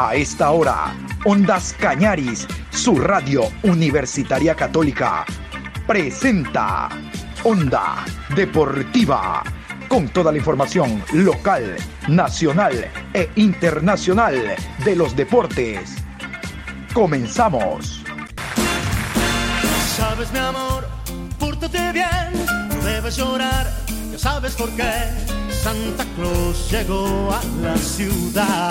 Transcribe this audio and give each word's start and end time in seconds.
A 0.00 0.14
esta 0.14 0.52
hora, 0.52 0.94
Ondas 1.24 1.74
Cañaris, 1.76 2.46
su 2.70 3.00
radio 3.00 3.50
universitaria 3.64 4.54
católica, 4.54 5.26
presenta 5.88 6.88
Onda 7.42 8.04
Deportiva, 8.36 9.42
con 9.88 10.06
toda 10.10 10.30
la 10.30 10.38
información 10.38 11.02
local, 11.14 11.74
nacional 12.06 12.88
e 13.12 13.28
internacional 13.34 14.54
de 14.84 14.94
los 14.94 15.16
deportes. 15.16 15.96
Comenzamos. 16.94 18.04
Sabes 19.96 20.30
mi 20.30 20.38
amor, 20.38 20.86
pórtate 21.40 21.90
bien, 21.90 22.46
no 22.68 22.84
debes 22.84 23.16
llorar, 23.16 23.66
ya 24.12 24.18
sabes 24.20 24.54
por 24.54 24.70
qué. 24.76 24.92
Santa 25.50 26.04
Claus 26.14 26.70
llegó 26.70 27.32
a 27.32 27.42
la 27.62 27.76
ciudad. 27.76 28.70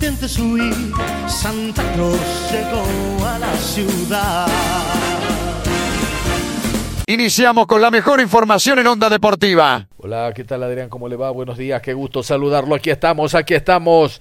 Intentes 0.00 0.38
huir, 0.38 0.92
Santa 1.26 1.82
Claus 1.94 2.52
llegó 2.52 3.26
a 3.26 3.36
la 3.40 3.52
ciudad. 3.56 4.46
Iniciamos 7.08 7.66
con 7.66 7.82
la 7.82 7.90
mejor 7.90 8.20
información 8.20 8.78
en 8.78 8.86
Onda 8.86 9.10
Deportiva. 9.10 9.88
Hola, 9.96 10.32
¿qué 10.36 10.44
tal 10.44 10.62
Adrián? 10.62 10.88
¿Cómo 10.88 11.08
le 11.08 11.16
va? 11.16 11.32
Buenos 11.32 11.58
días, 11.58 11.82
qué 11.82 11.94
gusto 11.94 12.22
saludarlo. 12.22 12.76
Aquí 12.76 12.90
estamos, 12.90 13.34
aquí 13.34 13.54
estamos. 13.54 14.20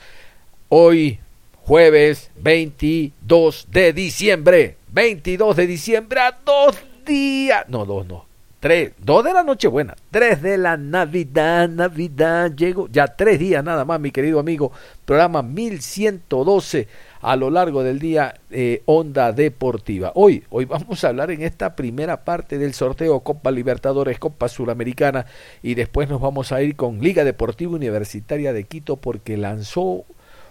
Hoy, 0.69 1.19
jueves 1.61 2.31
22 2.38 3.67
de 3.69 3.94
diciembre. 3.94 4.78
22 4.94 5.56
de 5.58 5.67
diciembre 5.67 6.22
a 6.22 6.39
dos 6.44 6.75
días. 7.06 7.66
No, 7.67 7.86
dos 7.86 8.08
no. 8.08 8.27
Tres. 8.67 8.91
Dos 8.97 9.23
de 9.23 9.31
la 9.31 9.43
Nochebuena. 9.43 9.95
Tres 10.11 10.41
de 10.41 10.57
la 10.57 10.75
Navidad, 10.75 11.69
Navidad. 11.69 12.51
Llego 12.53 12.89
ya 12.91 13.07
tres 13.07 13.39
días 13.39 13.63
nada 13.63 13.85
más, 13.85 13.97
mi 13.97 14.11
querido 14.11 14.41
amigo. 14.41 14.73
Programa 15.05 15.41
1112 15.41 16.89
a 17.21 17.38
lo 17.38 17.49
largo 17.49 17.81
del 17.81 17.97
día 17.97 18.33
eh, 18.51 18.81
Onda 18.83 19.31
Deportiva. 19.31 20.11
Hoy, 20.15 20.43
hoy 20.49 20.65
vamos 20.65 21.01
a 21.01 21.07
hablar 21.07 21.31
en 21.31 21.43
esta 21.43 21.77
primera 21.77 22.25
parte 22.25 22.57
del 22.57 22.73
sorteo 22.73 23.21
Copa 23.21 23.51
Libertadores, 23.51 24.19
Copa 24.19 24.49
Suramericana 24.49 25.27
y 25.63 25.75
después 25.75 26.09
nos 26.09 26.19
vamos 26.19 26.51
a 26.51 26.61
ir 26.61 26.75
con 26.75 26.99
Liga 26.99 27.23
Deportiva 27.23 27.71
Universitaria 27.71 28.51
de 28.51 28.65
Quito 28.65 28.97
porque 28.97 29.38
lanzó 29.38 30.03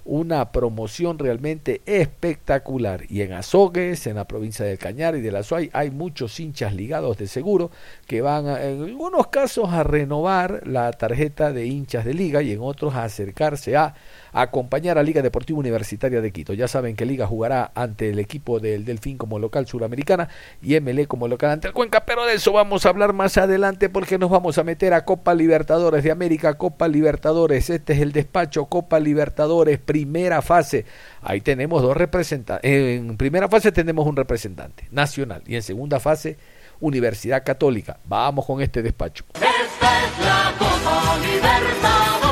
una 0.07 0.53
promoción 0.53 1.19
realmente 1.19 1.83
espectacular. 1.85 3.03
Y 3.09 3.23
en 3.23 3.33
Azogues, 3.33 4.07
en 4.07 4.17
la 4.17 4.27
provincia 4.27 4.65
del 4.65 4.79
Cañar 4.79 5.17
y 5.17 5.21
de 5.21 5.33
la 5.33 5.43
Suay, 5.43 5.69
hay 5.73 5.91
muchos 5.91 6.39
hinchas 6.39 6.75
ligados 6.75 7.19
de 7.19 7.27
seguro 7.27 7.71
que 8.07 8.23
van 8.23 8.47
a, 8.47 8.62
en 8.62 8.83
algunos 8.83 9.27
casos 9.27 9.73
a 9.73 9.83
renovar 9.83 10.67
la 10.67 10.93
tarjeta 10.93 11.53
de 11.53 11.67
hinchas 11.67 12.05
de 12.05 12.15
liga 12.15 12.43
y 12.43 12.53
en 12.53 12.61
otros 12.61 12.95
a 12.95 13.05
acercarse 13.05 13.77
a 13.77 13.95
acompañar 14.33 14.99
a 14.99 15.03
Liga 15.03 15.23
Deportiva 15.23 15.59
Universitaria 15.59 16.21
de 16.21 16.33
Quito. 16.33 16.53
Ya 16.53 16.69
saben 16.69 16.97
que 16.97 17.07
Liga 17.07 17.27
jugará 17.27 17.73
ante 17.75 18.11
el 18.11 18.19
equipo 18.19 18.61
del 18.61 18.85
Delfín 18.85 19.19
como 19.19 19.39
local 19.39 19.67
suramericana 19.67 20.29
y 20.63 20.79
MLE 20.81 21.07
como 21.07 21.29
local 21.29 21.51
ante 21.51 21.69
el 21.69 21.75
Cuenca, 21.75 22.05
pero 22.05 22.25
de 22.25 22.35
eso 22.35 22.53
vamos 22.53 22.87
a 22.87 22.89
hablar 22.89 23.13
más 23.13 23.37
adelante 23.39 23.89
porque 23.89 24.19
nos 24.19 24.31
vamos 24.31 24.59
a 24.59 24.65
meter 24.65 24.95
a 24.95 25.05
Copa 25.05 25.34
Libertadores 25.34 26.05
de 26.05 26.11
América, 26.11 26.55
Copa 26.55 26.89
Libertadores, 26.89 27.71
este 27.71 27.93
es 27.95 28.00
el 28.00 28.12
despacho 28.12 28.67
Copa 28.67 29.00
Libertadores, 29.00 29.78
primera 29.78 30.43
fase. 30.43 30.84
Ahí 31.23 31.41
tenemos 31.41 31.83
dos 31.83 31.97
representantes. 31.97 32.71
En 32.71 33.17
primera 33.17 33.49
fase 33.49 33.73
tenemos 33.73 34.06
un 34.06 34.17
representante 34.17 34.87
nacional 34.91 35.43
y 35.47 35.56
en 35.56 35.62
segunda 35.62 36.00
fase 36.00 36.37
Universidad 36.81 37.43
Católica. 37.45 37.99
Vamos 38.05 38.45
con 38.47 38.61
este 38.61 38.83
despacho. 38.83 39.25
Esta 39.34 40.05
es 40.05 40.19
la 40.25 40.55
Copa 40.59 41.19
Libertadores. 41.19 42.25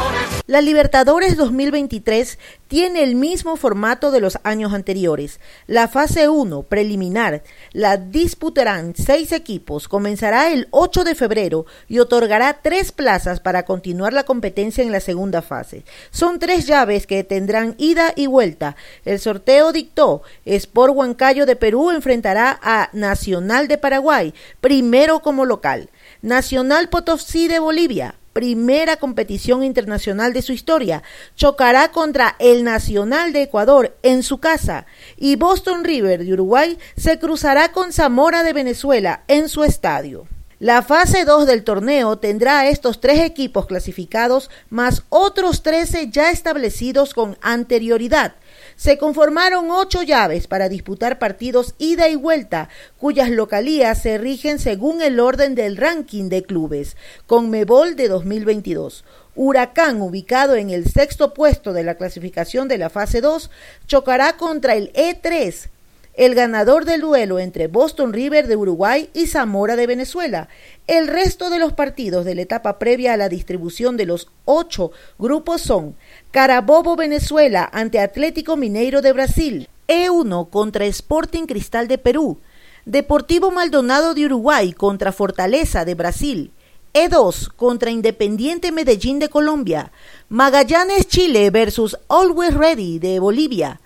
La 0.47 0.61
Libertadores 0.61 1.39
2023 1.39 2.39
tiene 2.69 3.03
el 3.03 3.15
mismo 3.15 3.57
formato 3.57 4.11
de 4.11 4.21
los 4.21 4.39
años 4.43 4.75
anteriores. 4.75 5.41
La 5.67 5.89
fase 5.89 6.29
1, 6.29 6.65
preliminar, 6.65 7.43
la 7.73 7.97
disputarán 7.97 8.93
seis 8.95 9.33
equipos, 9.33 9.89
comenzará 9.89 10.53
el 10.53 10.69
8 10.71 11.05
de 11.05 11.15
febrero 11.15 11.65
y 11.89 11.99
otorgará 11.99 12.59
tres 12.61 12.93
plazas 12.93 13.41
para 13.41 13.65
continuar 13.65 14.13
la 14.13 14.25
competencia 14.25 14.85
en 14.85 14.93
la 14.93 15.01
segunda 15.01 15.41
fase. 15.41 15.83
Son 16.11 16.39
tres 16.39 16.67
llaves 16.67 17.07
que 17.07 17.25
tendrán 17.25 17.75
ida 17.79 18.13
y 18.15 18.27
vuelta. 18.27 18.77
El 19.07 19.21
sorteo 19.21 19.73
dictó 19.73 20.21
Sport 20.45 20.95
Huancayo 20.95 21.47
de 21.47 21.57
Perú 21.57 21.91
enfrentará 21.91 22.61
a 22.63 22.91
Nacional 22.93 23.67
de 23.67 23.79
Paraguay, 23.79 24.35
primero 24.61 25.21
como 25.21 25.47
local. 25.47 25.89
Nacional 26.21 26.91
Potosí 26.91 27.49
de 27.49 27.61
Bolivia, 27.61 28.17
primera 28.35 28.99
competición 28.99 29.63
internacional 29.63 30.35
de 30.35 30.43
su 30.43 30.53
historia. 30.53 31.03
Chocará 31.37 31.91
contra 31.91 32.37
el 32.39 32.65
Nacional 32.65 33.33
de 33.33 33.43
Ecuador 33.43 33.97
en 34.03 34.23
su 34.23 34.39
casa 34.39 34.85
y 35.17 35.37
Boston 35.37 35.85
River 35.85 36.23
de 36.23 36.35
Uruguay 36.35 36.79
se 36.97 37.19
cruzará 37.19 37.73
con 37.73 37.95
Zamora 37.95 38.43
de 38.43 38.53
Venezuela 38.53 39.23
en 39.29 39.49
su 39.49 39.65
estadio. 39.65 40.27
La 40.59 40.83
fase 40.83 41.25
2 41.25 41.47
del 41.47 41.65
torneo 41.65 42.19
tendrá 42.19 42.61
a 42.61 42.69
estos 42.69 43.01
tres 43.01 43.21
equipos 43.21 43.67
clasificados 43.67 44.51
más 44.71 45.03
otros 45.09 45.63
13 45.63 46.11
ya 46.11 46.31
establecidos 46.31 47.13
con 47.13 47.37
anterioridad. 47.41 48.35
Se 48.77 48.99
conformaron 48.99 49.71
ocho 49.71 50.03
llaves 50.03 50.47
para 50.47 50.69
disputar 50.69 51.19
partidos 51.19 51.75
ida 51.79 52.09
y 52.09 52.17
vuelta, 52.17 52.69
cuyas 52.99 53.31
localías 53.31 54.03
se 54.03 54.19
rigen 54.19 54.59
según 54.59 55.01
el 55.01 55.21
orden 55.21 55.55
del 55.55 55.77
ranking 55.77 56.29
de 56.29 56.43
clubes, 56.43 56.97
con 57.27 57.51
Mebol 57.51 57.97
de 57.97 58.09
2022. 58.09 59.05
Huracán, 59.37 60.01
ubicado 60.01 60.55
en 60.57 60.71
el 60.71 60.87
sexto 60.87 61.35
puesto 61.35 61.73
de 61.73 61.85
la 61.85 61.97
clasificación 61.97 62.69
de 62.69 62.79
la 62.79 62.91
fase 62.91 63.21
2, 63.21 63.51
chocará 63.87 64.37
contra 64.37 64.75
el 64.75 64.93
E3, 64.93 65.69
el 66.17 66.35
ganador 66.35 66.85
del 66.85 67.01
duelo 67.01 67.39
entre 67.39 67.67
Boston 67.67 68.13
River 68.13 68.47
de 68.47 68.57
Uruguay 68.57 69.11
y 69.15 69.27
Zamora 69.27 69.77
de 69.77 69.87
Venezuela. 69.87 70.49
El 70.87 71.09
resto 71.09 71.51
de 71.51 71.59
los 71.59 71.73
partidos 71.73 72.25
de 72.25 72.35
la 72.35 72.43
etapa 72.43 72.79
previa 72.79 73.15
a 73.15 73.17
la 73.17 73.29
distribución 73.29 73.97
de 73.97 74.07
los 74.07 74.29
ocho 74.45 74.93
grupos 75.19 75.63
son 75.63 75.97
Carabobo 76.31 76.95
Venezuela 76.95 77.69
ante 77.73 77.99
Atlético 77.99 78.57
Mineiro 78.57 79.03
de 79.03 79.13
Brasil, 79.13 79.69
E1 79.89 80.51
contra 80.51 80.87
Sporting 80.87 81.47
Cristal 81.47 81.89
de 81.89 81.99
Perú, 81.99 82.39
Deportivo 82.85 83.51
Maldonado 83.51 84.15
de 84.15 84.27
Uruguay 84.27 84.73
contra 84.73 85.11
Fortaleza 85.11 85.85
de 85.85 85.95
Brasil, 85.95 86.53
E2 86.93 87.51
contra 87.57 87.91
Independiente 87.91 88.71
Medellín 88.71 89.19
de 89.19 89.29
Colombia, 89.29 89.91
Magallanes 90.29 91.09
Chile 91.09 91.51
versus 91.51 91.99
Always 92.09 92.55
Ready 92.55 93.01
de 93.01 93.19
Bolivia, 93.19 93.81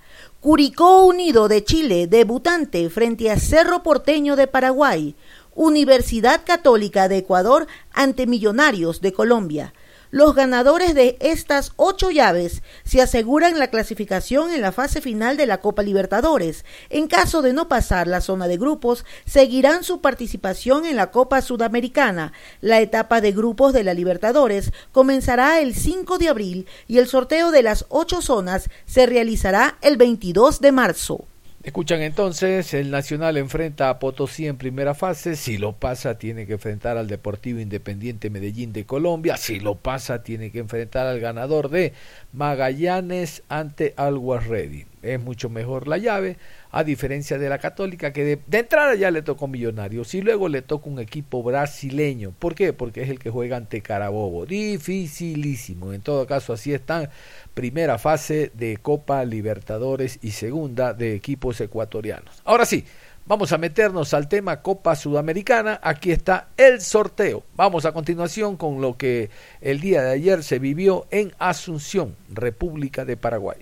Curicó 0.48 1.04
Unido 1.04 1.46
de 1.46 1.62
Chile, 1.62 2.06
debutante 2.06 2.88
frente 2.88 3.30
a 3.30 3.38
Cerro 3.38 3.82
Porteño 3.82 4.34
de 4.34 4.46
Paraguay, 4.46 5.14
Universidad 5.54 6.40
Católica 6.42 7.06
de 7.06 7.18
Ecuador 7.18 7.66
ante 7.92 8.26
Millonarios 8.26 9.02
de 9.02 9.12
Colombia. 9.12 9.74
Los 10.10 10.34
ganadores 10.34 10.94
de 10.94 11.18
estas 11.20 11.72
ocho 11.76 12.10
llaves 12.10 12.62
se 12.82 13.02
aseguran 13.02 13.58
la 13.58 13.68
clasificación 13.68 14.50
en 14.52 14.62
la 14.62 14.72
fase 14.72 15.02
final 15.02 15.36
de 15.36 15.44
la 15.44 15.60
Copa 15.60 15.82
Libertadores. 15.82 16.64
En 16.88 17.08
caso 17.08 17.42
de 17.42 17.52
no 17.52 17.68
pasar 17.68 18.06
la 18.06 18.22
zona 18.22 18.48
de 18.48 18.56
grupos, 18.56 19.04
seguirán 19.26 19.84
su 19.84 20.00
participación 20.00 20.86
en 20.86 20.96
la 20.96 21.10
Copa 21.10 21.42
Sudamericana. 21.42 22.32
La 22.62 22.80
etapa 22.80 23.20
de 23.20 23.32
grupos 23.32 23.74
de 23.74 23.84
la 23.84 23.92
Libertadores 23.92 24.72
comenzará 24.92 25.60
el 25.60 25.74
5 25.74 26.16
de 26.16 26.30
abril 26.30 26.66
y 26.86 26.96
el 26.96 27.06
sorteo 27.06 27.50
de 27.50 27.62
las 27.62 27.84
ocho 27.90 28.22
zonas 28.22 28.70
se 28.86 29.04
realizará 29.04 29.76
el 29.82 29.98
22 29.98 30.62
de 30.62 30.72
marzo. 30.72 31.26
Escuchan 31.68 32.00
entonces, 32.00 32.72
el 32.72 32.90
Nacional 32.90 33.36
enfrenta 33.36 33.90
a 33.90 33.98
Potosí 33.98 34.46
en 34.46 34.56
primera 34.56 34.94
fase, 34.94 35.36
si 35.36 35.58
lo 35.58 35.74
pasa 35.74 36.16
tiene 36.16 36.46
que 36.46 36.54
enfrentar 36.54 36.96
al 36.96 37.08
Deportivo 37.08 37.60
Independiente 37.60 38.30
Medellín 38.30 38.72
de 38.72 38.86
Colombia, 38.86 39.36
si 39.36 39.60
lo 39.60 39.74
pasa 39.74 40.22
tiene 40.22 40.50
que 40.50 40.60
enfrentar 40.60 41.06
al 41.06 41.20
ganador 41.20 41.68
de 41.68 41.92
Magallanes 42.32 43.42
ante 43.50 43.92
Always 43.98 44.46
Ready. 44.46 44.86
Es 45.02 45.20
mucho 45.20 45.50
mejor 45.50 45.88
la 45.88 45.98
llave, 45.98 46.38
a 46.70 46.84
diferencia 46.84 47.38
de 47.38 47.48
la 47.48 47.58
Católica, 47.58 48.12
que 48.12 48.24
de, 48.24 48.38
de, 48.46 48.58
entrada 48.58 48.94
ya 48.94 49.10
le 49.10 49.22
tocó 49.22 49.46
Millonarios 49.46 50.14
y 50.14 50.22
luego 50.22 50.48
le 50.48 50.62
toca 50.62 50.88
un 50.88 50.98
equipo 50.98 51.42
brasileño. 51.42 52.32
¿Por 52.38 52.54
qué? 52.54 52.72
Porque 52.72 53.02
es 53.02 53.10
el 53.10 53.18
que 53.18 53.30
juega 53.30 53.56
ante 53.56 53.80
Carabobo. 53.80 54.44
Dificilísimo. 54.44 55.92
En 55.92 56.00
todo 56.00 56.26
caso, 56.26 56.52
así 56.52 56.72
están. 56.72 57.10
Primera 57.58 57.98
fase 57.98 58.52
de 58.54 58.76
Copa 58.76 59.24
Libertadores 59.24 60.20
y 60.22 60.30
segunda 60.30 60.94
de 60.94 61.16
equipos 61.16 61.60
ecuatorianos. 61.60 62.40
Ahora 62.44 62.64
sí, 62.64 62.84
Vamos 63.26 63.52
a 63.52 63.58
meternos 63.58 64.14
al 64.14 64.26
tema 64.26 64.62
Copa 64.62 64.96
Sudamericana. 64.96 65.80
Aquí 65.82 66.12
está 66.12 66.48
el 66.56 66.80
sorteo. 66.80 67.42
Vamos 67.56 67.84
a 67.84 67.92
continuación 67.92 68.56
con 68.56 68.80
lo 68.80 68.96
que 68.96 69.28
el 69.60 69.80
día 69.80 70.02
de 70.02 70.12
ayer 70.12 70.42
se 70.42 70.58
vivió 70.58 71.06
en 71.10 71.34
Asunción, 71.38 72.16
República 72.32 73.04
de 73.04 73.18
Paraguay. 73.18 73.58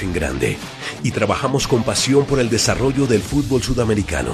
En 0.00 0.12
grande 0.12 0.56
y 1.02 1.10
trabajamos 1.10 1.68
con 1.68 1.82
pasión 1.82 2.24
por 2.24 2.40
el 2.40 2.48
desarrollo 2.48 3.06
del 3.06 3.20
fútbol 3.20 3.62
sudamericano. 3.62 4.32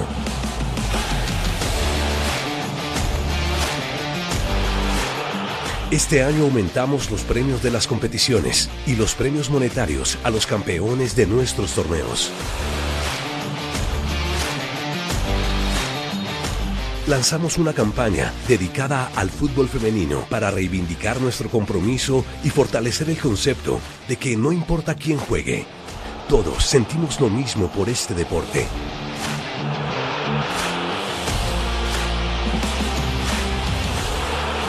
Este 5.91 6.23
año 6.23 6.43
aumentamos 6.43 7.11
los 7.11 7.23
premios 7.23 7.61
de 7.61 7.71
las 7.71 7.87
competiciones 7.87 8.69
y 8.87 8.95
los 8.95 9.15
premios 9.15 9.49
monetarios 9.49 10.17
a 10.23 10.29
los 10.29 10.47
campeones 10.47 11.15
de 11.15 11.27
nuestros 11.27 11.73
torneos. 11.73 12.31
Lanzamos 17.09 17.57
una 17.57 17.73
campaña 17.73 18.31
dedicada 18.47 19.11
al 19.15 19.31
fútbol 19.31 19.67
femenino 19.67 20.25
para 20.29 20.51
reivindicar 20.51 21.19
nuestro 21.19 21.49
compromiso 21.49 22.23
y 22.43 22.51
fortalecer 22.51 23.09
el 23.09 23.17
concepto 23.17 23.79
de 24.07 24.15
que 24.15 24.37
no 24.37 24.51
importa 24.51 24.93
quién 24.93 25.17
juegue, 25.17 25.65
todos 26.29 26.63
sentimos 26.63 27.19
lo 27.19 27.29
mismo 27.29 27.67
por 27.71 27.89
este 27.89 28.13
deporte. 28.13 28.67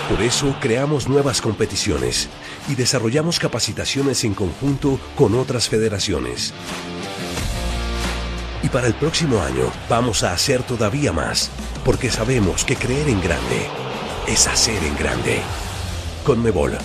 Por 0.08 0.22
eso 0.22 0.56
creamos 0.60 1.08
nuevas 1.08 1.42
competiciones 1.42 2.30
y 2.68 2.74
desarrollamos 2.74 3.38
capacitaciones 3.38 4.24
en 4.24 4.32
conjunto 4.32 4.98
con 5.14 5.34
otras 5.34 5.68
federaciones. 5.68 6.54
Para 8.72 8.86
el 8.86 8.94
próximo 8.94 9.40
año 9.40 9.64
vamos 9.88 10.22
a 10.22 10.32
hacer 10.32 10.62
todavía 10.62 11.12
más, 11.12 11.50
porque 11.84 12.08
sabemos 12.08 12.64
que 12.64 12.76
creer 12.76 13.08
en 13.08 13.20
grande 13.20 13.66
es 14.28 14.46
hacer 14.46 14.80
en 14.84 14.96
grande. 14.96 15.40
Conmebol, 16.24 16.78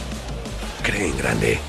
cree 0.81 1.09
en 1.09 1.17
grande. 1.17 1.59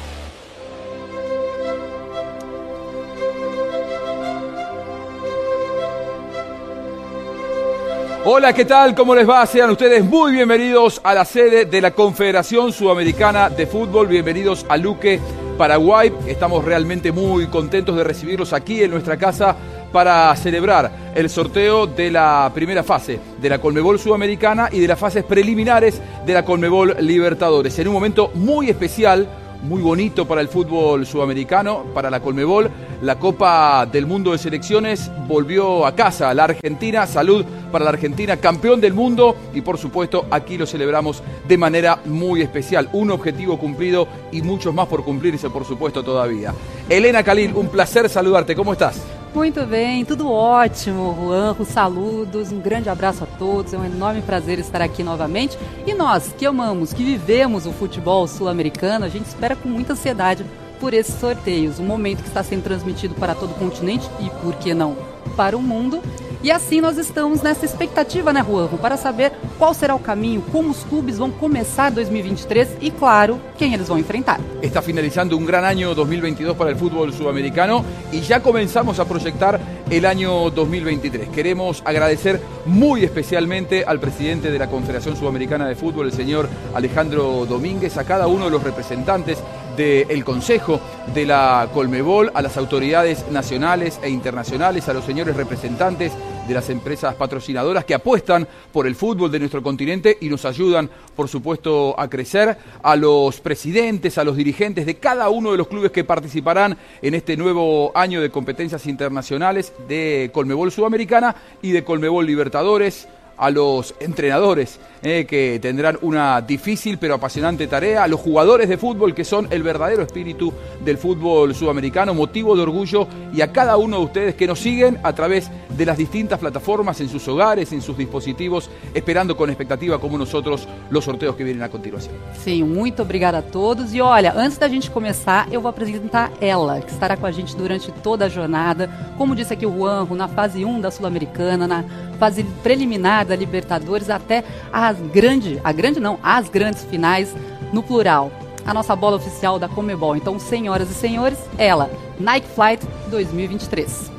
Hola, 8.24 8.54
¿qué 8.54 8.64
tal? 8.64 8.94
¿Cómo 8.94 9.14
les 9.14 9.28
va? 9.28 9.44
Sean 9.44 9.70
ustedes 9.70 10.02
muy 10.02 10.32
bienvenidos 10.32 10.98
a 11.04 11.12
la 11.12 11.26
sede 11.26 11.66
de 11.66 11.80
la 11.82 11.90
Confederación 11.90 12.72
Sudamericana 12.72 13.50
de 13.50 13.66
Fútbol. 13.66 14.06
Bienvenidos 14.06 14.64
a 14.70 14.78
Luque, 14.78 15.20
Paraguay. 15.58 16.10
Estamos 16.26 16.64
realmente 16.64 17.12
muy 17.12 17.48
contentos 17.48 17.94
de 17.94 18.02
recibirlos 18.02 18.54
aquí 18.54 18.82
en 18.82 18.92
nuestra 18.92 19.18
casa 19.18 19.56
para 19.92 20.34
celebrar 20.36 21.12
el 21.14 21.30
sorteo 21.30 21.86
de 21.86 22.10
la 22.10 22.50
primera 22.54 22.82
fase 22.82 23.18
de 23.40 23.48
la 23.48 23.58
Colmebol 23.58 23.98
Sudamericana 23.98 24.68
y 24.70 24.80
de 24.80 24.88
las 24.88 24.98
fases 24.98 25.24
preliminares 25.24 26.00
de 26.24 26.34
la 26.34 26.44
Colmebol 26.44 26.96
Libertadores. 27.00 27.78
En 27.78 27.88
un 27.88 27.94
momento 27.94 28.30
muy 28.34 28.70
especial 28.70 29.28
muy 29.62 29.82
bonito 29.82 30.26
para 30.26 30.40
el 30.40 30.48
fútbol 30.48 31.06
sudamericano, 31.06 31.84
para 31.94 32.10
la 32.10 32.20
Colmebol. 32.20 32.70
La 33.02 33.18
Copa 33.18 33.86
del 33.86 34.06
Mundo 34.06 34.32
de 34.32 34.38
Selecciones 34.38 35.10
volvió 35.28 35.84
a 35.86 35.94
casa, 35.94 36.32
la 36.32 36.44
Argentina, 36.44 37.06
salud 37.06 37.44
para 37.70 37.84
la 37.84 37.90
Argentina, 37.90 38.36
campeón 38.38 38.80
del 38.80 38.94
mundo 38.94 39.36
y 39.52 39.60
por 39.60 39.76
supuesto 39.76 40.26
aquí 40.30 40.56
lo 40.56 40.66
celebramos 40.66 41.22
de 41.46 41.58
manera 41.58 42.00
muy 42.06 42.42
especial. 42.42 42.88
Un 42.92 43.10
objetivo 43.10 43.58
cumplido 43.58 44.08
y 44.32 44.42
muchos 44.42 44.72
más 44.72 44.86
por 44.88 45.04
cumplirse, 45.04 45.50
por 45.50 45.64
supuesto, 45.64 46.02
todavía. 46.02 46.54
Elena 46.88 47.22
Khalil, 47.22 47.52
un 47.54 47.68
placer 47.68 48.08
saludarte, 48.08 48.54
¿cómo 48.54 48.72
estás? 48.72 49.15
Muito 49.36 49.66
bem, 49.66 50.02
tudo 50.02 50.30
ótimo, 50.30 51.14
Juan, 51.14 51.54
saludos, 51.66 52.50
um 52.50 52.58
grande 52.58 52.88
abraço 52.88 53.22
a 53.22 53.26
todos, 53.26 53.74
é 53.74 53.78
um 53.78 53.84
enorme 53.84 54.22
prazer 54.22 54.58
estar 54.58 54.80
aqui 54.80 55.02
novamente. 55.02 55.58
E 55.86 55.92
nós, 55.92 56.32
que 56.38 56.46
amamos, 56.46 56.94
que 56.94 57.04
vivemos 57.04 57.66
o 57.66 57.72
futebol 57.72 58.26
sul-americano, 58.26 59.04
a 59.04 59.10
gente 59.10 59.26
espera 59.26 59.54
com 59.54 59.68
muita 59.68 59.92
ansiedade 59.92 60.42
por 60.80 60.94
esses 60.94 61.20
sorteios, 61.20 61.78
um 61.78 61.84
momento 61.84 62.22
que 62.22 62.28
está 62.28 62.42
sendo 62.42 62.62
transmitido 62.62 63.14
para 63.14 63.34
todo 63.34 63.50
o 63.50 63.58
continente 63.58 64.08
e, 64.20 64.30
por 64.42 64.54
que 64.54 64.72
não, 64.72 64.96
para 65.36 65.54
o 65.54 65.60
mundo. 65.60 66.00
E 66.46 66.50
assim 66.52 66.80
nós 66.80 66.96
estamos 66.96 67.42
nessa 67.42 67.64
expectativa, 67.64 68.32
né, 68.32 68.40
Juanjo, 68.40 68.78
para 68.78 68.96
saber 68.96 69.32
qual 69.58 69.74
será 69.74 69.96
o 69.96 69.98
caminho, 69.98 70.40
como 70.52 70.70
os 70.70 70.84
clubes 70.84 71.18
vão 71.18 71.28
começar 71.28 71.90
2023 71.90 72.76
e, 72.80 72.92
claro, 72.92 73.40
quem 73.58 73.74
eles 73.74 73.88
vão 73.88 73.98
enfrentar. 73.98 74.38
Está 74.62 74.80
finalizando 74.80 75.36
un 75.36 75.44
gran 75.44 75.64
año 75.64 75.92
2022 75.92 76.56
para 76.56 76.70
el 76.70 76.76
fútbol 76.76 77.12
sudamericano 77.12 77.84
y 78.12 78.20
ya 78.20 78.38
comenzamos 78.38 79.00
a 79.00 79.06
proyectar 79.06 79.58
el 79.90 80.06
año 80.06 80.48
2023. 80.50 81.30
Queremos 81.30 81.82
agradecer 81.84 82.40
muy 82.64 83.02
especialmente 83.02 83.82
al 83.84 83.98
presidente 83.98 84.52
de 84.52 84.58
la 84.60 84.68
Confederación 84.68 85.16
Sudamericana 85.16 85.66
de 85.66 85.74
Fútbol, 85.74 86.06
el 86.06 86.12
señor 86.12 86.48
Alejandro 86.76 87.44
Domínguez, 87.46 87.96
a 87.96 88.04
cada 88.04 88.28
uno 88.28 88.44
de 88.44 88.52
los 88.52 88.62
representantes 88.62 89.38
del 89.76 90.24
Consejo 90.24 90.80
de 91.12 91.26
la 91.26 91.68
Colmebol, 91.74 92.30
a 92.34 92.40
las 92.40 92.56
autoridades 92.56 93.28
nacionales 93.30 93.98
e 94.00 94.08
internacionales, 94.08 94.88
a 94.88 94.94
los 94.94 95.04
señores 95.04 95.36
representantes 95.36 96.12
de 96.46 96.54
las 96.54 96.70
empresas 96.70 97.14
patrocinadoras 97.14 97.84
que 97.84 97.94
apuestan 97.94 98.46
por 98.72 98.86
el 98.86 98.94
fútbol 98.94 99.30
de 99.30 99.38
nuestro 99.38 99.62
continente 99.62 100.16
y 100.20 100.28
nos 100.28 100.44
ayudan, 100.44 100.88
por 101.14 101.28
supuesto, 101.28 101.98
a 101.98 102.08
crecer, 102.08 102.56
a 102.82 102.96
los 102.96 103.40
presidentes, 103.40 104.18
a 104.18 104.24
los 104.24 104.36
dirigentes 104.36 104.86
de 104.86 104.96
cada 104.96 105.28
uno 105.28 105.52
de 105.52 105.58
los 105.58 105.68
clubes 105.68 105.90
que 105.90 106.04
participarán 106.04 106.76
en 107.02 107.14
este 107.14 107.36
nuevo 107.36 107.92
año 107.96 108.20
de 108.20 108.30
competencias 108.30 108.86
internacionales 108.86 109.72
de 109.88 110.30
Colmebol 110.32 110.70
Sudamericana 110.70 111.34
y 111.62 111.72
de 111.72 111.84
Colmebol 111.84 112.26
Libertadores 112.26 113.08
a 113.36 113.50
los 113.50 113.94
entrenadores 114.00 114.78
eh, 115.02 115.26
que 115.26 115.58
tendrán 115.60 115.98
una 116.02 116.40
difícil 116.40 116.98
pero 116.98 117.14
apasionante 117.14 117.66
tarea, 117.66 118.04
a 118.04 118.08
los 118.08 118.20
jugadores 118.20 118.68
de 118.68 118.78
fútbol 118.78 119.14
que 119.14 119.24
son 119.24 119.46
el 119.50 119.62
verdadero 119.62 120.02
espíritu 120.02 120.52
del 120.84 120.98
fútbol 120.98 121.54
sudamericano, 121.54 122.14
motivo 122.14 122.56
de 122.56 122.62
orgullo, 122.62 123.06
y 123.32 123.40
a 123.40 123.52
cada 123.52 123.76
uno 123.76 123.98
de 123.98 124.04
ustedes 124.04 124.34
que 124.34 124.46
nos 124.46 124.58
siguen 124.58 124.98
a 125.02 125.12
través 125.12 125.50
de 125.76 125.86
las 125.86 125.98
distintas 125.98 126.38
plataformas 126.38 127.00
en 127.00 127.08
sus 127.08 127.26
hogares, 127.28 127.72
en 127.72 127.82
sus 127.82 127.96
dispositivos, 127.96 128.70
esperando 128.94 129.36
con 129.36 129.50
expectativa 129.50 129.98
como 129.98 130.16
nosotros 130.18 130.66
los 130.90 131.04
sorteos 131.04 131.36
que 131.36 131.44
vienen 131.44 131.62
a 131.62 131.68
continuación. 131.68 132.14
Sim, 132.42 132.64
muito 132.64 133.02
obrigada 133.02 133.38
a 133.38 133.42
todos. 133.42 133.92
E 133.94 134.00
olha, 134.00 134.32
antes 134.34 134.58
da 134.58 134.68
gente 134.68 134.90
começar, 134.90 135.46
eu 135.52 135.60
vou 135.60 135.68
apresentar 135.68 136.32
ela, 136.40 136.80
que 136.80 136.90
estará 136.90 137.16
com 137.16 137.26
a 137.26 137.30
gente 137.30 137.54
durante 137.56 137.92
toda 138.02 138.26
a 138.26 138.28
jornada. 138.28 138.90
Como 139.16 139.34
disse 139.34 139.52
aqui 139.52 139.66
o 139.66 140.14
na 140.14 140.28
fase 140.28 140.64
1 140.64 140.80
da 140.80 140.90
Sul-Americana, 140.90 141.66
na 141.66 141.84
fase 142.16 142.44
preliminar 142.62 143.24
da 143.24 143.36
Libertadores, 143.36 144.10
até 144.10 144.44
as 144.72 144.98
grande, 145.12 145.60
a 145.62 145.72
grande 145.72 146.00
não, 146.00 146.18
as 146.22 146.48
grandes 146.48 146.84
finais 146.84 147.34
no 147.72 147.82
plural. 147.82 148.30
A 148.64 148.74
nossa 148.74 148.96
bola 148.96 149.16
oficial 149.16 149.58
da 149.58 149.68
Comebol. 149.68 150.16
Então, 150.16 150.38
senhoras 150.38 150.90
e 150.90 150.94
senhores, 150.94 151.38
ela, 151.56 151.88
Nike 152.18 152.48
Flight 152.48 152.84
2023. 153.10 154.15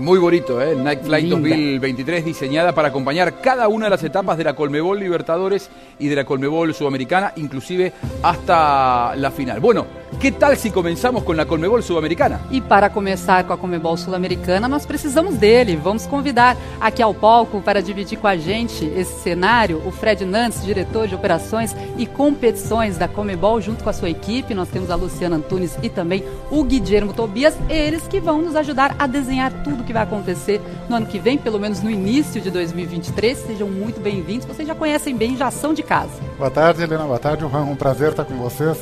Muy 0.00 0.18
bonito, 0.18 0.62
¿eh? 0.62 0.74
Night 0.74 1.02
Flight 1.02 1.24
Linda. 1.24 1.50
2023 1.50 2.24
diseñada 2.24 2.74
para 2.74 2.88
acompañar 2.88 3.42
cada 3.42 3.68
una 3.68 3.84
de 3.84 3.90
las 3.90 4.02
etapas 4.02 4.38
de 4.38 4.44
la 4.44 4.54
Colmebol 4.54 4.98
Libertadores 4.98 5.68
y 5.98 6.08
de 6.08 6.16
la 6.16 6.24
Colmebol 6.24 6.72
Sudamericana, 6.72 7.34
inclusive 7.36 7.92
hasta 8.22 9.14
la 9.16 9.30
final. 9.30 9.60
Bueno, 9.60 9.86
¿Qué 10.18 10.32
tal 10.32 10.54
si 10.58 10.70
comenzamos 10.70 11.22
con 11.22 11.34
la 11.34 11.46
Colmebol 11.46 11.82
Sudamericana? 11.82 12.40
E 12.50 12.60
para 12.60 12.90
começar 12.90 13.44
com 13.44 13.54
a 13.54 13.56
Comebol 13.56 13.96
Sul-Americana, 13.96 14.68
nós 14.68 14.84
precisamos 14.84 15.36
dele. 15.36 15.76
Vamos 15.76 16.04
convidar 16.04 16.58
aqui 16.78 17.00
ao 17.00 17.14
palco 17.14 17.62
para 17.62 17.80
dividir 17.80 18.18
com 18.18 18.26
a 18.26 18.36
gente 18.36 18.84
esse 18.84 19.22
cenário 19.22 19.80
o 19.86 19.90
Fred 19.90 20.26
Nantes, 20.26 20.62
diretor 20.62 21.08
de 21.08 21.14
operações 21.14 21.74
e 21.96 22.06
competições 22.06 22.98
da 22.98 23.08
Comebol, 23.08 23.62
junto 23.62 23.82
com 23.82 23.88
a 23.88 23.94
sua 23.94 24.10
equipe. 24.10 24.52
Nós 24.52 24.68
temos 24.68 24.90
a 24.90 24.94
Luciana 24.94 25.36
Antunes 25.36 25.78
e 25.82 25.88
também 25.88 26.22
o 26.50 26.64
Guilherme 26.64 27.14
Tobias, 27.14 27.56
eles 27.70 28.06
que 28.06 28.20
vão 28.20 28.42
nos 28.42 28.56
ajudar 28.56 28.96
a 28.98 29.06
desenhar 29.06 29.50
tudo 29.62 29.82
o 29.82 29.84
que 29.90 29.94
vai 29.94 30.04
acontecer 30.04 30.60
no 30.88 30.94
ano 30.94 31.06
que 31.06 31.18
vem, 31.18 31.36
pelo 31.36 31.58
menos 31.58 31.82
no 31.82 31.90
início 31.90 32.40
de 32.40 32.48
2023. 32.48 33.36
Sejam 33.38 33.68
muito 33.68 34.00
bem-vindos. 34.00 34.46
Vocês 34.46 34.66
já 34.66 34.74
conhecem 34.74 35.16
bem, 35.16 35.36
já 35.36 35.50
são 35.50 35.74
de 35.74 35.82
casa. 35.82 36.12
Boa 36.38 36.50
tarde, 36.50 36.80
Helena. 36.80 37.04
Boa 37.04 37.18
tarde, 37.18 37.44
Juan. 37.44 37.64
Um 37.64 37.74
prazer 37.74 38.10
estar 38.10 38.24
com 38.24 38.36
vocês 38.36 38.78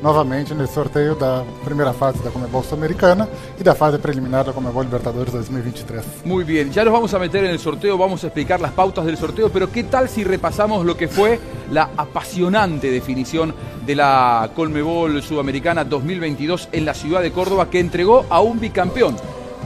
novamente 0.00 0.54
nesse 0.54 0.74
sorteio 0.74 1.16
da 1.16 1.44
primeira 1.64 1.92
fase 1.92 2.22
da 2.22 2.30
Comebol 2.30 2.62
Sul-Americana 2.62 3.28
y 3.58 3.64
da 3.64 3.74
fase 3.74 3.98
preliminar 3.98 4.44
da 4.44 4.52
Comebol 4.52 4.84
Libertadores 4.84 5.32
2023. 5.32 6.04
Muy 6.24 6.44
bien, 6.44 6.70
ya 6.70 6.84
nos 6.84 6.92
vamos 6.92 7.12
a 7.12 7.18
meter 7.18 7.44
en 7.44 7.50
el 7.50 7.58
sorteo, 7.58 7.98
vamos 7.98 8.22
a 8.22 8.28
explicar 8.28 8.60
las 8.60 8.72
pautas 8.72 9.04
del 9.04 9.16
sorteo, 9.16 9.50
pero 9.50 9.70
¿qué 9.70 9.84
tal 9.84 10.08
si 10.08 10.24
repasamos 10.24 10.84
lo 10.84 10.96
que 10.96 11.08
fue 11.08 11.40
la 11.70 11.90
apasionante 11.96 12.90
definición 12.90 13.54
de 13.86 13.94
la 13.94 14.50
Colmebol 14.54 15.22
Sudamericana 15.22 15.84
2022 15.84 16.68
en 16.72 16.84
la 16.84 16.94
ciudad 16.94 17.22
de 17.22 17.30
Córdoba 17.30 17.70
que 17.70 17.78
entregó 17.78 18.26
a 18.28 18.40
un 18.40 18.58
bicampeón? 18.58 19.16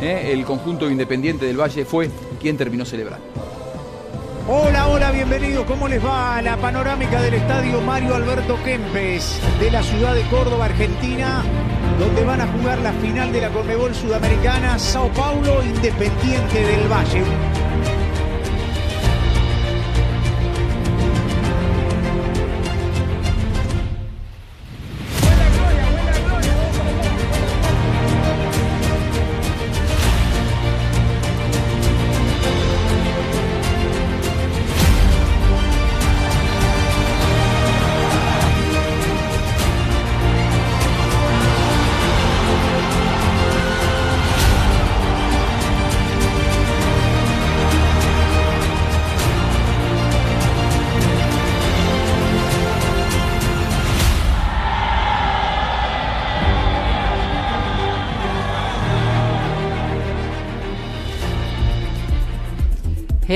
¿Eh? 0.00 0.30
El 0.32 0.44
conjunto 0.44 0.90
independiente 0.90 1.46
del 1.46 1.60
Valle 1.60 1.84
fue 1.84 2.10
quien 2.40 2.56
terminó 2.56 2.84
celebrando. 2.84 3.26
Hola, 4.48 4.86
hola, 4.86 5.10
bienvenidos. 5.10 5.66
¿Cómo 5.66 5.88
les 5.88 6.04
va 6.04 6.40
la 6.40 6.56
panorámica 6.56 7.20
del 7.20 7.34
estadio 7.34 7.80
Mario 7.80 8.14
Alberto 8.14 8.56
Kempes 8.62 9.40
de 9.58 9.70
la 9.72 9.82
ciudad 9.82 10.14
de 10.14 10.22
Córdoba, 10.28 10.66
Argentina, 10.66 11.42
donde 11.98 12.22
van 12.24 12.40
a 12.40 12.46
jugar 12.46 12.78
la 12.78 12.92
final 12.92 13.32
de 13.32 13.40
la 13.40 13.50
Conmebol 13.50 13.92
Sudamericana, 13.92 14.78
Sao 14.78 15.08
Paulo, 15.08 15.64
Independiente 15.64 16.62
del 16.62 16.86
Valle. 16.86 17.65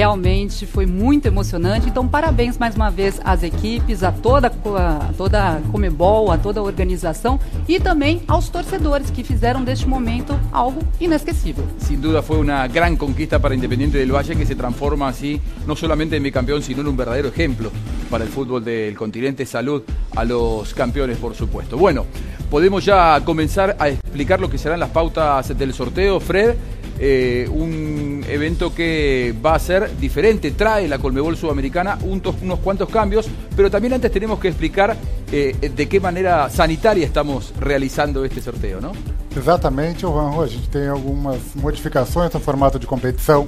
Realmente 0.00 0.64
foi 0.64 0.86
muito 0.86 1.26
emocionante. 1.26 1.86
Então, 1.86 2.08
parabéns 2.08 2.56
mais 2.56 2.74
uma 2.74 2.90
vez 2.90 3.20
às 3.22 3.42
equipes, 3.42 4.02
a 4.02 4.10
toda 4.10 4.46
a 4.46 5.12
toda 5.14 5.60
Comebol, 5.70 6.32
a 6.32 6.38
toda 6.38 6.58
a 6.58 6.62
organização 6.62 7.38
e 7.68 7.78
também 7.78 8.22
aos 8.26 8.48
torcedores 8.48 9.10
que 9.10 9.22
fizeram 9.22 9.62
deste 9.62 9.86
momento 9.86 10.34
algo 10.52 10.80
inesquecível. 10.98 11.66
Sin 11.80 12.00
duda 12.00 12.22
fue 12.22 12.38
una 12.38 12.66
gran 12.66 12.96
conquista 12.96 13.38
para 13.38 13.54
Independiente 13.54 13.98
del 13.98 14.10
Valle 14.10 14.34
que 14.34 14.46
se 14.46 14.54
transforma 14.54 15.06
así 15.06 15.38
no 15.66 15.76
solamente 15.76 16.16
en 16.16 16.22
bicampeón, 16.22 16.62
sino 16.62 16.80
en 16.80 16.86
un 16.86 16.96
verdadero 16.96 17.28
ejemplo 17.28 17.70
para 18.10 18.24
el 18.24 18.30
fútbol 18.30 18.64
del 18.64 18.96
continente. 18.96 19.44
Salud 19.44 19.82
a 20.16 20.24
los 20.24 20.72
campeones, 20.72 21.18
por 21.18 21.34
supuesto. 21.34 21.76
Bueno, 21.76 22.06
podemos 22.50 22.86
ya 22.86 23.20
comenzar 23.22 23.76
a 23.78 23.90
explicar 23.90 24.40
lo 24.40 24.48
que 24.48 24.56
serán 24.56 24.80
las 24.80 24.88
pautas 24.88 25.54
del 25.58 25.74
sorteo. 25.74 26.20
Fred, 26.20 26.54
eh, 26.98 27.48
un 27.50 27.89
evento 28.30 28.74
que 28.74 29.34
va 29.44 29.54
a 29.54 29.58
ser 29.58 29.96
diferente, 29.98 30.52
trae 30.52 30.88
la 30.88 30.98
Colmebol 30.98 31.36
Sudamericana 31.36 31.98
unos, 32.02 32.58
cuantos 32.60 32.88
cambios, 32.88 33.28
pero 33.56 33.70
también 33.70 33.94
antes 33.94 34.10
tenemos 34.10 34.38
que 34.38 34.48
explicar 34.48 34.96
eh, 35.32 35.70
de 35.74 35.86
qué 35.86 36.00
manera 36.00 36.48
sanitaria 36.50 37.06
estamos 37.06 37.52
realizando 37.58 38.24
este 38.24 38.40
sorteo, 38.40 38.80
¿no? 38.80 38.92
Exatamente, 39.36 40.04
Juan. 40.04 40.42
A 40.42 40.46
gente 40.46 40.68
tem 40.68 40.88
algumas 40.88 41.38
modificações 41.54 42.32
no 42.32 42.40
formato 42.40 42.80
de 42.80 42.86
competição 42.86 43.46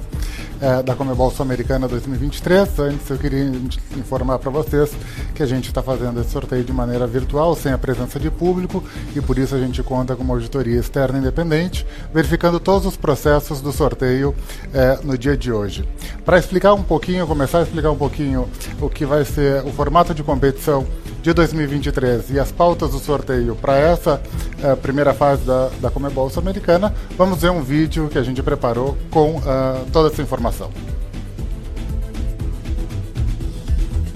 é, 0.61 0.81
da 0.81 0.95
Comebol 0.95 1.29
Sul-Americana 1.29 1.89
2023. 1.89 2.79
Antes, 2.79 3.09
eu 3.09 3.17
queria 3.17 3.51
informar 3.97 4.39
para 4.39 4.49
vocês 4.49 4.91
que 5.35 5.43
a 5.43 5.45
gente 5.45 5.67
está 5.67 5.83
fazendo 5.83 6.21
esse 6.21 6.31
sorteio 6.31 6.63
de 6.63 6.71
maneira 6.71 7.05
virtual, 7.05 7.53
sem 7.53 7.73
a 7.73 7.77
presença 7.77 8.17
de 8.17 8.31
público, 8.31 8.81
e 9.13 9.19
por 9.19 9.37
isso 9.37 9.55
a 9.55 9.59
gente 9.59 9.83
conta 9.83 10.15
com 10.15 10.23
uma 10.23 10.35
auditoria 10.35 10.79
externa 10.79 11.19
independente, 11.19 11.85
verificando 12.13 12.61
todos 12.61 12.87
os 12.87 12.95
processos 12.95 13.59
do 13.59 13.73
sorteio 13.73 14.33
é, 14.73 14.99
no 15.03 15.17
dia 15.17 15.35
de 15.35 15.51
hoje. 15.51 15.83
Para 16.23 16.39
explicar 16.39 16.73
um 16.73 16.83
pouquinho, 16.83 17.27
começar 17.27 17.59
a 17.59 17.63
explicar 17.63 17.91
um 17.91 17.97
pouquinho 17.97 18.47
o 18.79 18.89
que 18.89 19.05
vai 19.05 19.25
ser 19.25 19.65
o 19.65 19.71
formato 19.73 20.13
de 20.13 20.23
competição 20.23 20.87
de 21.23 21.33
2023 21.33 22.31
e 22.31 22.39
as 22.39 22.51
pautas 22.51 22.91
do 22.91 22.99
sorteio 22.99 23.55
para 23.55 23.77
essa 23.77 24.21
uh, 24.61 24.75
primeira 24.77 25.13
fase 25.13 25.45
da, 25.45 25.69
da 25.81 25.89
Comebol 25.89 26.29
Sul-Americana, 26.29 26.93
vamos 27.17 27.41
ver 27.41 27.49
um 27.49 27.63
vídeo 27.63 28.09
que 28.09 28.17
a 28.17 28.23
gente 28.23 28.43
preparou 28.43 28.97
com 29.09 29.37
uh, 29.37 29.85
toda 29.93 30.09
essa 30.11 30.21
informação. 30.21 30.69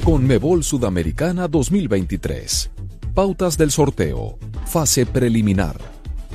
Conmebol 0.03 0.61
Sudamericana 0.61 1.47
2023. 1.47 2.69
Pautas 3.13 3.55
del 3.55 3.71
sorteo. 3.71 4.37
Fase 4.65 5.05
preliminar. 5.05 5.77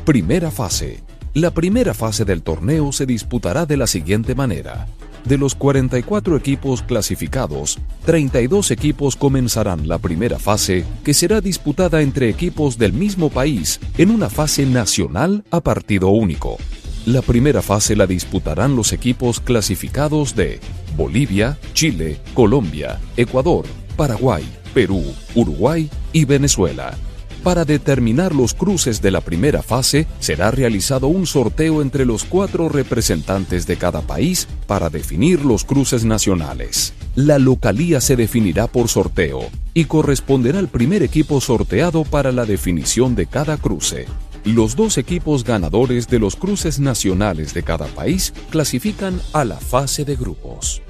Primera 0.07 0.50
fase. 0.50 1.02
La 1.35 1.50
primera 1.50 1.93
fase 1.93 2.25
del 2.25 2.43
torneo 2.43 2.93
se 2.93 3.05
disputará 3.05 3.67
de 3.67 3.76
la 3.76 3.87
siguiente 3.87 4.35
manera. 4.35 4.87
De 5.25 5.38
los 5.38 5.55
44 5.55 6.37
equipos 6.37 6.83
clasificados, 6.83 7.79
32 8.05 8.73
equipos 8.73 9.14
comenzarán 9.14 9.87
la 9.87 9.99
primera 9.99 10.38
fase, 10.38 10.85
que 11.05 11.14
será 11.14 11.41
disputada 11.41 12.02
entre 12.02 12.29
equipos 12.29 12.76
del 12.76 12.93
mismo 12.93 13.31
país 13.31 13.79
en 13.99 14.11
una 14.11 14.29
fase 14.29 14.67
nacional 14.67 15.45
a 15.52 15.61
partido 15.61 16.09
único. 16.09 16.59
La 17.07 17.23
primera 17.23 17.62
fase 17.62 17.95
la 17.95 18.07
disputarán 18.07 18.75
los 18.75 18.93
equipos 18.93 19.38
clasificados 19.41 20.35
de 20.35 20.59
Bolivia, 20.97 21.59
Chile, 21.73 22.19
Colombia, 22.35 23.00
Ecuador, 23.17 23.67
Paraguay, 23.97 24.45
Perú, 24.75 25.05
Uruguay 25.35 25.88
y 26.12 26.25
Venezuela. 26.25 26.97
Para 27.42 27.64
determinar 27.64 28.37
los 28.37 28.54
cruces 28.54 29.02
de 29.02 29.11
la 29.11 29.20
primera 29.20 29.64
fase, 29.64 30.06
será 30.20 30.52
realizado 30.52 31.08
un 31.08 31.26
sorteo 31.26 31.82
entre 31.82 32.06
los 32.06 32.22
cuatro 32.22 32.68
representantes 32.68 33.66
de 33.66 33.76
cada 33.76 34.00
país 34.00 34.46
para 34.68 34.90
definir 34.90 35.44
los 35.44 35.64
cruces 35.64 36.04
nacionales. 36.04 36.94
La 37.16 37.40
localía 37.40 38.00
se 38.00 38.14
definirá 38.14 38.68
por 38.68 38.88
sorteo 38.88 39.40
y 39.75 39.87
corresponderá 39.87 40.61
al 40.61 40.68
primer 40.68 41.02
equipo 41.02 41.40
sorteado 41.40 42.04
para 42.04 42.30
la 42.30 42.46
definición 42.46 43.16
de 43.16 43.26
cada 43.26 43.56
cruce. 43.56 44.06
Los 44.44 44.76
dos 44.76 44.96
equipos 44.96 45.42
ganadores 45.42 46.06
de 46.06 46.20
los 46.20 46.37
cruces 46.37 46.78
nacionales 46.78 47.54
de 47.54 47.64
cada 47.64 47.87
país 47.87 48.32
clasifican 48.50 49.20
a 49.32 49.44
la 49.44 49.56
fase 49.56 50.04
de 50.04 50.14
grupos. 50.14 50.80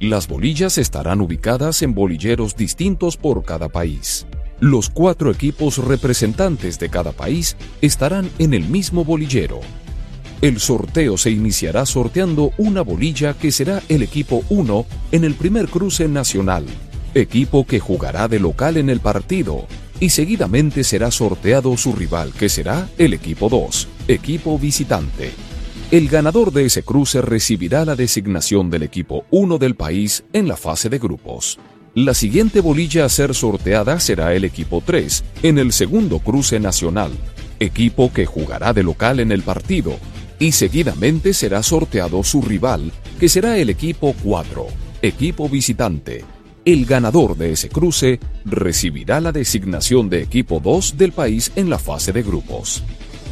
Las 0.00 0.26
bolillas 0.26 0.78
estarán 0.78 1.20
ubicadas 1.20 1.82
en 1.82 1.94
bolilleros 1.94 2.56
distintos 2.56 3.16
por 3.18 3.44
cada 3.44 3.68
país. 3.68 4.26
Los 4.60 4.90
cuatro 4.90 5.30
equipos 5.30 5.78
representantes 5.78 6.80
de 6.80 6.88
cada 6.88 7.12
país 7.12 7.56
estarán 7.80 8.28
en 8.40 8.54
el 8.54 8.64
mismo 8.64 9.04
bolillero. 9.04 9.60
El 10.40 10.58
sorteo 10.58 11.16
se 11.16 11.30
iniciará 11.30 11.86
sorteando 11.86 12.52
una 12.58 12.82
bolilla 12.82 13.34
que 13.34 13.52
será 13.52 13.82
el 13.88 14.02
equipo 14.02 14.42
1 14.48 14.86
en 15.12 15.22
el 15.22 15.34
primer 15.34 15.68
cruce 15.68 16.08
nacional, 16.08 16.64
equipo 17.14 17.66
que 17.66 17.78
jugará 17.78 18.26
de 18.26 18.40
local 18.40 18.76
en 18.76 18.90
el 18.90 18.98
partido, 18.98 19.66
y 20.00 20.10
seguidamente 20.10 20.82
será 20.82 21.12
sorteado 21.12 21.76
su 21.76 21.92
rival 21.92 22.32
que 22.32 22.48
será 22.48 22.88
el 22.98 23.14
equipo 23.14 23.48
2, 23.48 23.86
equipo 24.08 24.58
visitante. 24.58 25.30
El 25.92 26.08
ganador 26.08 26.52
de 26.52 26.66
ese 26.66 26.82
cruce 26.82 27.22
recibirá 27.22 27.84
la 27.84 27.94
designación 27.94 28.70
del 28.70 28.82
equipo 28.82 29.24
1 29.30 29.58
del 29.58 29.76
país 29.76 30.24
en 30.32 30.48
la 30.48 30.56
fase 30.56 30.88
de 30.88 30.98
grupos. 30.98 31.58
La 31.94 32.14
siguiente 32.14 32.60
bolilla 32.60 33.04
a 33.04 33.08
ser 33.08 33.34
sorteada 33.34 33.98
será 33.98 34.34
el 34.34 34.44
equipo 34.44 34.82
3 34.84 35.24
en 35.42 35.58
el 35.58 35.72
segundo 35.72 36.18
cruce 36.18 36.60
nacional, 36.60 37.10
equipo 37.58 38.12
que 38.12 38.26
jugará 38.26 38.72
de 38.72 38.82
local 38.82 39.20
en 39.20 39.32
el 39.32 39.42
partido, 39.42 39.96
y 40.38 40.52
seguidamente 40.52 41.32
será 41.32 41.62
sorteado 41.62 42.22
su 42.22 42.42
rival, 42.42 42.92
que 43.18 43.28
será 43.28 43.56
el 43.56 43.70
equipo 43.70 44.14
4, 44.22 44.66
equipo 45.02 45.48
visitante, 45.48 46.24
El 46.64 46.84
ganador 46.84 47.36
de 47.36 47.52
ese 47.52 47.70
cruce 47.70 48.20
recibirá 48.44 49.20
la 49.20 49.32
designación 49.32 50.10
de 50.10 50.22
equipo 50.22 50.60
2 50.60 50.98
del 50.98 51.12
país 51.12 51.50
en 51.56 51.70
la 51.70 51.78
fase 51.78 52.12
de 52.12 52.22
grupos. 52.22 52.82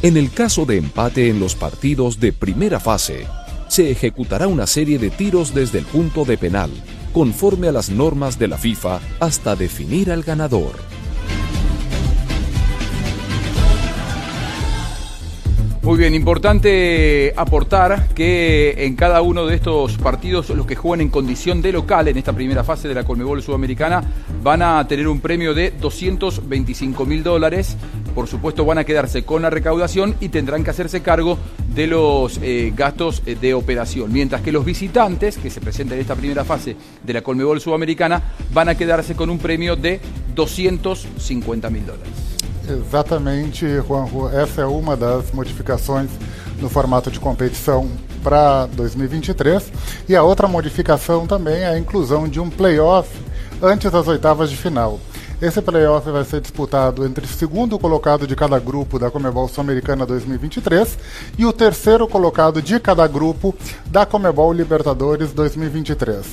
En 0.01 0.17
el 0.17 0.31
caso 0.31 0.65
de 0.65 0.77
empate 0.77 1.29
en 1.29 1.39
los 1.39 1.55
partidos 1.55 2.19
de 2.19 2.33
primera 2.33 2.79
fase, 2.79 3.27
se 3.67 3.91
ejecutará 3.91 4.47
una 4.47 4.65
serie 4.65 4.97
de 4.97 5.11
tiros 5.11 5.53
desde 5.53 5.77
el 5.77 5.85
punto 5.85 6.25
de 6.25 6.37
penal, 6.37 6.71
conforme 7.17 7.67
a 7.67 7.71
las 7.71 7.89
normas 7.89 8.37
de 8.37 8.47
la 8.47 8.59
FIFA, 8.59 8.99
hasta 9.19 9.55
definir 9.55 10.11
al 10.11 10.21
ganador. 10.21 10.75
Muy 15.87 15.97
bien, 15.97 16.13
importante 16.15 17.31
aportar 17.37 18.09
que 18.09 18.75
en 18.85 18.97
cada 18.97 19.21
uno 19.21 19.45
de 19.45 19.55
estos 19.55 19.97
partidos 19.97 20.49
los 20.49 20.65
que 20.65 20.75
juegan 20.75 20.99
en 20.99 21.07
condición 21.07 21.61
de 21.61 21.71
local 21.71 22.09
en 22.09 22.17
esta 22.17 22.33
primera 22.33 22.65
fase 22.65 22.89
de 22.89 22.93
la 22.93 23.05
Colmebol 23.05 23.41
Sudamericana 23.41 24.03
van 24.43 24.63
a 24.63 24.85
tener 24.85 25.07
un 25.07 25.21
premio 25.21 25.53
de 25.53 25.71
225 25.71 27.05
mil 27.05 27.23
dólares. 27.23 27.77
Por 28.13 28.27
supuesto 28.27 28.65
van 28.65 28.79
a 28.79 28.83
quedarse 28.83 29.23
con 29.23 29.43
la 29.43 29.49
recaudación 29.49 30.15
y 30.19 30.27
tendrán 30.27 30.65
que 30.65 30.71
hacerse 30.71 31.01
cargo 31.01 31.39
de 31.73 31.87
los 31.87 32.37
eh, 32.43 32.73
gastos 32.75 33.23
eh, 33.25 33.37
de 33.39 33.53
operación. 33.53 34.11
Mientras 34.11 34.41
que 34.41 34.51
los 34.51 34.65
visitantes 34.65 35.37
que 35.37 35.49
se 35.49 35.61
presentan 35.61 35.95
en 35.95 36.01
esta 36.01 36.15
primera 36.15 36.43
fase 36.43 36.75
de 37.01 37.13
la 37.13 37.21
Colmebol 37.21 37.61
Sudamericana 37.61 38.21
van 38.53 38.67
a 38.67 38.75
quedarse 38.75 39.15
con 39.15 39.29
un 39.29 39.39
premio 39.39 39.77
de 39.77 40.01
250 40.35 41.69
mil 41.69 41.85
dólares. 41.85 42.36
Exatamente, 42.69 43.65
Juanjo. 43.81 44.27
Essa 44.29 44.61
é 44.61 44.65
uma 44.65 44.97
das 44.97 45.31
modificações 45.31 46.09
no 46.59 46.69
formato 46.69 47.09
de 47.09 47.19
competição 47.19 47.89
para 48.21 48.65
2023. 48.67 49.71
E 50.09 50.15
a 50.15 50.23
outra 50.23 50.47
modificação 50.47 51.25
também 51.25 51.61
é 51.61 51.69
a 51.69 51.79
inclusão 51.79 52.27
de 52.27 52.39
um 52.39 52.49
playoff 52.49 53.09
antes 53.61 53.89
das 53.89 54.07
oitavas 54.07 54.49
de 54.49 54.57
final. 54.57 54.99
Esse 55.39 55.61
playoff 55.61 56.09
vai 56.09 56.23
ser 56.23 56.41
disputado 56.41 57.05
entre 57.05 57.23
o 57.23 57.27
segundo 57.27 57.77
colocado 57.77 58.25
de 58.25 58.35
cada 58.35 58.57
grupo 58.57 58.97
da 58.97 59.11
Comebol 59.11 59.47
Sul-Americana 59.47 60.03
2023 60.03 60.97
e 61.37 61.45
o 61.45 61.53
terceiro 61.53 62.07
colocado 62.07 62.59
de 62.59 62.79
cada 62.79 63.05
grupo 63.05 63.53
da 63.85 64.03
Comebol 64.03 64.51
Libertadores 64.51 65.33
2023. 65.33 66.25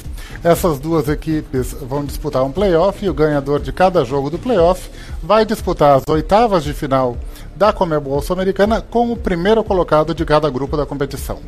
Essas 0.42 0.78
duas 0.78 1.06
equipes 1.06 1.74
vão 1.82 2.02
disputar 2.02 2.44
um 2.44 2.50
playoff 2.50 3.04
e 3.04 3.10
o 3.10 3.14
ganhador 3.14 3.60
de 3.60 3.72
cada 3.72 4.02
jogo 4.06 4.30
do 4.30 4.38
playoff 4.38 4.90
vai 5.22 5.44
disputar 5.44 5.98
as 5.98 6.04
oitavas 6.08 6.64
de 6.64 6.72
final 6.72 7.14
da 7.54 7.74
Comebol 7.74 8.22
Sul-Americana 8.22 8.80
com 8.80 9.12
o 9.12 9.16
primeiro 9.18 9.62
colocado 9.62 10.14
de 10.14 10.24
cada 10.24 10.48
grupo 10.48 10.78
da 10.78 10.86
competição. 10.86 11.40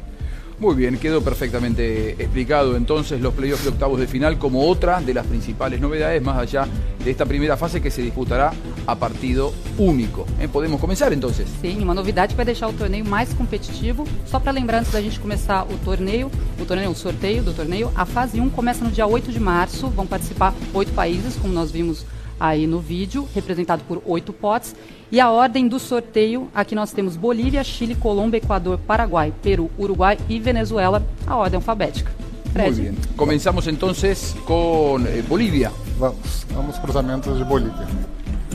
Muy 0.58 0.74
bien, 0.74 0.96
quedó 0.98 1.20
perfectamente 1.20 2.12
explicado 2.12 2.76
entonces 2.76 3.20
los 3.20 3.34
playoffs 3.34 3.64
de 3.64 3.70
octavos 3.70 4.00
de 4.00 4.06
final 4.06 4.38
como 4.38 4.66
otra 4.66 5.02
de 5.02 5.12
las 5.12 5.26
principales 5.26 5.82
novedades 5.82 6.22
más 6.22 6.38
allá 6.38 6.66
de 7.04 7.10
esta 7.10 7.26
primera 7.26 7.58
fase 7.58 7.82
que 7.82 7.90
se 7.90 8.00
disputará 8.00 8.54
a 8.86 8.96
partido 8.96 9.52
único. 9.76 10.26
Eh, 10.40 10.48
Podemos 10.48 10.80
começar 10.80 11.12
entonces. 11.12 11.46
Sim, 11.60 11.82
uma 11.82 11.92
novidade 11.92 12.32
que 12.32 12.36
vai 12.36 12.46
deixar 12.46 12.68
o 12.68 12.72
torneio 12.72 13.04
mais 13.04 13.34
competitivo. 13.34 14.08
Só 14.24 14.40
para 14.40 14.50
lembrar, 14.50 14.78
antes 14.78 14.92
da 14.92 15.02
gente 15.02 15.20
começar 15.20 15.62
o 15.64 15.76
torneio, 15.84 16.30
o 16.58 16.64
torneio, 16.64 16.90
o 16.90 16.94
sorteio 16.94 17.42
do 17.42 17.52
torneio, 17.52 17.92
a 17.94 18.06
fase 18.06 18.40
1 18.40 18.48
começa 18.48 18.82
no 18.82 18.90
dia 18.90 19.06
8 19.06 19.30
de 19.30 19.38
março. 19.38 19.88
Vão 19.88 20.06
participar 20.06 20.54
oito 20.72 20.92
países, 20.92 21.36
como 21.36 21.52
nós 21.52 21.70
vimos 21.70 22.06
aí 22.38 22.66
no 22.66 22.80
vídeo, 22.80 23.28
representado 23.34 23.82
por 23.84 24.02
oito 24.06 24.32
potes. 24.32 24.74
E 25.10 25.20
a 25.20 25.30
ordem 25.30 25.68
do 25.68 25.78
sorteio, 25.78 26.48
aqui 26.54 26.74
nós 26.74 26.92
temos 26.92 27.16
Bolívia, 27.16 27.62
Chile, 27.62 27.94
Colômbia, 27.94 28.38
Equador, 28.38 28.78
Paraguai, 28.78 29.32
Peru, 29.42 29.70
Uruguai 29.78 30.18
e 30.28 30.38
Venezuela, 30.40 31.02
a 31.26 31.36
ordem 31.36 31.56
alfabética. 31.56 32.10
Muy 32.54 32.70
bien. 32.72 32.96
Comenzamos 33.16 33.66
entonces 33.66 34.34
con 34.46 35.06
eh, 35.06 35.22
Bolivia. 35.28 35.70
Vamos, 35.98 36.46
vamos 36.54 36.78
cruzamentos 36.78 37.38
de 37.38 37.44
Bolívia. 37.44 37.86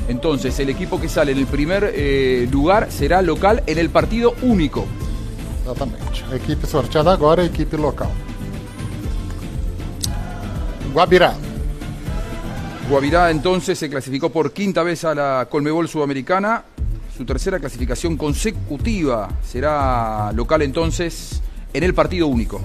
Entonces, 0.08 0.60
el 0.60 0.70
equipo 0.70 1.00
que 1.00 1.08
sale 1.08 1.32
en 1.32 1.38
el 1.38 1.46
primer 1.46 1.92
eh, 1.94 2.48
lugar 2.52 2.92
será 2.92 3.22
local 3.22 3.64
en 3.68 3.78
el 3.78 3.90
partido 3.90 4.34
único. 4.42 4.86
Exatamente. 5.62 6.26
A 6.32 6.36
equipe 6.36 6.66
sorteada 6.66 7.14
agora 7.14 7.42
é 7.42 7.46
a 7.46 7.48
equipe 7.48 7.78
local. 7.78 8.12
Guabirá. 10.92 11.36
Guavirá 12.92 13.32
entonces 13.32 13.80
se 13.80 13.90
clasificó 13.90 14.30
por 14.34 14.52
quinta 14.52 14.84
vez 14.84 15.06
a 15.06 15.16
la 15.16 15.48
Colmebol 15.50 15.88
Sudamericana. 15.88 16.66
Su 17.16 17.24
tercera 17.24 17.58
clasificación 17.58 18.18
consecutiva 18.18 19.30
será 19.42 20.30
local 20.34 20.62
entonces 20.62 21.42
en 21.72 21.86
el 21.86 21.94
partido 21.94 22.28
único. 22.28 22.60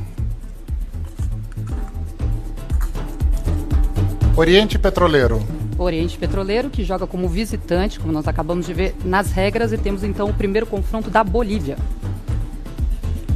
Oriente 4.34 4.80
Petroleiro. 4.80 5.38
Oriente 5.78 6.16
Petroleiro, 6.18 6.72
que 6.72 6.84
joga 6.84 7.06
como 7.06 7.28
visitante, 7.28 8.00
como 8.00 8.12
nós 8.12 8.26
acabamos 8.26 8.66
de 8.66 8.74
ver 8.74 8.94
nas 9.04 9.30
regras, 9.30 9.72
e 9.72 9.78
temos 9.78 10.02
então 10.02 10.28
o 10.28 10.34
primeiro 10.34 10.66
confronto 10.66 11.08
da 11.08 11.22
Bolívia. 11.22 11.76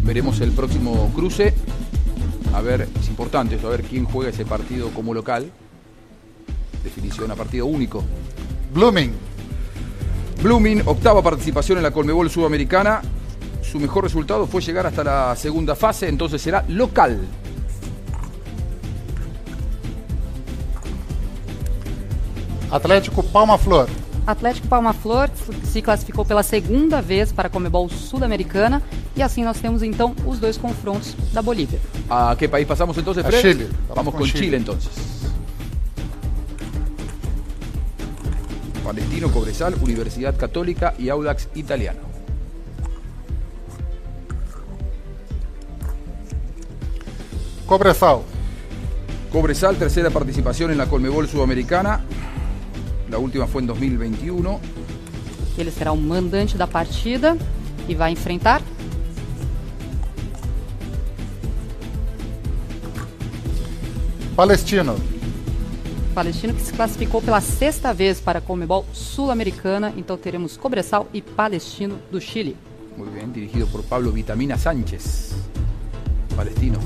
Veremos 0.03 0.41
el 0.41 0.51
próximo 0.51 1.09
cruce. 1.15 1.55
A 2.53 2.61
ver, 2.61 2.89
es 3.01 3.09
importante 3.09 3.55
esto, 3.55 3.69
a 3.69 3.71
ver 3.71 3.85
quién 3.85 4.05
juega 4.07 4.31
ese 4.31 4.45
partido 4.45 4.91
como 4.91 5.15
local. 5.15 5.53
Definición 6.85 7.31
a 7.31 7.35
partido 7.37 7.67
único. 7.67 8.03
Blooming. 8.73 9.13
Blooming, 10.43 10.83
octava 10.87 11.23
participación 11.23 11.79
en 11.79 11.85
la 11.85 11.91
Colmebol 11.91 12.31
Sudamericana. 12.31 13.03
Su 13.63 13.79
mejor 13.79 14.05
resultado 14.05 14.47
fue 14.47 14.63
llegar 14.63 14.87
hasta 14.87 15.05
la 15.05 15.37
segunda 15.37 15.77
fase, 15.77 16.09
entonces 16.09 16.41
será 16.41 16.65
local. 16.69 17.21
Atlético 22.71 23.23
Palma 23.23 23.59
Flor. 23.59 23.89
Atlético 24.27 24.69
Palma 24.69 24.93
Flor 24.93 25.29
se 25.65 25.83
classificou 25.83 26.25
pela 26.25 26.43
segunda 26.43 27.01
vez 27.03 27.33
para 27.33 27.49
a 27.49 27.51
Comebol 27.51 27.89
Sul-Americana 27.91 28.81
e 29.17 29.23
assim 29.23 29.43
nós 29.43 29.59
temos 29.59 29.83
então 29.83 30.15
os 30.25 30.39
dois 30.39 30.57
confrontos 30.57 31.17
da 31.33 31.43
Bolívia. 31.43 31.81
¿A 32.09 32.37
qué 32.39 32.49
país 32.49 32.67
pasamos 32.67 32.97
entonces, 32.97 33.25
A 33.25 33.29
Fred? 33.29 33.41
Chile. 33.41 33.69
Vamos, 33.89 33.97
Vamos 33.97 34.15
con 34.15 34.27
Chile. 34.27 34.45
Chile. 34.45 34.57
entonces. 34.59 34.91
Palestino, 38.91 39.31
Cobresal, 39.31 39.77
Universidad 39.83 40.37
Católica 40.37 40.95
y 40.99 41.11
Audax 41.11 41.49
Italiano. 41.55 42.01
Cobressal. 47.67 48.23
Cobresal, 49.31 49.77
tercera 49.77 50.11
participación 50.11 50.73
en 50.73 50.79
la 50.79 50.87
Colmebol 50.87 51.29
Sudamericana. 51.29 52.01
La 53.09 53.19
última 53.19 53.47
fue 53.47 53.61
en 53.61 53.69
2021. 53.69 54.59
Ele 55.57 55.71
será 55.71 55.93
o 55.93 55.97
mandante 55.97 56.59
da 56.59 56.67
partida 56.67 57.37
e 57.89 57.95
vai 57.95 58.11
enfrentar 58.11 58.61
Palestino. 64.35 65.20
Palestino, 66.21 66.53
que 66.53 66.61
se 66.61 66.73
classificou 66.75 67.23
pela 67.23 67.41
sexta 67.41 67.95
vez 67.95 68.21
para 68.21 68.41
a 68.41 68.43
Comebol 68.43 68.85
Sul-Americana. 68.93 69.91
Então 69.97 70.19
teremos 70.19 70.55
Cobressal 70.55 71.09
e 71.15 71.23
Palestino 71.23 71.99
do 72.11 72.21
Chile. 72.21 72.59
Muy 72.95 73.09
bien, 73.09 73.33
dirigido 73.33 73.67
por 73.69 73.83
Pablo 73.85 74.13
Vitamina 74.13 74.59
Sánchez. 74.59 75.33
Palestino. 76.37 76.79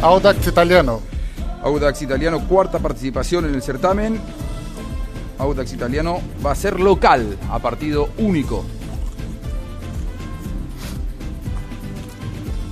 Audax 0.00 0.46
Italiano. 0.46 1.02
Audax 1.62 2.00
Italiano, 2.00 2.40
cuarta 2.48 2.78
participación 2.78 3.44
en 3.44 3.54
el 3.54 3.60
certamen. 3.60 4.18
Audax 5.36 5.74
Italiano 5.74 6.22
va 6.42 6.52
a 6.52 6.54
ser 6.54 6.80
local 6.80 7.36
a 7.50 7.58
partido 7.58 8.08
único. 8.16 8.64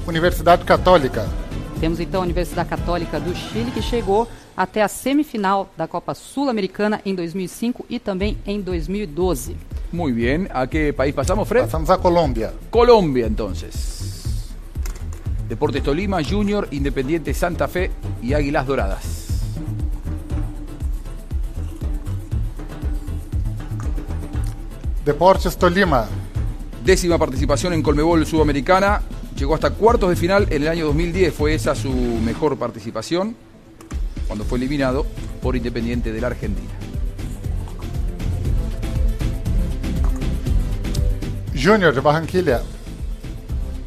Universidade 0.06 0.64
Católica. 0.64 1.26
Temos 1.80 2.00
então 2.00 2.20
a 2.20 2.24
Universidade 2.24 2.68
Católica 2.68 3.20
do 3.20 3.34
Chile, 3.34 3.70
que 3.70 3.82
chegou 3.82 4.28
até 4.56 4.82
a 4.82 4.88
semifinal 4.88 5.68
da 5.76 5.86
Copa 5.86 6.14
Sul-Americana 6.14 7.00
em 7.04 7.14
2005 7.14 7.84
e 7.88 7.98
também 7.98 8.38
em 8.46 8.60
2012. 8.60 9.56
Muy 9.92 10.12
bien, 10.12 10.48
¿a 10.52 10.66
qué 10.66 10.92
país 10.92 11.14
pasamos, 11.14 11.46
Fred? 11.46 11.66
Passamos 11.66 11.90
a 11.90 11.98
Colômbia. 11.98 12.52
Colombia 12.70 13.26
entonces. 13.26 14.48
Deportes 15.48 15.82
Tolima, 15.82 16.22
Junior, 16.22 16.66
Independiente 16.72 17.34
Santa 17.34 17.68
Fe 17.68 17.90
y 18.22 18.32
Águilas 18.32 18.66
Doradas. 18.66 19.24
Deportes 25.04 25.56
Tolima. 25.58 26.06
Décima 26.82 27.18
participación 27.18 27.72
en 27.74 27.82
Colmebol 27.82 28.24
Sudamericana. 28.26 29.02
Llegó 29.36 29.54
hasta 29.54 29.70
cuartos 29.70 30.10
de 30.10 30.16
final 30.16 30.46
en 30.50 30.62
el 30.62 30.68
año 30.68 30.86
2010. 30.86 31.34
Fue 31.34 31.54
esa 31.54 31.74
su 31.74 31.90
mejor 31.90 32.56
participación 32.56 33.36
cuando 34.26 34.44
fue 34.44 34.58
eliminado 34.58 35.06
por 35.42 35.56
Independiente 35.56 36.12
de 36.12 36.20
la 36.20 36.28
Argentina. 36.28 36.70
Júnior 41.54 41.94
de 41.94 42.00
Barranquilla. 42.00 42.62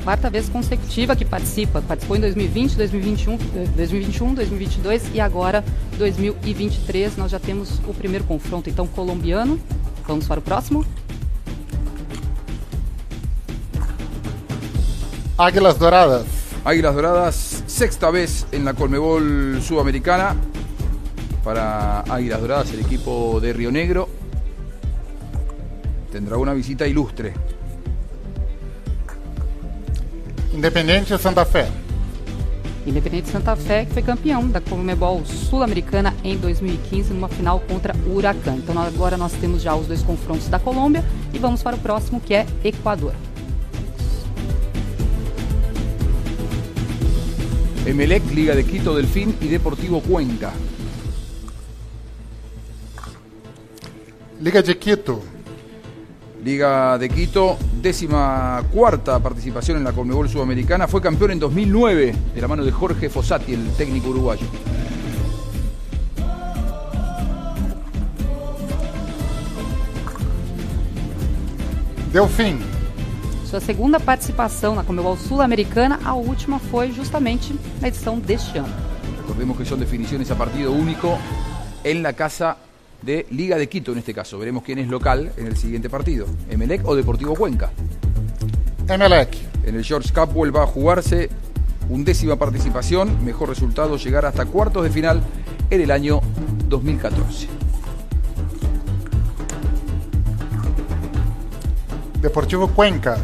quarta 0.03 0.29
vez 0.29 0.49
consecutiva 0.49 1.15
que 1.15 1.25
participa. 1.25 1.81
Participou 1.81 2.15
em 2.15 2.21
2020, 2.21 2.77
2021, 2.77 3.37
2021, 3.75 4.33
2022 4.35 5.03
e 5.13 5.19
agora 5.19 5.63
2023. 5.97 7.17
Nós 7.17 7.31
já 7.31 7.39
temos 7.39 7.79
o 7.85 7.93
primeiro 7.93 8.23
confronto, 8.23 8.69
então, 8.69 8.87
colombiano. 8.87 9.59
Vamos 10.07 10.25
para 10.25 10.39
o 10.39 10.43
próximo. 10.43 10.85
Águilas 15.39 15.77
Doradas. 15.77 16.25
Águilas 16.65 16.95
Doradas, 16.95 17.63
sexta 17.67 18.09
vez 18.09 18.47
en 18.51 18.65
la 18.65 18.73
Colmebol 18.73 19.61
Sudamericana. 19.61 20.35
Para 21.43 21.99
Águilas 21.99 22.41
Doradas, 22.41 22.73
el 22.73 22.79
equipo 22.79 23.39
de 23.39 23.53
Río 23.53 23.71
Negro 23.71 24.09
tendrá 26.11 26.37
una 26.37 26.53
visita 26.53 26.87
ilustre. 26.87 27.33
Independiente 30.55 31.15
Santa 31.19 31.45
Fé. 31.45 31.67
Independente 32.87 33.29
Santa 33.29 33.55
Fé, 33.55 33.85
que 33.85 33.93
foi 33.93 34.01
campeão 34.01 34.47
da 34.47 34.59
Comebol 34.59 35.23
Sul-Americana 35.23 36.15
em 36.23 36.35
2015, 36.37 37.13
numa 37.13 37.27
final 37.27 37.59
contra 37.59 37.93
o 38.07 38.15
Huracan. 38.15 38.55
Então 38.55 38.79
agora 38.79 39.17
nós 39.17 39.33
temos 39.33 39.61
já 39.61 39.75
os 39.75 39.85
dois 39.85 40.01
confrontos 40.01 40.47
da 40.47 40.57
Colômbia 40.57 41.05
e 41.31 41.37
vamos 41.37 41.61
para 41.61 41.75
o 41.75 41.79
próximo, 41.79 42.19
que 42.19 42.33
é 42.33 42.47
Equador. 42.63 43.13
Emelec, 47.87 48.21
Liga 48.33 48.53
de 48.53 48.65
Quito, 48.65 48.93
Delfín 48.93 49.33
y 49.39 49.47
Deportivo 49.47 50.01
Cuenca. 50.01 50.51
Liga 54.41 54.61
de 54.61 54.77
Quito. 54.77 55.21
Liga 56.43 56.97
de 56.97 57.07
Quito, 57.07 57.57
décima 57.81 58.61
cuarta 58.73 59.19
participación 59.19 59.77
en 59.77 59.85
la 59.85 59.93
Colmebol 59.93 60.27
Sudamericana. 60.27 60.85
Fue 60.89 61.01
campeón 61.01 61.31
en 61.31 61.39
2009 61.39 62.15
de 62.35 62.41
la 62.41 62.47
mano 62.49 62.65
de 62.65 62.73
Jorge 62.73 63.09
Fossati, 63.09 63.53
el 63.53 63.69
técnico 63.77 64.09
uruguayo. 64.09 64.45
Delfim. 72.11 72.76
Sua 73.47 73.61
segunda 73.61 73.97
participação 73.97 74.75
na 74.75 74.83
Comebol 74.83 75.15
Sul-Americana, 75.15 75.97
a 76.03 76.13
última 76.13 76.59
foi 76.59 76.91
justamente 76.91 77.55
na 77.79 77.87
edição 77.87 78.19
deste 78.19 78.57
ano. 78.57 78.67
Recordemos 79.21 79.55
que 79.55 79.63
son 79.63 79.79
definiciones 79.79 80.29
a 80.31 80.35
partido 80.35 80.73
único 80.73 81.17
en 81.81 82.03
la 82.03 82.11
casa 82.11 82.57
de 83.01 83.25
Liga 83.31 83.57
de 83.57 83.69
Quito 83.69 83.93
en 83.93 83.99
este 83.99 84.13
caso. 84.13 84.37
Veremos 84.37 84.63
quién 84.63 84.79
es 84.79 84.89
local 84.89 85.31
en 85.37 85.47
el 85.47 85.55
siguiente 85.55 85.89
partido, 85.89 86.27
Emelec 86.49 86.85
o 86.85 86.93
Deportivo 86.93 87.35
Cuenca. 87.35 87.71
Emelec. 88.89 89.37
En 89.63 89.75
el 89.75 89.85
George 89.85 90.11
Cup 90.13 90.33
vuelva 90.33 90.63
a 90.63 90.67
jugarse 90.67 91.29
undécima 91.87 92.35
participación, 92.35 93.23
mejor 93.23 93.47
resultado 93.47 93.95
llegar 93.95 94.25
hasta 94.25 94.45
cuartos 94.45 94.83
de 94.83 94.89
final 94.89 95.23
en 95.69 95.79
el 95.79 95.91
año 95.91 96.19
2014. 96.67 97.47
Deportivo 102.21 102.67
Cuenca. 102.67 103.17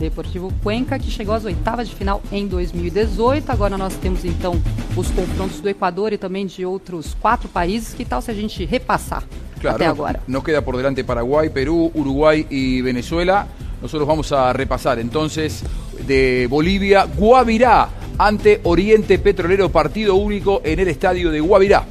Deportivo 0.00 0.52
Cuenca, 0.62 0.98
que 0.98 1.10
chegou 1.10 1.34
às 1.34 1.44
oitavas 1.44 1.88
de 1.88 1.94
final 1.94 2.22
em 2.32 2.48
2018. 2.48 3.52
Agora 3.52 3.76
nós 3.76 3.94
temos 3.96 4.24
então 4.24 4.60
os 4.96 5.10
confrontos 5.10 5.60
do 5.60 5.68
Equador 5.68 6.12
e 6.12 6.18
também 6.18 6.46
de 6.46 6.64
outros 6.64 7.14
quatro 7.20 7.48
países. 7.48 7.92
Que 7.94 8.04
tal 8.04 8.20
se 8.22 8.30
a 8.30 8.34
gente 8.34 8.64
repassar 8.64 9.22
Claro, 9.60 9.76
até 9.76 9.86
agora? 9.86 10.20
nos 10.26 10.42
queda 10.42 10.62
por 10.62 10.76
delante 10.76 11.04
Paraguay, 11.04 11.50
Perú, 11.50 11.92
Uruguay 11.94 12.46
y 12.50 12.80
Venezuela. 12.80 13.46
Nosotros 13.82 14.06
vamos 14.08 14.32
a 14.32 14.52
repasar 14.52 14.98
entonces 14.98 15.62
de 16.06 16.46
Bolivia, 16.48 17.04
Guavirá 17.04 17.88
ante 18.18 18.60
Oriente 18.64 19.18
Petrolero, 19.18 19.70
partido 19.70 20.16
único 20.16 20.60
en 20.64 20.80
el 20.80 20.88
estadio 20.88 21.30
de 21.30 21.40
Guavirá. 21.40 21.84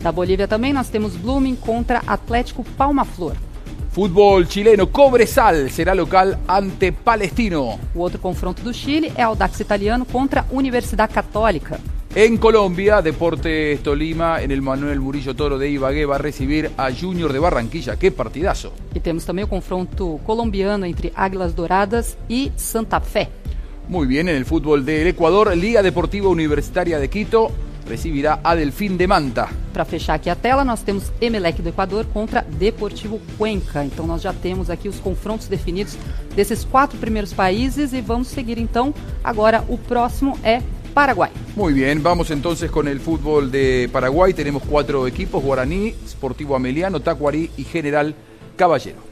Da 0.00 0.12
Bolívia 0.12 0.46
também 0.46 0.72
nós 0.72 0.88
temos 0.88 1.16
Blooming 1.16 1.56
contra 1.56 2.02
Atlético 2.06 2.62
Palma 2.76 3.04
Flor. 3.04 3.34
Fútbol 3.90 4.46
chileno, 4.46 4.88
Cobresal 4.88 5.70
será 5.70 5.94
local 5.94 6.38
ante 6.46 6.92
Palestino. 6.92 7.78
O 7.94 8.00
outro 8.00 8.20
confronto 8.20 8.62
do 8.62 8.72
Chile 8.72 9.12
é 9.16 9.22
Audax 9.22 9.60
Italiano 9.60 10.04
contra 10.04 10.44
Universidade 10.50 11.12
Católica. 11.12 11.80
En 12.14 12.36
Colombia, 12.36 13.00
Deportes 13.00 13.82
Tolima 13.82 14.42
en 14.42 14.50
el 14.50 14.62
Manuel 14.62 15.00
Murillo 15.00 15.34
Toro 15.34 15.58
de 15.58 15.70
Ibagué 15.70 16.06
va 16.06 16.16
a 16.16 16.18
recibir 16.18 16.70
a 16.76 16.90
Junior 16.92 17.32
de 17.32 17.38
Barranquilla. 17.38 17.96
¡Qué 17.96 18.10
partidazo! 18.10 18.72
E 18.94 19.00
temos 19.00 19.24
também 19.24 19.44
o 19.44 19.48
confronto 19.48 20.18
colombiano 20.24 20.84
entre 20.86 21.12
Águilas 21.14 21.54
Douradas 21.54 22.16
e 22.28 22.50
Santa 22.56 23.00
Fé. 23.00 23.28
Muy 23.88 24.06
bien, 24.06 24.28
en 24.28 24.36
el 24.36 24.44
fútbol 24.44 24.84
del 24.84 25.06
Ecuador, 25.08 25.56
Liga 25.56 25.82
Deportiva 25.82 26.28
Universitaria 26.28 26.98
de 26.98 27.08
Quito 27.08 27.50
recibirá 27.88 28.38
a 28.44 28.54
Delfín 28.54 28.96
de 28.96 29.06
Manta. 29.06 29.48
Para 29.72 29.84
fechar 29.84 30.14
aqui 30.14 30.30
a 30.30 30.36
tela, 30.36 30.64
nós 30.64 30.82
temos 30.82 31.10
Emelec 31.20 31.62
do 31.62 31.70
Equador 31.70 32.04
contra 32.06 32.42
Deportivo 32.42 33.20
Cuenca. 33.36 33.84
Então 33.84 34.06
nós 34.06 34.22
já 34.22 34.32
temos 34.32 34.70
aqui 34.70 34.88
os 34.88 35.00
confrontos 35.00 35.48
definidos 35.48 35.96
desses 36.36 36.64
quatro 36.64 36.98
primeiros 36.98 37.32
países 37.32 37.92
e 37.92 38.00
vamos 38.00 38.28
seguir 38.28 38.58
então. 38.58 38.94
Agora 39.24 39.64
o 39.68 39.78
próximo 39.78 40.38
é 40.42 40.62
Paraguai. 40.94 41.30
Muy 41.56 41.72
bien, 41.72 42.02
vamos 42.02 42.30
entonces 42.30 42.70
con 42.70 42.88
el 42.88 43.00
fútbol 43.00 43.50
de 43.50 43.88
Paraguay. 43.92 44.34
Tenemos 44.34 44.62
cuatro 44.64 45.06
equipos, 45.06 45.42
Guaraní, 45.42 45.94
Sportivo 46.06 46.54
Ameliano, 46.54 47.00
Tacuarí 47.00 47.50
y 47.56 47.64
General 47.64 48.14
Caballero. 48.56 49.08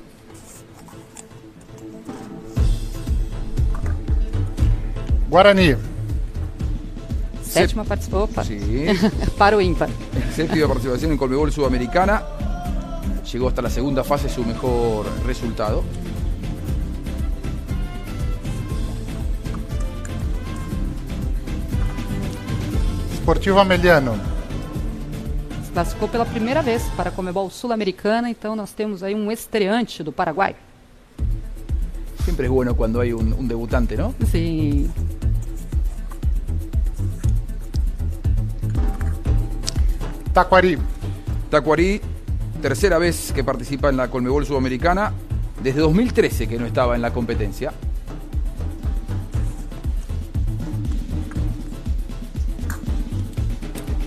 Guarani. 5.28 5.95
Sétima 7.46 7.84
participação. 7.84 8.24
Opa. 8.24 8.44
Sí. 8.44 8.58
Para 9.38 9.56
o 9.56 9.60
ímpar. 9.60 9.88
Séptima 10.34 10.68
participación 10.68 11.12
en 11.12 11.18
Colmebol 11.18 11.50
Sudamericana. 11.52 12.22
Llegó 13.32 13.48
hasta 13.48 13.62
la 13.62 13.70
segunda 13.70 14.04
fase 14.04 14.28
su 14.28 14.44
mejor 14.44 15.06
resultado. 15.24 15.82
Esportivo 23.12 23.58
Ameliano. 23.58 24.14
Se 25.64 25.72
classificou 25.72 26.08
pela 26.08 26.24
primeira 26.24 26.62
vez 26.62 26.84
para 26.96 27.10
a 27.10 27.12
Comebol 27.12 27.50
Sul-Americana, 27.50 28.30
então 28.30 28.54
nós 28.54 28.72
temos 28.72 29.02
aí 29.02 29.14
um 29.14 29.32
estreante 29.32 30.02
do 30.02 30.12
Paraguai. 30.12 30.54
Siempre 32.24 32.46
es 32.46 32.52
bueno 32.52 32.74
cuando 32.76 33.00
hay 33.00 33.12
un, 33.12 33.32
un 33.32 33.48
debutante, 33.48 33.96
¿no? 33.96 34.14
Sim. 34.30 34.88
Taquari. 34.88 35.05
Tacuarí, 40.36 42.02
tercera 42.60 42.98
vez 42.98 43.32
que 43.32 43.42
participa 43.42 43.88
en 43.88 43.96
la 43.96 44.10
Colmebol 44.10 44.44
Sudamericana. 44.44 45.14
Desde 45.62 45.80
2013 45.80 46.46
que 46.46 46.58
no 46.58 46.66
estaba 46.66 46.94
en 46.94 47.00
la 47.00 47.10
competencia. 47.10 47.72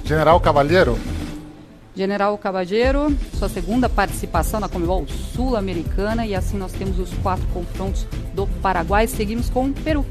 General 0.06 0.40
Cavalheiro. 0.40 1.00
General 1.96 2.38
Cavalheiro, 2.38 3.12
sua 3.34 3.50
segunda 3.50 3.90
participação 3.90 4.60
na 4.60 4.70
Comebol 4.70 5.08
Sul-Americana 5.08 6.28
e 6.28 6.36
assim 6.36 6.58
nós 6.58 6.72
temos 6.74 7.00
os 7.00 7.12
quatro 7.24 7.48
confrontos 7.48 8.06
do 8.36 8.46
Paraguai. 8.62 9.08
Seguimos 9.08 9.50
com 9.50 9.66
o 9.66 9.74
Peru. 9.74 10.06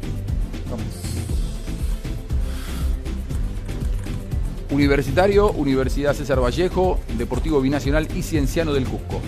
Universitario, 4.78 5.50
Universidad 5.50 6.14
César 6.14 6.40
Vallejo, 6.40 7.00
Deportivo 7.18 7.60
Binacional 7.60 8.06
y 8.14 8.22
Cienciano 8.22 8.72
del 8.72 8.84
Cusco. 8.84 9.20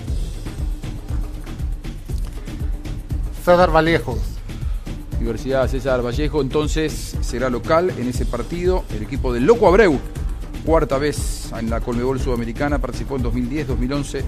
César 3.45 3.73
Vallejos. 3.73 4.21
Universidad 5.19 5.67
César 5.67 6.07
Vallejo 6.07 6.41
entonces 6.41 7.17
será 7.21 7.51
local 7.51 7.93
en 7.99 8.09
ese 8.09 8.27
partido. 8.27 8.85
El 8.95 9.03
equipo 9.03 9.33
del 9.33 9.45
Loco 9.45 9.67
Abreu, 9.67 9.99
cuarta 10.65 10.99
vez 10.99 11.51
en 11.59 11.69
la 11.69 11.81
Colmebol 11.81 12.21
Sudamericana, 12.21 12.79
participó 12.79 13.17
en 13.17 13.23
2010, 13.23 13.67
2011 13.67 14.25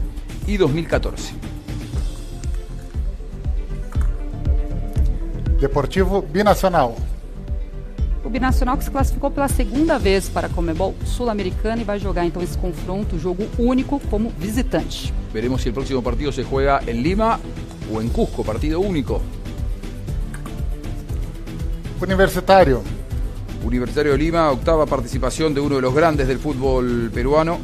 y 0.49 0.57
2014. 0.57 1.35
Deportivo 5.61 6.23
Binacional. 6.33 7.12
O 8.25 8.31
Binacional 8.31 8.79
que 8.79 8.85
se 8.85 8.91
classificou 8.91 9.31
pela 9.31 9.49
segunda 9.49 9.99
vez 9.99 10.29
para 10.29 10.47
a 10.47 10.51
Comebol 10.51 10.95
Sul-Americana 11.05 11.83
e 11.83 11.85
vai 11.85 11.99
jogar 11.99 12.25
então 12.25 12.41
esse 12.41 12.57
confronto, 12.57 13.19
jogo 13.19 13.49
único 13.59 13.99
como 14.09 14.31
visitante. 14.39 15.13
Veremos 15.33 15.63
si 15.63 15.69
el 15.69 15.75
próximo 15.75 16.03
partido 16.03 16.31
se 16.31 16.45
juega 16.45 16.81
en 16.87 17.03
Lima 17.03 17.41
o 17.93 18.01
en 18.01 18.09
Cusco, 18.11 18.45
partido 18.45 18.81
único. 18.81 19.21
Universitário. 22.01 22.83
Universitario 23.65 24.13
de 24.13 24.19
Lima, 24.19 24.51
octava 24.51 24.87
participación 24.87 25.55
de 25.55 25.61
uno 25.61 25.77
de 25.77 25.83
los 25.83 25.95
grandes 25.95 26.29
del 26.29 26.39
fútbol 26.39 27.11
peruano. 27.13 27.59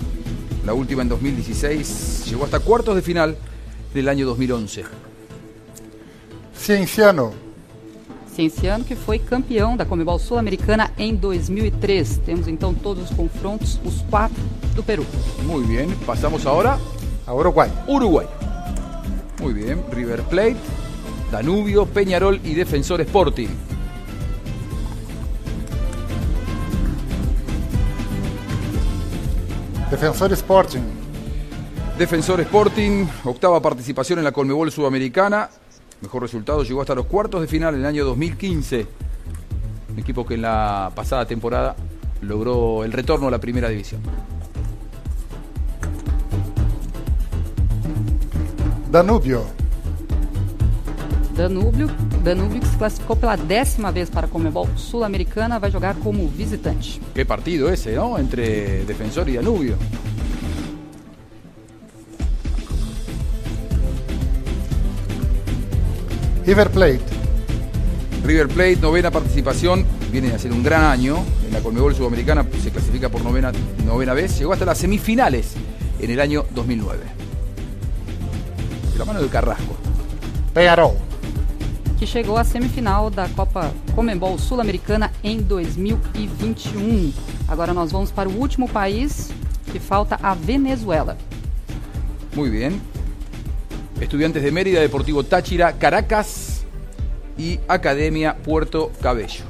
La 0.64 0.75
última 0.75 1.03
en 1.03 1.09
2016. 1.09 2.27
Llegó 2.29 2.44
hasta 2.44 2.61
cuartos 2.61 2.94
de 2.94 3.03
final 3.03 3.37
del 3.94 4.09
año 4.09 4.27
2011. 4.27 4.85
Cienciano. 6.57 7.48
Cienciano, 8.38 8.85
que 8.85 8.94
foi 8.94 9.18
campeão 9.18 9.77
da 9.77 9.85
Comebol 9.85 10.16
Sul-Americana 10.16 10.92
em 10.96 11.12
2003. 11.12 12.18
Temos 12.18 12.46
então 12.46 12.72
todos 12.72 13.11
os 13.11 13.16
confrontos, 13.16 13.81
os 13.85 14.03
quatro 14.03 14.40
do 14.77 14.83
Peru. 14.85 15.05
Muy 15.42 15.64
bien, 15.64 15.88
pasamos 16.07 16.46
ahora 16.46 16.79
A 17.27 17.35
Uruguay. 17.35 17.68
Uruguay. 17.88 18.29
Muy 19.40 19.53
bien, 19.55 19.83
River 19.90 20.22
Plate, 20.22 20.57
Danubio, 21.33 21.85
Peñarol 21.85 22.40
y 22.44 22.55
Defensor 22.55 23.01
Sporting. 23.01 23.48
Defensor 29.90 30.33
Sporting. 30.33 30.83
Defensor 31.98 32.40
Sporting, 32.42 33.05
octava 33.24 33.61
participación 33.61 34.20
en 34.20 34.24
la 34.24 34.33
Colmebol 34.33 34.70
Sudamericana. 34.70 35.51
Mejor 36.01 36.23
resultado, 36.23 36.63
llegó 36.63 36.81
hasta 36.81 36.95
los 36.95 37.07
cuartos 37.07 37.41
de 37.41 37.49
final 37.49 37.75
en 37.75 37.81
el 37.81 37.87
año 37.87 38.05
2015. 38.05 38.87
Un 39.91 39.99
equipo 39.99 40.25
que 40.25 40.35
en 40.35 40.43
la 40.43 40.93
pasada 40.95 41.27
temporada 41.27 41.75
logró 42.23 42.85
el 42.85 42.93
retorno 42.93 43.29
a 43.29 43.31
la 43.31 43.39
primera 43.39 43.69
división. 43.69 44.01
Danúbio. 48.91 49.45
Danúbio, 51.37 51.89
Danúbio 52.25 52.61
que 52.61 52.67
se 52.67 52.77
classificou 52.77 53.15
pela 53.15 53.37
décima 53.37 53.93
vez 53.93 54.11
para 54.11 54.27
a 54.27 54.31
Comebol 54.31 54.67
Sul-Americana, 54.77 55.59
vai 55.61 55.71
jogar 55.71 55.95
como 55.97 56.27
visitante. 56.27 57.01
Qué 57.15 57.25
partido 57.25 57.69
ese, 57.69 57.95
¿no? 57.95 58.19
Entre 58.19 58.85
Defensor 58.85 59.29
y 59.29 59.35
Danubio. 59.35 59.77
River 66.49 66.71
Plate. 66.71 67.01
River 68.25 68.49
Plate, 68.49 68.77
novena 68.77 69.11
participación, 69.11 69.85
viene 70.11 70.33
a 70.33 70.37
hacer 70.37 70.51
un 70.51 70.63
gran 70.63 70.83
año 70.83 71.23
en 71.47 71.53
la 71.53 71.61
Colmebol 71.61 71.95
Sudamericana, 71.95 72.43
se 72.63 72.71
clasifica 72.71 73.11
por 73.11 73.23
novena, 73.23 73.53
novena 73.85 74.15
vez, 74.15 74.39
llegó 74.39 74.55
hasta 74.55 74.65
las 74.65 74.79
semifinales 74.79 75.53
en 76.01 76.11
el 76.11 76.19
año 76.19 76.47
2009. 76.55 77.01
De 78.95 78.99
la 78.99 79.05
mano 79.05 79.21
de 79.21 79.29
Carrasco. 79.29 79.77
Peñarol. 80.55 80.93
que 81.99 82.07
chegou 82.07 82.39
à 82.39 82.45
semifinal 82.45 83.11
da 83.11 83.29
Copa 83.29 83.71
Comembol 83.95 84.39
Sul-Americana 84.39 85.13
em 85.23 85.43
2021. 85.43 87.13
Agora 87.47 87.75
nós 87.75 87.93
vamos 87.93 88.11
para 88.11 88.27
o 88.27 88.33
último 88.33 88.67
país 88.71 89.29
que 89.71 89.79
falta, 89.79 90.19
a 90.23 90.33
Venezuela. 90.33 91.19
Muy 92.35 92.49
bien. 92.49 92.81
Estudiantes 94.01 94.43
de 94.43 94.53
Mérida, 94.53 94.81
Deportivo 94.81 95.25
Táchira, 95.25 95.73
Caracas 95.73 96.63
y 97.37 97.59
Academia 97.69 98.37
Puerto 98.37 98.93
Cabello. 99.03 99.45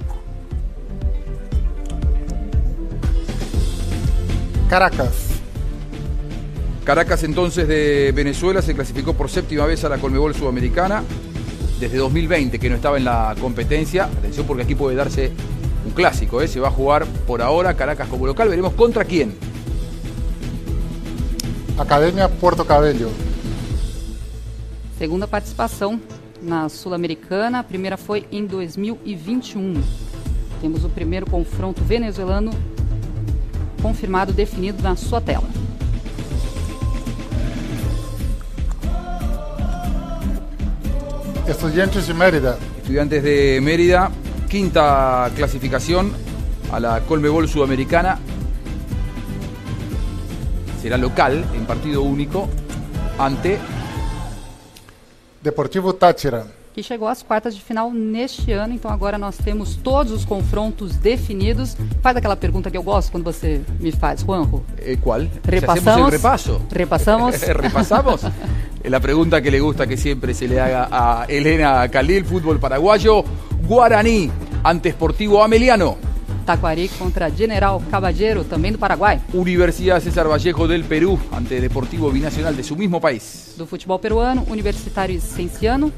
Caracas. 4.71 5.29
Caracas 6.85 7.23
entonces 7.25 7.69
de 7.69 8.13
Venezuela 8.15 8.63
se 8.63 8.75
clasificó 8.75 9.13
por 9.13 9.29
séptima 9.29 9.67
vez 9.67 9.85
a 9.85 9.91
la 9.91 9.99
Colmebol 9.99 10.35
Sudamericana 10.35 11.03
desde 11.79 11.99
2020 11.99 12.59
que 12.59 12.71
no 12.71 12.77
estaba 12.77 12.97
en 12.97 13.05
la 13.05 13.35
competencia. 13.41 14.05
Atención 14.05 14.47
porque 14.47 14.63
aquí 14.63 14.75
puede 14.75 14.97
darse 14.97 15.31
un 15.85 15.93
clásico, 15.93 16.41
¿eh? 16.41 16.49
se 16.49 16.61
va 16.61 16.69
a 16.69 16.71
jugar 16.71 17.07
por 17.27 17.43
ahora 17.43 17.75
Caracas 17.75 18.09
como 18.09 18.27
local, 18.27 18.49
veremos 18.49 18.73
contra 18.73 19.05
quién. 19.05 19.35
Academia 21.79 22.29
Puerto 22.29 22.67
Cabello. 22.67 23.28
Segunda 24.99 25.29
participação 25.29 26.01
na 26.43 26.69
Sul-Americana, 26.69 27.61
a 27.61 27.63
primeira 27.63 27.97
foi 27.97 28.27
em 28.33 28.45
2021. 28.45 29.81
Temos 30.61 30.85
o 30.85 30.89
primeiro 30.89 31.25
confronto 31.25 31.85
venezuelano 31.85 32.51
confirmado, 33.81 34.33
definido 34.33 34.83
na 34.83 34.97
sua 34.97 35.21
tela. 35.21 35.49
Estudiantes 41.47 42.05
de 42.05 42.15
Mérida. 42.15 42.59
Estudiantes 42.79 43.23
de 43.23 43.61
Mérida, 43.61 44.11
quinta 44.51 45.31
clasificación 45.37 46.13
a 46.73 46.81
la 46.81 47.01
Colmebol 47.03 47.47
Sudamericana. 47.47 48.19
Será 50.83 50.97
local 50.97 51.45
en 51.55 51.65
partido 51.67 52.03
único 52.03 52.49
ante 53.17 53.61
Deportivo 55.43 55.93
Táchira. 55.93 56.47
Que 56.73 56.83
chegou 56.83 57.09
às 57.09 57.23
quartas 57.23 57.57
de 57.57 57.61
final 57.61 57.91
neste 57.91 58.53
ano, 58.53 58.73
então 58.73 58.89
agora 58.91 59.19
nós 59.19 59.37
temos 59.37 59.75
todos 59.77 60.13
os 60.13 60.25
confrontos 60.25 60.97
definidos. 60.97 61.77
Faz 62.01 62.17
aquela 62.17 62.37
pergunta 62.37 62.71
que 62.71 62.77
eu 62.77 62.83
gosto 62.83 63.11
quando 63.11 63.25
você 63.25 63.61
me 63.81 63.91
faz, 63.91 64.23
Juanjo. 64.23 64.63
eh. 64.79 64.97
¿Hacemos 65.67 65.97
el 65.97 66.11
repaso? 66.11 66.63
Repassamos. 66.71 67.41
¿Repasamos? 67.43 68.21
La 68.85 69.01
pregunta 69.01 69.43
que 69.43 69.51
le 69.51 69.59
gusta 69.61 69.87
que 69.89 69.97
siempre 69.97 70.35
se 70.35 70.47
le 70.47 70.61
haga 70.61 70.89
a 70.91 71.25
Elena 71.29 71.89
Calil, 71.89 72.25
fútbol 72.25 72.61
paraguayo. 72.61 73.25
Guaraní 73.67 74.31
ante 74.63 74.91
Sportivo 74.91 75.43
Ameliano. 75.43 75.97
Taquari 76.49 76.89
contra 76.89 77.29
General 77.29 77.79
Caballero, 77.91 78.43
também 78.43 78.73
do 78.73 78.79
Paraguai. 78.79 79.21
Universidad 79.35 80.01
César 80.01 80.27
Vallejo 80.27 80.67
del 80.67 80.83
Perú 80.83 81.21
ante 81.31 81.61
Deportivo 81.61 82.11
Binacional 82.11 82.57
de 82.57 82.63
su 82.63 82.75
mismo 82.75 83.03
país. 83.03 83.53
Do 83.59 83.67
futebol 83.67 83.99
peruano, 83.99 84.47
Universitário 84.49 85.15
e 85.15 85.21
Cienciano. 85.21 85.93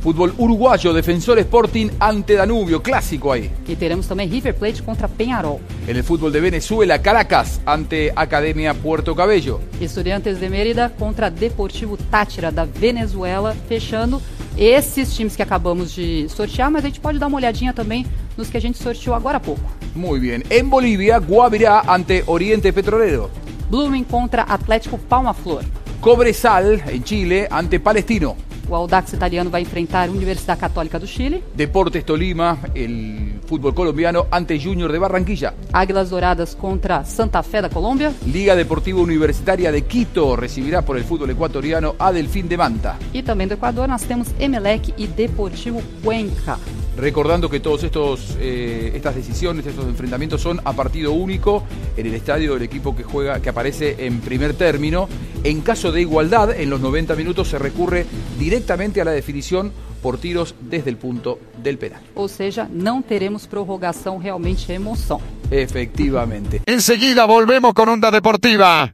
Fútbol 0.00 0.32
uruguayo, 0.38 0.94
Defensor 0.94 1.38
Sporting 1.40 1.90
ante 2.00 2.36
Danubio, 2.36 2.80
clásico 2.80 3.30
ahí. 3.30 3.50
E 3.68 3.76
teremos 3.76 4.06
também 4.06 4.26
River 4.26 4.54
Plate 4.54 4.82
contra 4.82 5.08
Penharol. 5.08 5.60
En 5.86 5.94
el 5.94 6.02
fútbol 6.02 6.32
de 6.32 6.40
Venezuela, 6.40 6.98
Caracas 6.98 7.60
ante 7.66 8.14
Academia 8.16 8.72
Puerto 8.72 9.14
Cabello. 9.14 9.60
Estudiantes 9.78 10.40
de 10.40 10.48
Mérida 10.48 10.88
contra 10.88 11.28
Deportivo 11.28 11.98
Táchira 11.98 12.50
da 12.50 12.64
Venezuela, 12.64 13.54
fechando 13.68 14.22
esses 14.56 15.14
times 15.14 15.36
que 15.36 15.42
acabamos 15.42 15.92
de 15.92 16.28
sortear, 16.28 16.70
mas 16.70 16.84
a 16.84 16.88
gente 16.88 17.00
pode 17.00 17.18
dar 17.18 17.26
uma 17.26 17.36
olhadinha 17.36 17.72
também 17.72 18.06
nos 18.36 18.48
que 18.48 18.56
a 18.56 18.60
gente 18.60 18.78
sorteou 18.78 19.14
agora 19.14 19.36
há 19.36 19.40
pouco. 19.40 19.62
Muy 19.94 20.20
bien. 20.20 20.42
En 20.50 20.68
Bolivia, 20.68 21.18
Guavirá 21.18 21.82
ante 21.86 22.22
Oriente 22.26 22.72
Petrolero. 22.72 23.30
Blooming 23.70 24.04
contra 24.04 24.42
Atlético 24.42 24.98
Palma 24.98 25.34
Flor. 25.34 25.64
Cobresal 26.00 26.82
en 26.88 27.02
Chile 27.04 27.48
ante 27.50 27.78
Palestino. 27.78 28.36
O 28.68 28.74
Audax 28.74 29.12
italiano 29.12 29.48
vai 29.48 29.62
enfrentar 29.62 30.08
a 30.08 30.10
Universidade 30.10 30.60
Católica 30.60 30.98
do 30.98 31.06
Chile. 31.06 31.42
Deportes 31.54 32.04
Tolima, 32.04 32.58
el 32.74 33.35
fútbol 33.46 33.74
colombiano 33.74 34.26
ante 34.30 34.60
Junior 34.60 34.92
de 34.92 34.98
Barranquilla. 34.98 35.54
Águilas 35.72 36.10
Douradas 36.10 36.54
contra 36.54 37.04
Santa 37.04 37.42
Fé 37.42 37.62
da 37.62 37.70
Colômbia. 37.70 38.12
Liga 38.26 38.54
Deportiva 38.54 39.00
Universitaria 39.00 39.72
de 39.72 39.82
Quito 39.82 40.36
recibirá 40.36 40.82
por 40.82 40.96
el 40.96 41.04
fútbol 41.04 41.30
ecuatoriano 41.30 41.94
a 41.98 42.12
Delfín 42.12 42.48
de 42.48 42.56
Manta. 42.56 42.96
E 43.14 43.22
também 43.22 43.46
do 43.46 43.54
Equador 43.54 43.88
nós 43.88 44.02
temos 44.02 44.28
Emelec 44.38 44.92
e 44.98 45.06
Deportivo 45.06 45.82
Cuenca. 46.02 46.58
Recordando 46.96 47.50
que 47.50 47.56
estos 47.56 48.36
eh, 48.40 48.92
estas 48.94 49.14
decisiones, 49.14 49.66
estos 49.66 49.84
enfrentamientos 49.84 50.40
son 50.40 50.60
a 50.64 50.72
partido 50.72 51.12
único 51.12 51.62
en 51.94 52.06
el 52.06 52.14
estadio 52.14 52.54
del 52.54 52.62
equipo 52.62 52.96
que 52.96 53.02
juega, 53.02 53.40
que 53.40 53.50
aparece 53.50 54.06
en 54.06 54.20
primer 54.20 54.54
término. 54.54 55.06
En 55.44 55.60
caso 55.60 55.92
de 55.92 56.00
igualdad, 56.00 56.58
en 56.58 56.70
los 56.70 56.80
90 56.80 57.14
minutos 57.14 57.48
se 57.48 57.58
recurre 57.58 58.06
directamente 58.38 59.02
a 59.02 59.04
la 59.04 59.10
definición 59.10 59.72
por 60.06 60.18
tiros 60.18 60.54
desde 60.60 60.88
el 60.88 60.98
punto 60.98 61.40
del 61.60 61.78
penal. 61.78 62.00
Ou 62.14 62.28
seja, 62.28 62.68
não 62.70 63.02
teremos 63.02 63.44
prorrogação, 63.44 64.18
realmente 64.18 64.70
emoção. 64.70 65.20
Efectivamente. 65.50 66.62
Enseguida 66.64 67.26
volvemos 67.26 67.74
con 67.74 67.88
Onda 67.88 68.12
Deportiva. 68.12 68.92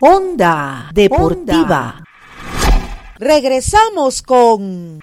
Onda 0.00 0.90
Deportiva. 0.92 2.02
Regresamos 3.20 4.20
con 4.20 4.98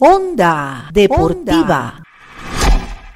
Onda 0.00 0.88
Deportiva. 0.90 2.00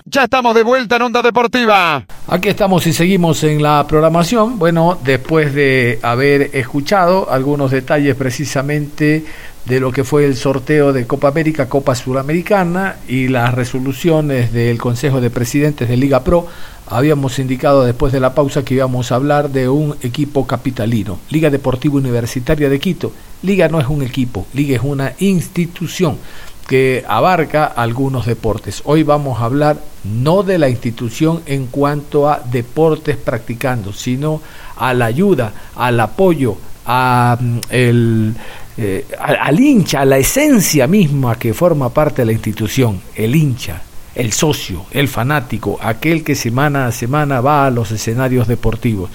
Ya 0.04 0.24
estamos 0.24 0.54
de 0.54 0.62
vuelta 0.62 0.96
en 0.96 1.02
Onda 1.02 1.22
Deportiva. 1.22 2.04
Aquí 2.28 2.50
estamos 2.50 2.86
y 2.86 2.92
seguimos 2.92 3.42
en 3.44 3.62
la 3.62 3.86
programación. 3.86 4.58
Bueno, 4.58 4.98
después 5.02 5.54
de 5.54 5.98
haber 6.02 6.50
escuchado 6.52 7.30
algunos 7.30 7.70
detalles 7.70 8.14
precisamente 8.16 9.24
de 9.64 9.80
lo 9.80 9.92
que 9.92 10.04
fue 10.04 10.24
el 10.24 10.36
sorteo 10.36 10.92
de 10.92 11.06
Copa 11.06 11.28
América, 11.28 11.68
Copa 11.68 11.94
Suramericana 11.94 12.96
y 13.08 13.28
las 13.28 13.54
resoluciones 13.54 14.52
del 14.52 14.78
Consejo 14.78 15.20
de 15.20 15.30
Presidentes 15.30 15.88
de 15.88 15.96
Liga 15.96 16.24
Pro, 16.24 16.46
habíamos 16.88 17.38
indicado 17.38 17.84
después 17.84 18.12
de 18.12 18.20
la 18.20 18.34
pausa 18.34 18.64
que 18.64 18.74
íbamos 18.74 19.12
a 19.12 19.16
hablar 19.16 19.50
de 19.50 19.68
un 19.68 19.96
equipo 20.02 20.46
capitalino, 20.46 21.18
Liga 21.30 21.48
Deportiva 21.50 21.94
Universitaria 21.94 22.68
de 22.68 22.80
Quito. 22.80 23.12
Liga 23.42 23.68
no 23.68 23.80
es 23.80 23.86
un 23.86 24.02
equipo, 24.02 24.46
Liga 24.52 24.76
es 24.76 24.82
una 24.82 25.14
institución 25.18 26.18
que 26.66 27.04
abarca 27.08 27.66
algunos 27.66 28.26
deportes. 28.26 28.82
Hoy 28.84 29.02
vamos 29.02 29.40
a 29.40 29.44
hablar 29.44 29.78
no 30.04 30.42
de 30.42 30.58
la 30.58 30.68
institución 30.68 31.42
en 31.46 31.66
cuanto 31.66 32.28
a 32.28 32.40
deportes 32.40 33.16
practicando, 33.16 33.92
sino 33.92 34.40
a 34.76 34.94
la 34.94 35.06
ayuda, 35.06 35.52
al 35.76 36.00
apoyo, 36.00 36.56
a 36.84 37.36
mm, 37.40 37.58
el 37.70 38.34
eh, 38.76 39.06
al, 39.18 39.60
hincha, 39.60 40.00
a 40.00 40.04
la 40.04 40.18
esencia 40.18 40.86
misma 40.86 41.38
que 41.38 41.52
forma 41.52 41.90
parte 41.90 42.22
de 42.22 42.26
la 42.26 42.32
institución, 42.32 43.00
el 43.14 43.36
hincha, 43.36 43.82
el 44.14 44.32
socio, 44.32 44.86
el 44.90 45.08
fanático, 45.08 45.78
aquel 45.80 46.24
que 46.24 46.34
semana 46.34 46.86
a 46.86 46.92
semana 46.92 47.40
va 47.40 47.66
a 47.66 47.70
los 47.70 47.90
escenarios 47.90 48.48
deportivos. 48.48 49.10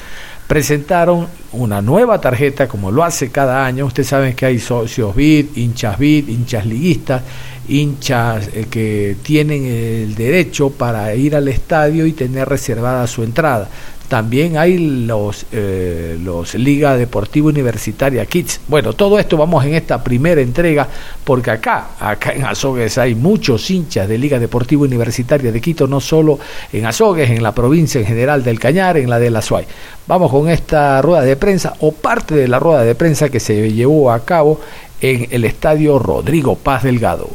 Presentaron 0.48 1.28
una 1.52 1.82
nueva 1.82 2.22
tarjeta, 2.22 2.70
como 2.70 2.90
lo 2.90 3.04
hace 3.04 3.30
cada 3.32 3.66
año. 3.66 3.86
Ustedes 3.86 4.08
saben 4.08 4.34
que 4.34 4.46
hay 4.46 4.60
socios 4.60 5.14
BID, 5.14 5.58
hinchas 5.58 6.00
BID, 6.00 6.30
hinchas 6.30 6.66
liguistas, 6.66 7.22
hinchas 7.68 8.50
eh, 8.54 8.68
que 8.70 9.18
tienen 9.24 9.66
el 9.66 10.16
derecho 10.16 10.70
para 10.70 11.14
ir 11.16 11.36
al 11.36 11.50
estadio 11.50 12.06
y 12.06 12.14
tener 12.14 12.48
reservada 12.48 13.06
su 13.08 13.24
entrada. 13.24 13.68
También 14.08 14.58
hay 14.58 14.78
los, 15.06 15.46
eh, 15.52 16.18
los 16.24 16.56
Liga 16.56 16.96
Deportiva 16.96 17.50
Universitaria 17.50 18.26
Kids. 18.26 18.62
Bueno, 18.68 18.94
todo 18.94 19.20
esto 19.20 19.36
vamos 19.36 19.66
en 19.66 19.74
esta 19.76 20.02
primera 20.02 20.40
entrega, 20.40 20.88
porque 21.26 21.52
acá, 21.52 21.90
acá 22.00 22.32
en 22.32 22.46
Azogues 22.46 22.98
hay 22.98 23.16
muchos 23.16 23.70
hinchas 23.70 24.08
de 24.08 24.18
Liga 24.18 24.40
Deportiva 24.40 24.84
Universitaria 24.84 25.52
de 25.52 25.60
Quito, 25.60 25.88
no 25.88 26.00
solo 26.00 26.40
en 26.72 26.86
Azogues, 26.86 27.30
en 27.30 27.44
la 27.44 27.54
provincia 27.54 28.00
en 28.00 28.08
general 28.08 28.44
del 28.44 28.60
Cañar, 28.60 28.98
en 28.98 29.10
la 29.10 29.20
de 29.20 29.30
la 29.30 29.42
Suay. 29.42 29.66
Vamos 30.08 30.32
con 30.32 30.48
esta 30.48 31.02
rueda 31.02 31.24
de 31.24 31.36
prensa, 31.36 31.74
o 31.82 31.92
parte 31.92 32.34
de 32.34 32.48
la 32.48 32.60
rueda 32.60 32.84
de 32.84 32.96
prensa 32.96 33.28
que 33.28 33.42
se 33.42 33.74
llevó 33.74 34.12
a 34.12 34.24
cabo 34.24 34.62
en 35.02 35.28
el 35.32 35.44
estadio 35.44 36.00
Rodrigo 36.00 36.56
Paz 36.56 36.84
Delgado. 36.84 37.30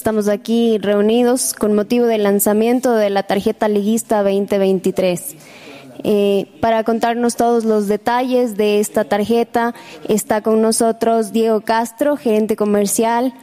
Estamos 0.00 0.28
aquí 0.28 0.78
reunidos 0.78 1.52
con 1.52 1.74
motivo 1.74 2.06
del 2.06 2.22
lanzamiento 2.22 2.94
de 2.94 3.10
la 3.10 3.24
tarjeta 3.24 3.68
liguista 3.68 4.22
2023. 4.22 5.36
Eh, 6.04 6.46
para 6.62 6.84
contarnos 6.84 7.36
todos 7.36 7.66
los 7.66 7.86
detalles 7.86 8.56
de 8.56 8.80
esta 8.80 9.04
tarjeta 9.04 9.74
está 10.08 10.40
con 10.40 10.62
nosotros 10.62 11.34
Diego 11.34 11.60
Castro, 11.60 12.16
gerente 12.16 12.56
comercial, 12.56 13.34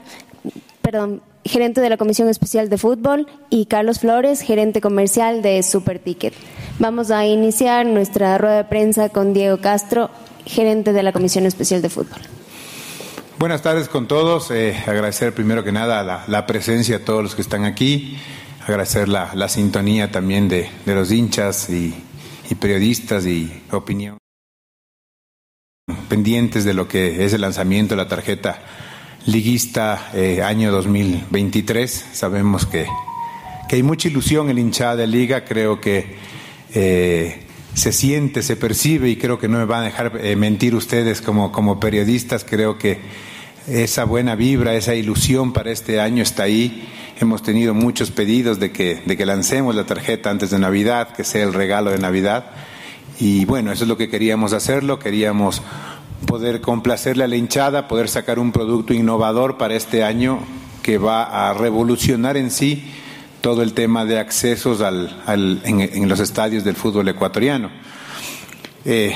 perdón, 0.82 1.22
gerente 1.46 1.80
de 1.80 1.92
la 1.92 1.98
Comisión 1.98 2.28
Especial 2.28 2.70
de 2.70 2.80
Fútbol, 2.80 3.28
y 3.52 3.68
Carlos 3.68 4.00
Flores, 4.00 4.42
gerente 4.42 4.82
comercial 4.82 5.44
de 5.44 5.62
Super 5.62 6.00
Ticket. 6.00 6.34
Vamos 6.80 7.12
a 7.12 7.24
iniciar 7.28 7.86
nuestra 7.86 8.36
rueda 8.40 8.58
de 8.58 8.64
prensa 8.64 9.10
con 9.10 9.32
Diego 9.32 9.62
Castro, 9.62 10.10
gerente 10.48 10.92
de 10.92 11.04
la 11.04 11.14
Comisión 11.14 11.46
Especial 11.46 11.84
de 11.84 11.90
Fútbol. 11.90 12.22
Buenas 13.40 13.62
tardes 13.62 13.88
con 13.88 14.08
todos. 14.08 14.50
Eh, 14.50 14.76
agradecer 14.88 15.32
primero 15.32 15.64
que 15.64 15.72
nada 15.72 16.26
la, 16.28 16.48
presencia 16.48 16.98
de 16.98 17.06
todos 17.06 17.22
los 17.22 17.36
que 17.36 17.44
están 17.44 17.66
aquí. 17.66 18.18
Agradecer 18.66 19.08
la, 19.08 19.48
sintonía 19.48 20.12
también 20.12 20.50
de, 20.50 20.72
los 20.88 21.12
hinchas 21.12 21.70
y, 21.70 21.94
periodistas 22.60 23.28
y 23.28 23.62
opinión 23.72 24.18
pendientes 26.10 26.66
de 26.66 26.74
lo 26.74 26.88
que 26.88 27.26
es 27.26 27.34
el 27.34 27.42
lanzamiento 27.42 27.96
de 27.96 28.02
la 28.02 28.08
tarjeta 28.08 28.60
liguista 29.28 30.10
eh, 30.16 30.42
año 30.42 30.72
2023. 30.72 32.06
Sabemos 32.14 32.66
que, 32.66 32.88
que, 33.70 33.76
hay 33.76 33.84
mucha 33.84 34.08
ilusión 34.08 34.50
en 34.50 34.56
la 34.56 34.62
hinchada 34.62 34.96
de 34.96 35.06
liga. 35.06 35.46
Creo 35.46 35.80
que 35.80 36.16
eh, 36.74 37.47
se 37.78 37.92
siente, 37.92 38.42
se 38.42 38.56
percibe 38.56 39.08
y 39.08 39.18
creo 39.18 39.38
que 39.38 39.48
no 39.48 39.60
me 39.60 39.66
van 39.66 39.82
a 39.82 39.86
dejar 39.86 40.20
mentir 40.36 40.74
ustedes 40.74 41.22
como, 41.22 41.52
como 41.52 41.80
periodistas. 41.80 42.44
Creo 42.44 42.80
que 42.80 43.00
esa 43.68 44.04
buena 44.04 44.36
vibra, 44.36 44.74
esa 44.74 44.96
ilusión 44.96 45.54
para 45.54 45.70
este 45.70 46.02
año 46.02 46.24
está 46.24 46.44
ahí. 46.44 46.90
Hemos 47.20 47.44
tenido 47.44 47.76
muchos 47.76 48.10
pedidos 48.10 48.60
de 48.60 48.72
que, 48.72 49.04
de 49.06 49.16
que 49.16 49.28
lancemos 49.28 49.76
la 49.76 49.86
tarjeta 49.86 50.32
antes 50.32 50.50
de 50.50 50.58
Navidad, 50.58 51.10
que 51.10 51.24
sea 51.24 51.44
el 51.44 51.54
regalo 51.54 51.92
de 51.92 52.00
Navidad. 52.00 52.50
Y 53.20 53.46
bueno, 53.46 53.72
eso 53.72 53.84
es 53.84 53.88
lo 53.88 53.96
que 53.96 54.10
queríamos 54.10 54.54
hacerlo. 54.54 54.98
Queríamos 54.98 55.62
poder 56.26 56.62
complacerle 56.62 57.26
a 57.26 57.28
la 57.28 57.36
hinchada, 57.36 57.88
poder 57.88 58.10
sacar 58.10 58.40
un 58.40 58.52
producto 58.52 58.96
innovador 58.96 59.60
para 59.60 59.76
este 59.76 60.04
año 60.04 60.40
que 60.82 60.98
va 60.98 61.50
a 61.50 61.54
revolucionar 61.54 62.38
en 62.38 62.50
sí 62.50 62.92
todo 63.48 63.64
el 63.64 63.72
tema 63.72 64.04
de 64.04 64.20
accesos 64.20 64.82
al, 64.82 65.62
en, 65.64 66.10
los 66.10 66.20
estadios 66.20 66.66
del 66.66 66.76
fútbol 66.76 67.08
ecuatoriano. 67.08 67.72
Eh, 68.84 69.16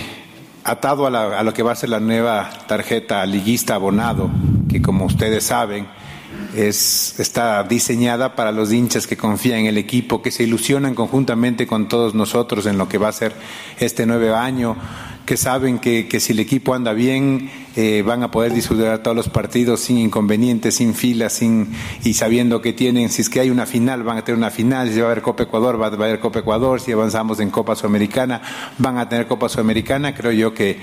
atado 0.64 1.06
a, 1.06 1.44
lo 1.44 1.54
que 1.54 1.64
va 1.64 1.74
a 1.74 1.76
ser 1.76 1.90
la 1.90 2.00
nueva 2.00 2.50
tarjeta 2.66 3.26
liguista 3.26 3.76
abonado, 3.76 4.32
que 4.70 4.82
como 4.82 5.04
ustedes 5.04 5.44
saben, 5.44 5.86
es, 6.56 7.20
está 7.20 7.62
diseñada 7.64 8.34
para 8.34 8.54
los 8.54 8.72
hinchas 8.72 9.06
que 9.06 9.18
confían 9.18 9.60
en 9.60 9.66
el 9.66 9.78
equipo, 9.78 10.22
que 10.22 10.32
se 10.32 10.44
ilusionan 10.44 10.96
conjuntamente 10.96 11.68
con 11.68 11.90
todos 11.90 12.16
nosotros 12.16 12.66
en 12.68 12.78
lo 12.78 12.88
que 12.88 12.98
va 12.98 13.10
a 13.10 13.12
ser 13.12 13.34
este 13.82 14.06
nuevo 14.06 14.34
año, 14.34 14.78
que 15.32 15.38
saben 15.38 15.80
que, 15.80 16.10
que 16.10 16.20
si 16.20 16.34
el 16.34 16.42
equipo 16.42 16.74
anda 16.74 16.92
bien, 16.92 17.50
eh, 17.78 18.04
van 18.06 18.22
a 18.22 18.32
poder 18.32 18.52
disfrutar 18.52 18.98
todos 18.98 19.16
los 19.16 19.30
partidos 19.30 19.80
sin 19.80 19.98
inconvenientes, 19.98 20.76
sin 20.76 20.94
filas, 20.94 21.32
sin, 21.32 21.72
y 22.04 22.16
sabiendo 22.16 22.62
que 22.62 22.74
tienen, 22.74 23.08
si 23.08 23.22
es 23.22 23.30
que 23.30 23.40
hay 23.40 23.50
una 23.50 23.66
final, 23.66 24.04
van 24.04 24.18
a 24.18 24.26
tener 24.26 24.38
una 24.38 24.50
final, 24.50 24.90
si 24.90 25.00
va 25.00 25.08
a 25.08 25.12
haber 25.12 25.22
Copa 25.24 25.44
Ecuador, 25.44 25.82
va 25.82 25.86
a 25.86 25.94
haber 25.94 26.20
Copa 26.20 26.40
Ecuador, 26.40 26.82
si 26.82 26.92
avanzamos 26.92 27.40
en 27.40 27.50
Copa 27.50 27.78
Sudamericana, 27.78 28.42
van 28.78 28.98
a 28.98 29.08
tener 29.08 29.26
Copa 29.26 29.48
Sudamericana, 29.48 30.14
creo 30.14 30.34
yo 30.34 30.54
que 30.54 30.80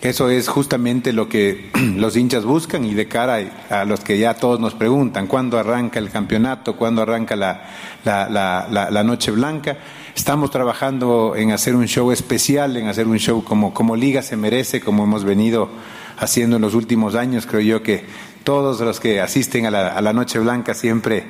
eso 0.00 0.30
es 0.30 0.48
justamente 0.48 1.12
lo 1.12 1.28
que 1.28 1.70
los 1.96 2.16
hinchas 2.16 2.44
buscan 2.44 2.84
y 2.84 2.94
de 2.94 3.06
cara 3.06 3.38
a 3.70 3.84
los 3.84 4.00
que 4.00 4.18
ya 4.18 4.34
todos 4.34 4.58
nos 4.58 4.74
preguntan, 4.74 5.28
¿cuándo 5.28 5.60
arranca 5.60 6.00
el 6.00 6.10
campeonato? 6.10 6.74
¿Cuándo 6.76 7.02
arranca 7.02 7.36
la, 7.36 7.68
la, 8.04 8.28
la, 8.28 8.90
la 8.90 9.04
Noche 9.04 9.30
Blanca? 9.30 9.78
Estamos 10.14 10.50
trabajando 10.50 11.34
en 11.36 11.52
hacer 11.52 11.74
un 11.74 11.86
show 11.86 12.12
especial, 12.12 12.76
en 12.76 12.86
hacer 12.86 13.06
un 13.06 13.18
show 13.18 13.42
como, 13.42 13.72
como 13.72 13.96
Liga 13.96 14.20
se 14.20 14.36
merece, 14.36 14.80
como 14.82 15.04
hemos 15.04 15.24
venido 15.24 15.70
haciendo 16.18 16.56
en 16.56 16.62
los 16.62 16.74
últimos 16.74 17.14
años. 17.14 17.46
Creo 17.46 17.62
yo 17.62 17.82
que 17.82 18.04
todos 18.44 18.80
los 18.80 19.00
que 19.00 19.22
asisten 19.22 19.64
a 19.64 19.70
la, 19.70 20.12
Noche 20.12 20.38
Blanca 20.38 20.74
siempre 20.74 21.24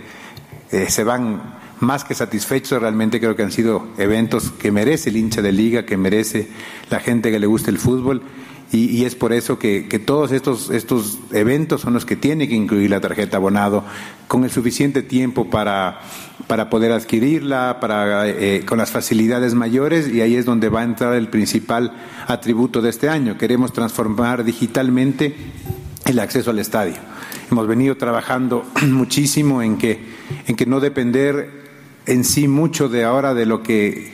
eh, 0.72 0.86
se 0.88 1.04
van 1.04 1.60
más 1.78 2.02
que 2.02 2.14
satisfechos. 2.14 2.82
Realmente 2.82 3.20
creo 3.20 3.36
que 3.36 3.44
han 3.44 3.52
sido 3.52 3.86
eventos 3.98 4.50
que 4.50 4.72
merece 4.72 5.10
el 5.10 5.16
hincha 5.16 5.42
de 5.42 5.52
Liga, 5.52 5.86
que 5.86 5.96
merece 5.96 6.48
la 6.90 6.98
gente 6.98 7.30
que 7.30 7.38
le 7.38 7.46
gusta 7.46 7.70
el 7.70 7.78
fútbol 7.78 8.22
y, 8.74 9.04
es 9.04 9.14
por 9.14 9.34
eso 9.34 9.58
que, 9.58 9.82
todos 10.04 10.32
estos, 10.32 10.70
estos 10.70 11.18
eventos 11.30 11.82
son 11.82 11.92
los 11.92 12.06
que 12.06 12.16
tiene 12.16 12.48
que 12.48 12.54
incluir 12.54 12.88
la 12.88 13.00
tarjeta 13.00 13.36
abonado 13.36 13.84
con 14.28 14.44
el 14.44 14.50
suficiente 14.50 15.02
tiempo 15.02 15.50
para, 15.50 16.00
para 16.46 16.70
poder 16.70 16.90
adquirirla, 16.92 17.80
para, 17.80 18.26
eh, 18.26 18.62
con 18.64 18.78
las 18.78 18.90
facilidades 18.90 19.52
mayores 19.52 20.08
y 20.08 20.22
ahí 20.22 20.36
es 20.36 20.46
donde 20.46 20.70
va 20.70 20.80
a 20.80 20.84
entrar 20.84 21.12
el 21.12 21.28
principal 21.28 21.92
atributo 22.26 22.80
de 22.80 22.88
este 22.88 23.10
año. 23.10 23.36
Queremos 23.36 23.74
transformar 23.74 24.42
digitalmente 24.42 25.36
el 26.06 26.18
acceso 26.18 26.50
al 26.50 26.58
estadio. 26.58 26.96
Hemos 27.50 27.66
venido 27.66 27.98
trabajando 27.98 28.64
muchísimo 28.86 29.60
en 29.60 29.76
que, 29.76 30.00
en 30.46 30.56
que 30.56 30.64
no 30.64 30.80
depender 30.80 31.62
en 32.06 32.24
sí 32.24 32.48
mucho 32.48 32.88
de 32.88 33.04
ahora 33.04 33.34
de 33.34 33.44
lo 33.44 33.62
que 33.62 34.12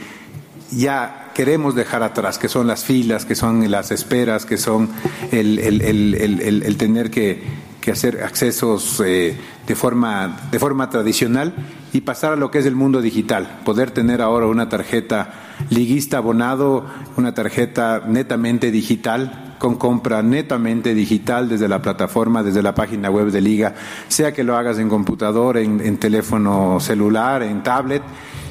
ya 0.73 1.28
queremos 1.38 1.77
dejar 1.77 2.03
atrás, 2.03 2.37
que 2.37 2.48
son 2.48 2.66
las 2.66 2.83
filas, 2.83 3.24
que 3.24 3.37
son 3.37 3.70
las 3.70 3.92
esperas, 3.92 4.44
que 4.44 4.57
son 4.57 4.88
el, 5.31 6.77
tener 6.77 7.12
que, 7.12 7.68
hacer 7.92 8.24
accesos 8.24 9.01
eh, 9.07 9.37
de, 9.64 9.74
forma, 9.77 10.37
de 10.51 10.59
forma 10.59 10.90
tradicional 10.90 11.55
y 11.92 12.01
pasar 12.01 12.33
a 12.33 12.37
lo 12.37 12.51
que 12.51 12.59
es 12.59 12.66
el 12.66 12.74
mundo 12.74 13.01
digital, 13.01 13.61
poder 13.64 13.92
tener 13.92 14.20
ahora 14.20 14.46
una 14.46 14.68
tarjeta 14.68 15.33
liguista 15.70 16.16
abonado, 16.16 16.85
una 17.16 17.33
tarjeta 17.35 18.03
netamente 18.05 18.72
digital, 18.72 19.55
con 19.61 19.77
compra 19.77 20.24
netamente 20.24 20.92
digital 20.92 21.48
desde 21.48 21.68
la 21.68 21.81
plataforma, 21.81 22.42
desde 22.42 22.62
la 22.64 22.74
página 22.74 23.11
web 23.11 23.31
de 23.31 23.40
Liga, 23.40 23.77
sea 24.09 24.35
que 24.35 24.42
lo 24.42 24.57
hagas 24.57 24.81
en 24.81 24.88
computador, 24.88 25.57
en 25.57 25.98
teléfono 25.98 26.81
celular, 26.81 27.44
en 27.44 27.62
tablet 27.62 28.03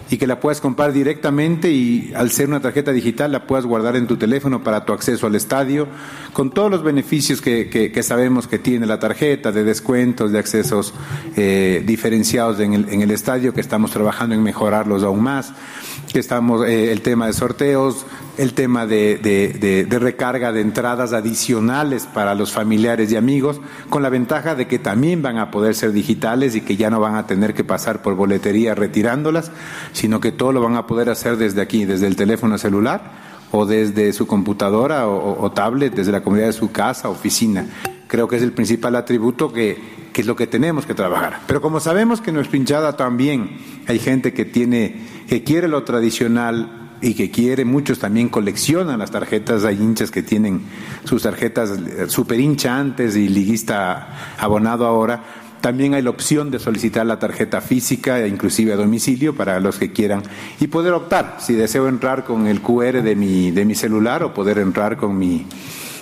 y 0.09 0.17
que 0.17 0.27
la 0.27 0.39
puedas 0.39 0.61
comprar 0.61 0.93
directamente 0.93 1.71
y 1.71 2.11
al 2.15 2.31
ser 2.31 2.47
una 2.47 2.61
tarjeta 2.61 2.91
digital 2.91 3.31
la 3.31 3.45
puedas 3.45 3.65
guardar 3.65 3.95
en 3.95 4.07
tu 4.07 4.17
teléfono 4.17 4.63
para 4.63 4.85
tu 4.85 4.93
acceso 4.93 5.27
al 5.27 5.35
estadio, 5.35 5.87
con 6.33 6.51
todos 6.51 6.71
los 6.71 6.83
beneficios 6.83 7.41
que, 7.41 7.69
que, 7.69 8.03
sabemos 8.03 8.47
que 8.47 8.59
tiene 8.59 8.85
la 8.85 8.99
tarjeta, 8.99 9.51
de 9.51 9.63
descuentos, 9.63 10.31
de 10.31 10.39
accesos 10.39 10.93
eh, 11.35 11.83
diferenciados 11.85 12.59
en 12.59 12.73
el, 12.73 12.89
en 12.89 13.01
el, 13.01 13.11
estadio, 13.11 13.53
que 13.53 13.61
estamos 13.61 13.91
trabajando 13.91 14.35
en 14.35 14.43
mejorarlos 14.43 15.03
aún 15.03 15.21
más, 15.21 15.51
que 15.51 15.96
estamos, 16.13 16.65
eh, 16.65 16.91
el 16.91 17.01
tema 17.01 17.27
de 17.27 17.33
sorteos, 17.33 18.05
el 18.37 18.53
tema 18.53 18.85
de, 18.85 19.17
de, 19.17 19.99
recarga 19.99 20.51
de 20.51 20.61
entradas 20.61 21.13
adicionales 21.13 22.07
para 22.11 22.35
los 22.35 22.51
familiares 22.51 23.11
y 23.11 23.15
amigos, 23.15 23.59
con 23.89 24.03
la 24.03 24.09
ventaja 24.09 24.55
de 24.55 24.67
que 24.67 24.79
también 24.79 25.21
van 25.21 25.37
a 25.37 25.51
poder 25.51 25.75
ser 25.75 25.91
digitales 25.91 26.55
y 26.55 26.61
que 26.61 26.77
ya 26.77 26.89
no 26.89 26.99
van 26.99 27.15
a 27.15 27.27
tener 27.27 27.53
que 27.53 27.63
pasar 27.63 28.01
por 28.01 28.15
boletería 28.15 28.75
retirándolas, 28.75 29.51
sino 29.91 30.19
que 30.19 30.31
todo 30.31 30.51
lo 30.51 30.61
van 30.61 30.75
a 30.75 30.87
poder 30.87 31.09
hacer 31.09 31.37
desde 31.37 31.61
aquí, 31.61 31.85
desde 31.85 32.07
el 32.07 32.15
teléfono 32.15 32.57
celular 32.57 33.27
o 33.51 33.65
desde 33.65 34.13
su 34.13 34.27
computadora 34.27 35.07
o, 35.07 35.51
tablet, 35.51 35.93
desde 35.93 36.11
la 36.11 36.21
comunidad 36.21 36.47
de 36.47 36.53
su 36.53 36.71
casa, 36.71 37.09
oficina. 37.09 37.65
Creo 38.07 38.27
que 38.27 38.37
es 38.37 38.43
el 38.43 38.53
principal 38.53 38.95
atributo 38.95 39.51
que, 39.51 39.97
es 40.13 40.25
lo 40.25 40.35
que 40.35 40.47
tenemos 40.47 40.85
que 40.87 40.95
trabajar. 40.95 41.41
Pero 41.45 41.61
como 41.61 41.79
sabemos 41.79 42.21
que 42.21 42.31
nuestra 42.31 42.57
hinchada 42.57 42.97
también 42.97 43.57
hay 43.85 43.99
gente 43.99 44.33
que 44.33 44.45
tiene, 44.45 44.95
que 45.27 45.43
quiere 45.43 45.67
lo 45.67 45.83
tradicional, 45.83 46.83
y 46.99 47.13
que 47.13 47.29
quiere, 47.29 47.63
muchos 47.63 47.99
también 47.99 48.27
coleccionan 48.27 48.97
las 48.97 49.11
tarjetas, 49.11 49.63
hay 49.65 49.75
hinchas 49.75 50.09
que 50.09 50.23
tienen 50.23 50.61
sus 51.03 51.21
tarjetas 51.21 51.77
eh, 51.77 52.05
super 52.07 52.39
hincha 52.39 52.75
antes 52.75 53.15
y 53.15 53.29
liguista 53.29 54.35
abonado 54.39 54.87
ahora, 54.87 55.23
también 55.61 55.93
hay 55.93 56.01
la 56.01 56.11
opción 56.11 56.51
de 56.51 56.59
solicitar 56.59 57.05
la 57.05 57.19
tarjeta 57.19 57.61
física 57.61 58.19
e 58.19 58.27
inclusive 58.27 58.73
a 58.73 58.75
domicilio 58.75 59.35
para 59.35 59.59
los 59.59 59.77
que 59.77 59.91
quieran 59.91 60.23
y 60.59 60.67
poder 60.67 60.93
optar 60.93 61.37
si 61.39 61.53
deseo 61.53 61.87
entrar 61.87 62.23
con 62.23 62.47
el 62.47 62.61
QR 62.61 63.01
de 63.01 63.15
mi, 63.15 63.51
de 63.51 63.65
mi 63.65 63.75
celular 63.75 64.23
o 64.23 64.33
poder 64.33 64.59
entrar 64.59 64.97
con 64.97 65.17
mi, 65.17 65.45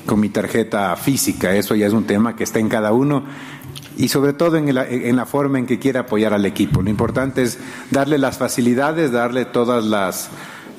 con 0.05 0.19
mi 0.19 0.29
tarjeta 0.29 0.95
física. 0.95 1.55
Eso 1.55 1.75
ya 1.75 1.87
es 1.87 1.93
un 1.93 2.05
tema 2.05 2.35
que 2.35 2.43
está 2.43 2.59
en 2.59 2.69
cada 2.69 2.91
uno 2.91 3.23
y 3.97 4.09
sobre 4.09 4.33
todo 4.33 4.57
en 4.57 4.73
la, 4.73 4.87
en 4.87 5.15
la 5.15 5.25
forma 5.25 5.59
en 5.59 5.65
que 5.65 5.79
quiera 5.79 6.01
apoyar 6.01 6.33
al 6.33 6.45
equipo. 6.45 6.81
Lo 6.81 6.89
importante 6.89 7.43
es 7.43 7.57
darle 7.91 8.17
las 8.17 8.37
facilidades, 8.37 9.11
darle 9.11 9.45
todas 9.45 9.85
las 9.85 10.29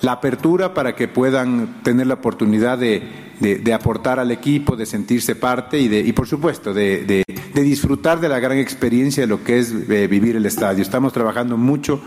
la 0.02 0.12
apertura 0.12 0.74
para 0.74 0.94
que 0.94 1.08
puedan 1.08 1.82
tener 1.82 2.06
la 2.06 2.14
oportunidad 2.14 2.78
de, 2.78 3.02
de, 3.40 3.74
aportar 3.74 4.18
al 4.18 4.30
equipo, 4.30 4.76
de 4.76 4.86
sentirse 4.86 5.36
parte 5.36 5.78
y, 5.78 5.88
de, 5.88 6.00
y 6.00 6.12
por 6.12 6.26
supuesto, 6.26 6.74
de, 6.74 7.24
de, 7.56 7.62
disfrutar 7.62 8.20
de 8.20 8.28
la 8.28 8.38
gran 8.38 8.58
experiencia 8.58 9.22
de 9.22 9.26
lo 9.26 9.42
que 9.42 9.58
es 9.58 9.72
eh, 9.72 10.06
vivir 10.06 10.36
el 10.36 10.44
estadio. 10.46 10.82
Estamos 10.82 11.12
trabajando 11.12 11.56
mucho 11.56 12.00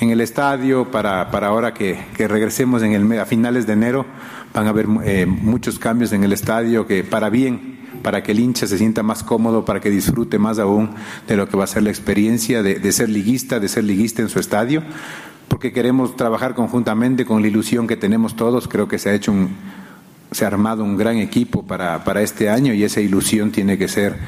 en 0.00 0.10
el 0.10 0.20
estadio 0.20 0.90
para, 0.90 1.30
para 1.30 1.46
ahora 1.46 1.72
que, 1.72 1.98
regresemos 2.18 2.82
en 2.82 2.92
el, 2.92 3.18
a 3.18 3.24
finales 3.24 3.66
de 3.66 3.74
enero. 3.74 4.04
Van 4.52 4.66
a 4.66 4.70
haber 4.70 4.86
eh, 5.04 5.26
muchos 5.26 5.78
cambios 5.78 6.12
en 6.12 6.24
el 6.24 6.32
estadio 6.32 6.86
que 6.86 7.04
para 7.04 7.30
bien 7.30 7.76
para 8.02 8.22
que 8.22 8.32
el 8.32 8.40
hincha 8.40 8.66
se 8.66 8.78
sienta 8.78 9.02
más 9.02 9.24
cómodo, 9.24 9.64
para 9.64 9.80
que 9.80 9.90
disfrute 9.90 10.38
más 10.38 10.58
aún 10.58 10.90
de 11.26 11.36
lo 11.36 11.48
que 11.48 11.56
va 11.56 11.64
a 11.64 11.66
ser 11.66 11.82
la 11.82 11.90
experiencia 11.90 12.62
de, 12.62 12.76
de 12.76 12.92
ser 12.92 13.08
liguista, 13.08 13.58
de 13.58 13.68
ser 13.68 13.84
liguista 13.84 14.22
en 14.22 14.28
su 14.28 14.38
estadio, 14.38 14.82
porque 15.48 15.72
queremos 15.72 16.14
trabajar 16.14 16.54
conjuntamente 16.54 17.24
con 17.24 17.42
la 17.42 17.48
ilusión 17.48 17.86
que 17.86 17.96
tenemos 17.96 18.36
todos. 18.36 18.68
Creo 18.68 18.86
que 18.86 18.98
se 18.98 19.10
ha 19.10 19.14
hecho 19.14 19.32
un, 19.32 19.56
se 20.36 20.44
ha 20.44 20.48
armado 20.48 20.84
un 20.84 20.98
gran 20.98 21.16
equipo 21.16 21.62
para, 21.62 22.04
para 22.04 22.20
este 22.20 22.50
año 22.50 22.74
y 22.74 22.84
esa 22.84 23.00
ilusión 23.00 23.52
tiene 23.52 23.78
que 23.78 23.88
ser 23.88 24.18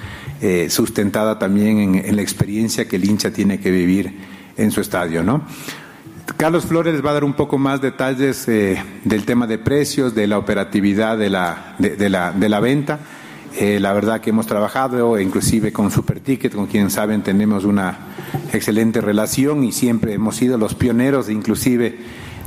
eh, 0.41 0.71
sustentada 0.71 1.39
también 1.39 1.79
en, 1.81 1.95
en, 1.97 2.17
la 2.17 2.23
experiencia 2.23 2.89
que 2.89 2.97
el 2.97 3.05
hincha 3.05 3.31
tiene 3.31 3.61
que 3.61 3.71
vivir 3.71 4.17
en 4.57 4.71
su 4.71 4.81
estadio, 4.81 5.23
¿no? 5.23 5.43
Carlos 6.39 6.65
Flores 6.65 7.05
va 7.05 7.11
a 7.11 7.15
dar 7.15 7.25
un 7.25 7.35
poco 7.35 7.59
más 7.59 7.83
detalles 7.83 8.49
eh, 8.49 8.83
del 9.05 9.27
tema 9.27 9.47
de 9.47 9.59
precios, 9.59 10.15
de 10.15 10.27
la 10.27 10.39
operatividad 10.39 11.19
de 11.19 11.29
la, 11.29 11.75
de, 11.79 12.09
la, 12.09 12.33
de 12.33 12.49
la 12.49 12.61
venta. 12.61 13.01
Eh, 13.59 13.79
la 13.79 13.93
verdad 13.93 14.23
que 14.23 14.31
hemos 14.31 14.47
trabajado, 14.47 15.21
inclusive 15.21 15.73
con 15.73 15.91
Superticket, 15.91 16.55
con 16.55 16.69
quien 16.69 16.89
saben 16.91 17.23
tenemos 17.23 17.65
una 17.65 17.99
excelente 18.55 19.03
relación 19.03 19.63
y 19.63 19.73
siempre 19.73 20.15
hemos 20.15 20.37
sido 20.37 20.57
los 20.57 20.75
pioneros, 20.75 21.29
inclusive 21.29 21.99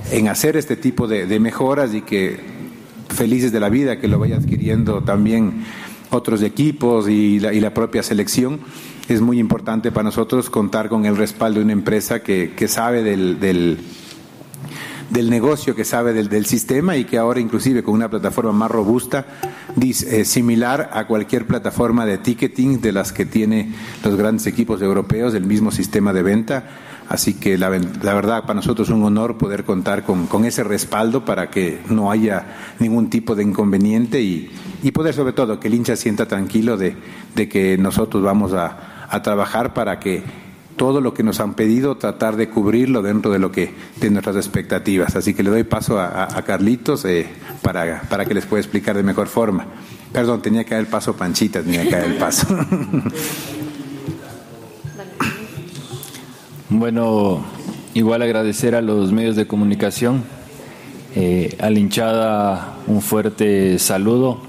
en 0.09 0.29
hacer 0.29 0.57
este 0.57 0.77
tipo 0.77 1.07
de 1.07 1.39
mejoras 1.39 1.93
y 1.93 2.01
que 2.01 2.60
felices 3.11 3.51
de 3.51 3.59
la 3.59 3.69
vida 3.69 3.99
que 3.99 4.07
lo 4.07 4.19
vaya 4.19 4.37
adquiriendo 4.37 5.01
también 5.01 5.63
otros 6.09 6.41
equipos 6.43 7.07
y 7.09 7.39
la, 7.39 7.73
propia 7.73 8.03
selección. 8.03 8.59
Es 9.07 9.21
muy 9.21 9.39
importante 9.39 9.91
para 9.91 10.03
nosotros 10.03 10.49
contar 10.49 10.89
con 10.89 11.05
el 11.05 11.17
respaldo 11.17 11.59
de 11.59 11.65
una 11.65 11.73
empresa 11.73 12.21
que, 12.21 12.67
sabe 12.67 13.03
del, 13.03 13.39
del 15.11 15.29
negocio 15.29 15.75
que 15.75 15.83
sabe 15.83 16.13
del, 16.13 16.45
sistema 16.45 16.95
y 16.95 17.03
que 17.03 17.17
ahora 17.17 17.39
inclusive 17.39 17.83
con 17.83 17.93
una 17.93 18.09
plataforma 18.09 18.53
más 18.53 18.71
robusta, 18.71 19.25
eh, 19.79 20.25
similar 20.25 20.89
a 20.93 21.05
cualquier 21.05 21.45
plataforma 21.45 22.05
de 22.05 22.17
ticketing 22.17 22.79
de 22.81 22.93
las 22.93 23.11
que 23.11 23.25
tiene 23.25 23.73
los 24.03 24.15
grandes 24.15 24.47
equipos 24.47 24.81
europeos, 24.81 25.33
del 25.33 25.45
mismo 25.45 25.71
sistema 25.71 26.13
de 26.13 26.23
venta. 26.23 26.63
Así 27.11 27.33
que 27.33 27.57
la, 27.57 27.69
la 27.69 28.13
verdad 28.13 28.43
para 28.43 28.53
nosotros 28.53 28.87
es 28.87 28.95
un 28.95 29.03
honor 29.03 29.37
poder 29.37 29.65
contar 29.65 30.03
con, 30.03 30.27
con, 30.27 30.45
ese 30.45 30.63
respaldo 30.63 31.25
para 31.25 31.49
que 31.49 31.81
no 31.89 32.09
haya 32.09 32.55
ningún 32.79 33.09
tipo 33.09 33.35
de 33.35 33.43
inconveniente 33.43 34.21
y, 34.21 34.49
y 34.81 34.91
poder 34.91 35.13
sobre 35.13 35.33
todo 35.33 35.59
que 35.59 35.67
el 35.67 35.73
hincha 35.73 35.97
sienta 35.97 36.25
tranquilo 36.25 36.77
de, 36.77 36.95
de 37.35 37.49
que 37.49 37.77
nosotros 37.77 38.23
vamos 38.23 38.53
a, 38.53 39.07
a 39.09 39.21
trabajar 39.21 39.73
para 39.73 39.99
que 39.99 40.23
todo 40.77 41.01
lo 41.01 41.13
que 41.13 41.21
nos 41.21 41.41
han 41.41 41.53
pedido, 41.53 41.97
tratar 41.97 42.37
de 42.37 42.47
cubrirlo 42.47 43.01
dentro 43.01 43.29
de 43.29 43.39
lo 43.39 43.51
que 43.51 43.73
de 43.99 44.09
nuestras 44.09 44.37
expectativas. 44.37 45.17
Así 45.17 45.33
que 45.33 45.43
le 45.43 45.49
doy 45.49 45.63
paso 45.63 45.99
a, 45.99 46.41
Carlitos 46.47 47.03
eh, 47.03 47.27
para, 47.61 48.03
para 48.03 48.23
que 48.23 48.33
les 48.33 48.45
pueda 48.45 48.61
explicar 48.61 48.95
de 48.95 49.03
mejor 49.03 49.27
forma. 49.27 49.65
Perdón, 50.13 50.41
tenía 50.41 50.63
que 50.63 50.75
dar 50.75 50.79
el 50.79 50.87
paso 50.87 51.13
Panchita, 51.13 51.61
tenía 51.61 51.83
que 51.83 51.91
dar 51.91 52.05
el 52.05 52.15
paso. 52.15 52.47
Bueno, 56.73 57.43
igual 57.93 58.21
agradecer 58.21 58.75
a 58.75 58.81
los 58.81 59.11
medios 59.11 59.35
de 59.35 59.45
comunicación, 59.45 60.23
eh, 61.17 61.57
a 61.59 61.69
la 61.69 61.77
hinchada 61.77 62.77
un 62.87 63.01
fuerte 63.01 63.77
saludo, 63.77 64.39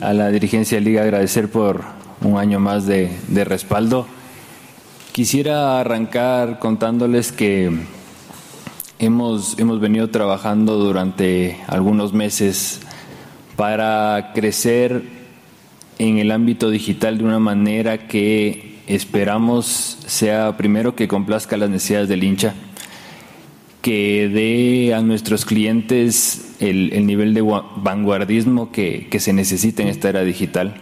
a 0.00 0.12
la 0.12 0.28
dirigencia 0.28 0.78
de 0.78 0.84
Liga 0.84 1.02
agradecer 1.02 1.50
por 1.50 1.82
un 2.20 2.38
año 2.38 2.60
más 2.60 2.86
de, 2.86 3.10
de 3.26 3.44
respaldo. 3.44 4.06
Quisiera 5.10 5.80
arrancar 5.80 6.60
contándoles 6.60 7.32
que 7.32 7.72
hemos, 9.00 9.58
hemos 9.58 9.80
venido 9.80 10.10
trabajando 10.10 10.76
durante 10.76 11.58
algunos 11.66 12.12
meses 12.12 12.78
para 13.56 14.30
crecer 14.32 15.02
en 15.98 16.18
el 16.18 16.30
ámbito 16.30 16.70
digital 16.70 17.18
de 17.18 17.24
una 17.24 17.40
manera 17.40 18.06
que 18.06 18.69
esperamos 18.94 19.98
sea 20.06 20.56
primero 20.56 20.96
que 20.96 21.08
complazca 21.08 21.56
las 21.56 21.70
necesidades 21.70 22.08
del 22.08 22.24
hincha, 22.24 22.54
que 23.82 24.28
dé 24.28 24.94
a 24.94 25.00
nuestros 25.00 25.44
clientes 25.44 26.56
el, 26.60 26.92
el 26.92 27.06
nivel 27.06 27.32
de 27.32 27.42
vanguardismo 27.42 28.72
que, 28.72 29.06
que, 29.08 29.20
se 29.20 29.32
necesita 29.32 29.82
en 29.82 29.88
esta 29.88 30.08
era 30.08 30.22
digital. 30.22 30.74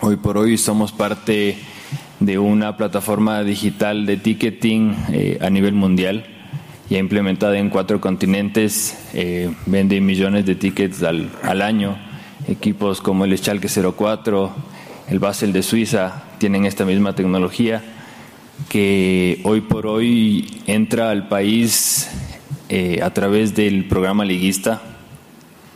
Hoy 0.00 0.16
por 0.16 0.38
hoy 0.38 0.56
somos 0.56 0.92
parte 0.92 1.56
de 2.20 2.38
una 2.38 2.76
plataforma 2.76 3.44
digital 3.44 4.06
de 4.06 4.16
ticketing 4.16 4.96
eh, 5.12 5.38
a 5.40 5.50
nivel 5.50 5.74
mundial, 5.74 6.24
ya 6.88 6.98
implementada 6.98 7.58
en 7.58 7.68
cuatro 7.68 8.00
continentes, 8.00 8.98
eh, 9.12 9.52
vende 9.66 10.00
millones 10.00 10.46
de 10.46 10.54
tickets 10.54 11.02
al, 11.02 11.30
al 11.42 11.62
año. 11.62 11.98
Equipos 12.48 13.02
como 13.02 13.26
el 13.26 13.36
Schalke 13.36 13.68
04, 13.68 14.52
el 15.10 15.18
Basel 15.18 15.52
de 15.52 15.62
Suiza 15.62 16.22
tienen 16.38 16.66
esta 16.66 16.84
misma 16.84 17.14
tecnología 17.14 17.82
que 18.68 19.40
hoy 19.44 19.62
por 19.62 19.86
hoy 19.86 20.62
entra 20.66 21.10
al 21.10 21.28
país 21.28 22.08
eh, 22.68 23.00
a 23.02 23.14
través 23.14 23.54
del 23.54 23.86
programa 23.86 24.24
liguista 24.24 24.82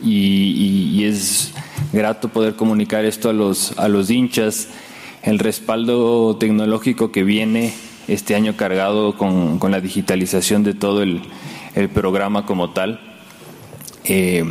y, 0.01 1.03
es 1.03 1.53
grato 1.91 2.29
poder 2.29 2.55
comunicar 2.55 3.03
esto 3.05 3.29
a 3.29 3.33
los, 3.33 3.77
a 3.77 3.87
los 3.87 4.09
hinchas, 4.09 4.69
el 5.21 5.39
respaldo 5.39 6.37
tecnológico 6.37 7.11
que 7.11 7.23
viene 7.23 7.73
este 8.07 8.35
año 8.35 8.55
cargado 8.55 9.17
con, 9.17 9.59
con 9.59 9.71
la 9.71 9.81
digitalización 9.81 10.63
de 10.63 10.73
todo 10.73 11.03
el, 11.03 11.21
el 11.75 11.89
programa 11.89 12.45
como 12.45 12.71
tal. 12.71 12.99
Eh, 14.05 14.43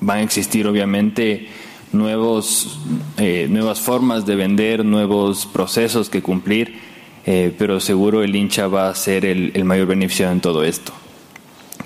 van 0.00 0.18
a 0.18 0.22
existir 0.22 0.66
obviamente 0.66 1.48
nuevos, 1.92 2.78
eh, 3.16 3.46
nuevas 3.50 3.80
formas 3.80 4.26
de 4.26 4.36
vender, 4.36 4.84
nuevos 4.84 5.46
procesos 5.46 6.08
que 6.08 6.22
cumplir, 6.22 6.78
eh, 7.26 7.54
pero 7.58 7.80
seguro 7.80 8.22
el 8.22 8.34
hincha 8.34 8.68
va 8.68 8.88
a 8.88 8.94
ser 8.94 9.24
el, 9.24 9.52
el, 9.54 9.64
mayor 9.64 9.86
beneficiado 9.86 10.32
en 10.32 10.40
todo 10.40 10.64
esto. 10.64 10.92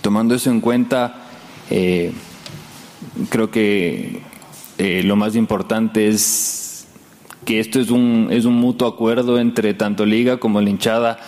Tomando 0.01 0.35
eso 0.35 0.51
en 0.51 0.61
cuenta, 0.61 1.27
eh, 1.71 2.13
creo 3.29 3.51
que 3.51 4.23
lo 4.79 5.15
más 5.15 5.37
importante 5.37 6.09
es 6.09 6.89
que 7.45 7.61
esto 7.61 7.79
es 7.79 7.91
un, 7.91 8.29
es 8.31 8.45
un 8.45 8.55
mutuo 8.55 8.89
acuerdo 8.89 9.39
entre 9.39 9.75
tanto 9.75 10.05
liga 10.07 10.39
como 10.39 10.61
la 10.61 10.71
hinchada 10.71 11.19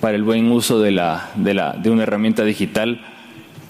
para 0.00 0.16
el 0.16 0.22
buen 0.22 0.50
uso 0.50 0.80
de, 0.80 0.92
la, 0.92 1.30
de, 1.34 1.54
la, 1.54 1.72
de 1.72 1.90
una 1.90 2.04
herramienta 2.04 2.44
digital 2.44 3.00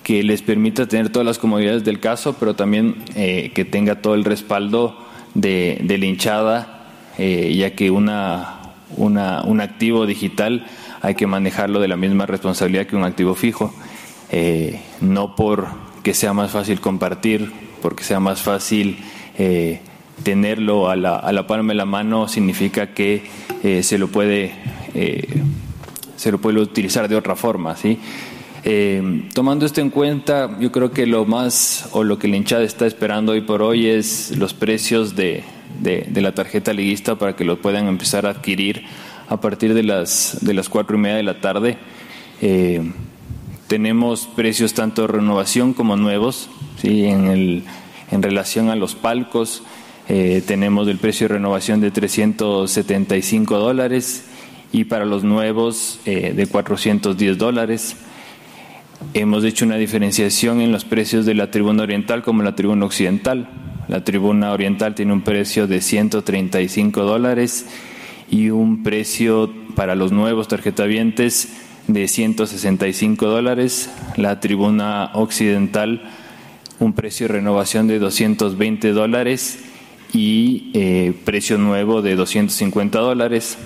que 0.03 0.22
les 0.22 0.42
permita 0.42 0.86
tener 0.86 1.11
todas 1.11 1.26
las 1.26 1.38
comodidades 1.38 1.84
del 1.84 2.00
caso, 2.00 2.36
pero 2.38 2.55
también 2.55 2.96
eh, 3.14 3.53
que 3.55 3.64
tenga 3.64 4.03
todo 4.03 4.14
el 4.14 4.24
respaldo 4.24 4.98
de, 5.34 5.78
de 5.82 5.98
la 5.98 6.07
hinchada, 6.07 6.86
eh, 7.18 7.55
ya 7.57 7.74
que 7.74 7.90
una, 7.90 8.61
una, 8.96 9.42
un 9.42 9.61
activo 9.61 10.07
digital 10.07 10.66
hay 11.00 11.14
que 11.14 11.26
manejarlo 11.26 11.80
de 11.80 11.88
la 11.88 11.96
misma 11.96 12.26
responsabilidad 12.26 12.86
que 12.86 12.96
un 12.96 13.05
activo 13.05 13.34
fijo, 13.34 13.74
eh, 14.30 14.80
no 15.00 15.36
por 15.36 15.68
que 16.03 16.14
sea 16.14 16.32
más 16.32 16.50
fácil 16.50 16.80
compartir, 16.80 17.53
porque 17.80 18.05
sea 18.05 18.18
más 18.18 18.40
fácil 18.40 18.98
eh, 19.38 19.80
tenerlo 20.22 20.88
a 20.88 20.96
la, 20.96 21.16
a 21.16 21.32
la, 21.32 21.46
palma 21.46 21.72
de 21.72 21.76
la 21.76 21.84
mano, 21.84 22.28
significa 22.28 22.94
que 22.94 23.22
se 23.82 23.96
lo 23.96 24.09
puede 24.09 24.53
se 26.16 26.30
lo 26.30 26.38
puede 26.38 26.61
utilizar 26.61 27.09
de 27.09 27.16
otra 27.16 27.34
forma, 27.34 27.76
¿sí? 27.76 27.98
Eh, 28.64 29.28
tomando 29.34 29.66
esto 29.66 29.80
en 29.80 29.90
cuenta, 29.90 30.56
yo 30.60 30.70
creo 30.70 30.92
que 30.92 31.06
lo 31.06 31.24
más 31.24 31.88
o 31.92 32.04
lo 32.04 32.18
que 32.18 32.28
la 32.28 32.36
hinchada 32.36 32.62
está 32.62 32.86
esperando 32.86 33.32
hoy 33.32 33.40
por 33.40 33.60
hoy 33.60 33.86
es 33.86 34.36
los 34.36 34.54
precios 34.54 35.16
de, 35.16 35.42
de, 35.80 36.06
de, 36.08 36.20
la 36.20 36.32
tarjeta 36.32 36.72
liguista 36.72 37.16
para 37.16 37.34
que 37.34 37.44
lo 37.44 37.60
puedan 37.60 37.88
empezar 37.88 38.24
a 38.24 38.30
adquirir 38.30 38.84
a 39.28 39.40
partir 39.40 39.74
de 39.74 39.82
las, 39.82 40.38
de 40.42 40.54
las 40.54 40.68
cuatro 40.68 40.96
y 40.96 41.00
media 41.00 41.16
de 41.16 41.22
la 41.24 41.40
tarde. 41.40 41.76
Eh, 42.40 42.82
tenemos 43.66 44.26
precios 44.26 44.74
tanto 44.74 45.02
de 45.02 45.08
renovación 45.08 45.72
como 45.74 45.96
nuevos, 45.96 46.48
¿sí? 46.80 47.06
en, 47.06 47.26
el, 47.26 47.64
en 48.10 48.22
relación 48.22 48.68
a 48.68 48.76
los 48.76 48.94
palcos. 48.94 49.62
eh, 50.08 50.42
tenemos 50.46 50.86
el 50.88 50.98
precio 50.98 51.26
de 51.26 51.34
renovación 51.34 51.80
de 51.80 51.90
375 51.90 53.58
dólares 53.58 54.24
y 54.72 54.84
para 54.84 55.04
los 55.04 55.24
nuevos 55.24 55.98
eh, 56.04 56.32
de 56.36 56.46
410 56.46 57.38
dólares. 57.38 57.96
Hemos 59.14 59.44
hecho 59.44 59.64
una 59.64 59.76
diferenciación 59.76 60.61
en 60.61 60.72
los 60.72 60.84
precios 60.84 61.26
de 61.26 61.34
la 61.34 61.50
tribuna 61.50 61.82
oriental 61.82 62.22
como 62.22 62.42
la 62.42 62.55
tribuna 62.55 62.86
occidental. 62.86 63.48
La 63.88 64.05
tribuna 64.05 64.53
oriental 64.53 64.94
tiene 64.94 65.12
un 65.12 65.22
precio 65.22 65.66
de 65.66 65.80
135 65.80 67.03
dólares 67.03 67.66
y 68.30 68.50
un 68.50 68.82
precio 68.82 69.53
para 69.74 69.94
los 69.94 70.12
nuevos 70.12 70.48
tarjetavientes 70.48 71.48
de 71.88 72.09
165 72.09 73.26
dólares. 73.26 73.90
La 74.16 74.40
tribuna 74.40 75.11
occidental 75.14 76.03
un 76.82 76.92
precio 76.94 77.28
de 77.28 77.34
renovación 77.34 77.86
de 77.86 77.98
220 77.98 78.92
dólares 78.92 79.61
y 80.12 80.70
eh, 80.74 81.14
precio 81.24 81.57
nuevo 81.59 82.03
de 82.03 82.16
250 82.16 82.98
dólares. 82.98 83.57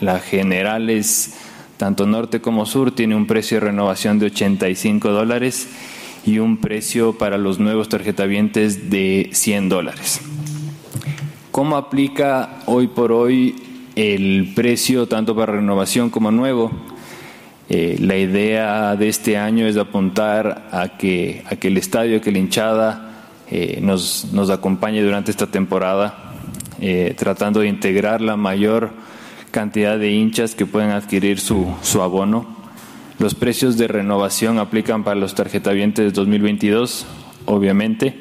La 0.00 0.18
general 0.18 0.90
es 0.90 1.34
tanto 1.78 2.06
norte 2.06 2.40
como 2.40 2.66
sur, 2.66 2.90
tiene 2.90 3.14
un 3.14 3.26
precio 3.26 3.58
de 3.58 3.66
renovación 3.66 4.18
de 4.18 4.26
85 4.26 5.10
dólares 5.10 5.68
y 6.26 6.40
un 6.40 6.58
precio 6.58 7.16
para 7.16 7.38
los 7.38 7.58
nuevos 7.58 7.88
tarjetavientes 7.88 8.90
de 8.90 9.30
100 9.32 9.68
dólares. 9.68 10.20
¿Cómo 11.52 11.76
aplica 11.76 12.60
hoy 12.66 12.88
por 12.88 13.12
hoy 13.12 13.54
el 13.96 14.52
precio 14.54 15.06
tanto 15.06 15.34
para 15.34 15.54
renovación 15.54 16.10
como 16.10 16.30
nuevo? 16.30 16.70
Eh, 17.70 17.96
la 18.00 18.16
idea 18.16 18.96
de 18.96 19.08
este 19.08 19.36
año 19.36 19.66
es 19.66 19.76
apuntar 19.76 20.68
a 20.72 20.96
que, 20.98 21.44
a 21.48 21.56
que 21.56 21.68
el 21.68 21.76
estadio, 21.76 22.20
que 22.20 22.32
la 22.32 22.38
hinchada 22.38 23.28
eh, 23.50 23.78
nos, 23.82 24.28
nos 24.32 24.50
acompañe 24.50 25.02
durante 25.02 25.30
esta 25.30 25.46
temporada, 25.46 26.34
eh, 26.80 27.14
tratando 27.16 27.60
de 27.60 27.68
integrar 27.68 28.20
la 28.20 28.36
mayor 28.36 28.90
cantidad 29.50 29.98
de 29.98 30.12
hinchas 30.12 30.54
que 30.54 30.66
pueden 30.66 30.90
adquirir 30.90 31.40
su, 31.40 31.74
su 31.82 32.02
abono. 32.02 32.46
Los 33.18 33.34
precios 33.34 33.76
de 33.76 33.88
renovación 33.88 34.58
aplican 34.58 35.04
para 35.04 35.18
los 35.18 35.34
tarjetavientes 35.34 36.14
2022, 36.14 37.06
obviamente, 37.46 38.14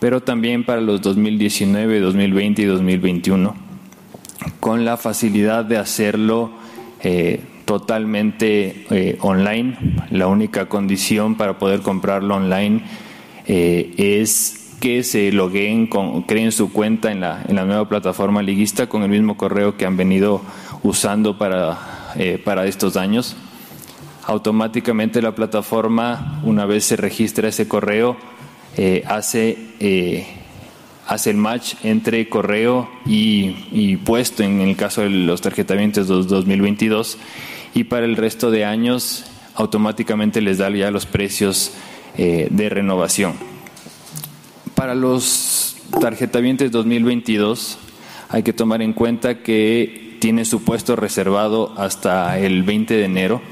pero 0.00 0.22
también 0.22 0.64
para 0.64 0.80
los 0.80 1.02
2019, 1.02 2.00
2020 2.00 2.62
y 2.62 2.64
2021, 2.64 3.54
con 4.58 4.84
la 4.84 4.96
facilidad 4.96 5.64
de 5.64 5.76
hacerlo 5.76 6.50
eh, 7.02 7.40
totalmente 7.66 8.86
eh, 8.90 9.18
online. 9.20 9.76
La 10.10 10.26
única 10.26 10.68
condición 10.68 11.36
para 11.36 11.58
poder 11.58 11.80
comprarlo 11.80 12.36
online 12.36 12.82
eh, 13.46 13.92
es 13.96 14.59
que 14.80 15.02
se 15.04 15.30
logueen, 15.30 15.86
con, 15.86 16.22
creen 16.22 16.52
su 16.52 16.72
cuenta 16.72 17.12
en 17.12 17.20
la, 17.20 17.44
nueva 17.46 17.88
plataforma 17.88 18.42
liguista 18.42 18.88
con 18.88 19.02
el 19.02 19.10
mismo 19.10 19.36
correo 19.36 19.76
que 19.76 19.84
han 19.84 19.98
venido 19.98 20.40
usando 20.82 21.36
para, 21.36 22.12
eh, 22.16 22.40
para 22.42 22.66
estos 22.66 22.96
años. 22.96 23.36
Automáticamente 24.24 25.20
la 25.20 25.34
plataforma, 25.34 26.40
una 26.44 26.64
vez 26.64 26.84
se 26.84 26.96
registra 26.96 27.48
ese 27.48 27.68
correo, 27.68 28.16
eh, 28.78 29.02
hace, 29.06 29.58
eh, 29.80 30.26
hace 31.06 31.30
el 31.30 31.36
match 31.36 31.74
entre 31.84 32.28
correo 32.30 32.88
y, 33.04 33.96
puesto 33.98 34.42
en 34.42 34.62
el 34.62 34.76
caso 34.76 35.02
de 35.02 35.10
los 35.10 35.42
tarjetamientos 35.42 36.06
2022 36.06 37.18
y 37.74 37.84
para 37.84 38.06
el 38.06 38.16
resto 38.16 38.50
de 38.50 38.64
años 38.64 39.26
automáticamente 39.54 40.40
les 40.40 40.56
da 40.58 40.70
ya 40.70 40.90
los 40.90 41.04
precios 41.04 41.74
de 42.16 42.68
renovación. 42.68 43.59
Para 44.80 44.94
los 44.94 45.76
tarjetavientes 46.00 46.72
2022 46.72 47.76
hay 48.30 48.42
que 48.42 48.54
tomar 48.54 48.80
en 48.80 48.94
cuenta 48.94 49.42
que 49.42 50.16
tiene 50.20 50.46
su 50.46 50.64
puesto 50.64 50.96
reservado 50.96 51.74
hasta 51.76 52.38
el 52.38 52.62
20 52.62 52.94
de 52.94 53.04
enero. 53.04 53.42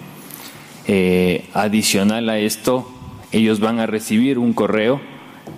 Eh, 0.86 1.44
adicional 1.52 2.30
a 2.30 2.38
esto, 2.38 2.90
ellos 3.30 3.60
van 3.60 3.78
a 3.78 3.84
recibir 3.84 4.38
un 4.38 4.54
correo 4.54 5.02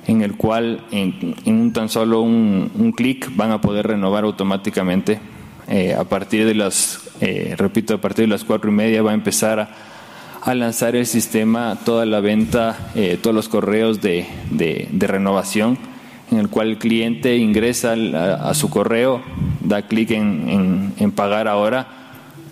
en 0.08 0.22
el 0.22 0.34
cual 0.36 0.84
en, 0.90 1.36
un 1.46 1.72
tan 1.72 1.88
solo 1.88 2.20
un, 2.20 2.72
un 2.74 2.90
clic 2.90 3.30
van 3.36 3.52
a 3.52 3.60
poder 3.60 3.86
renovar 3.86 4.24
automáticamente. 4.24 5.20
Eh, 5.68 5.94
a 5.94 6.02
partir 6.02 6.46
de 6.46 6.56
las, 6.56 6.98
eh, 7.20 7.54
repito, 7.56 7.94
a 7.94 8.00
partir 8.00 8.24
de 8.24 8.30
las 8.30 8.42
cuatro 8.42 8.72
y 8.72 8.74
media 8.74 9.02
va 9.02 9.12
a 9.12 9.14
empezar 9.14 9.60
a, 9.60 9.70
a 10.42 10.54
lanzar 10.54 10.96
el 10.96 11.06
sistema 11.06 11.78
toda 11.84 12.06
la 12.06 12.20
venta, 12.20 12.90
eh, 12.94 13.18
todos 13.20 13.34
los 13.34 13.48
correos 13.48 14.00
de, 14.00 14.26
de, 14.50 15.06
renovación, 15.06 15.78
en 16.30 16.38
el 16.38 16.48
cual 16.48 16.70
el 16.70 16.78
cliente 16.78 17.36
ingresa 17.36 17.92
a, 17.92 18.54
su 18.54 18.70
correo, 18.70 19.22
da 19.60 19.82
clic 19.82 20.12
en, 20.12 20.94
en, 20.98 21.12
pagar 21.12 21.46
ahora, 21.46 21.88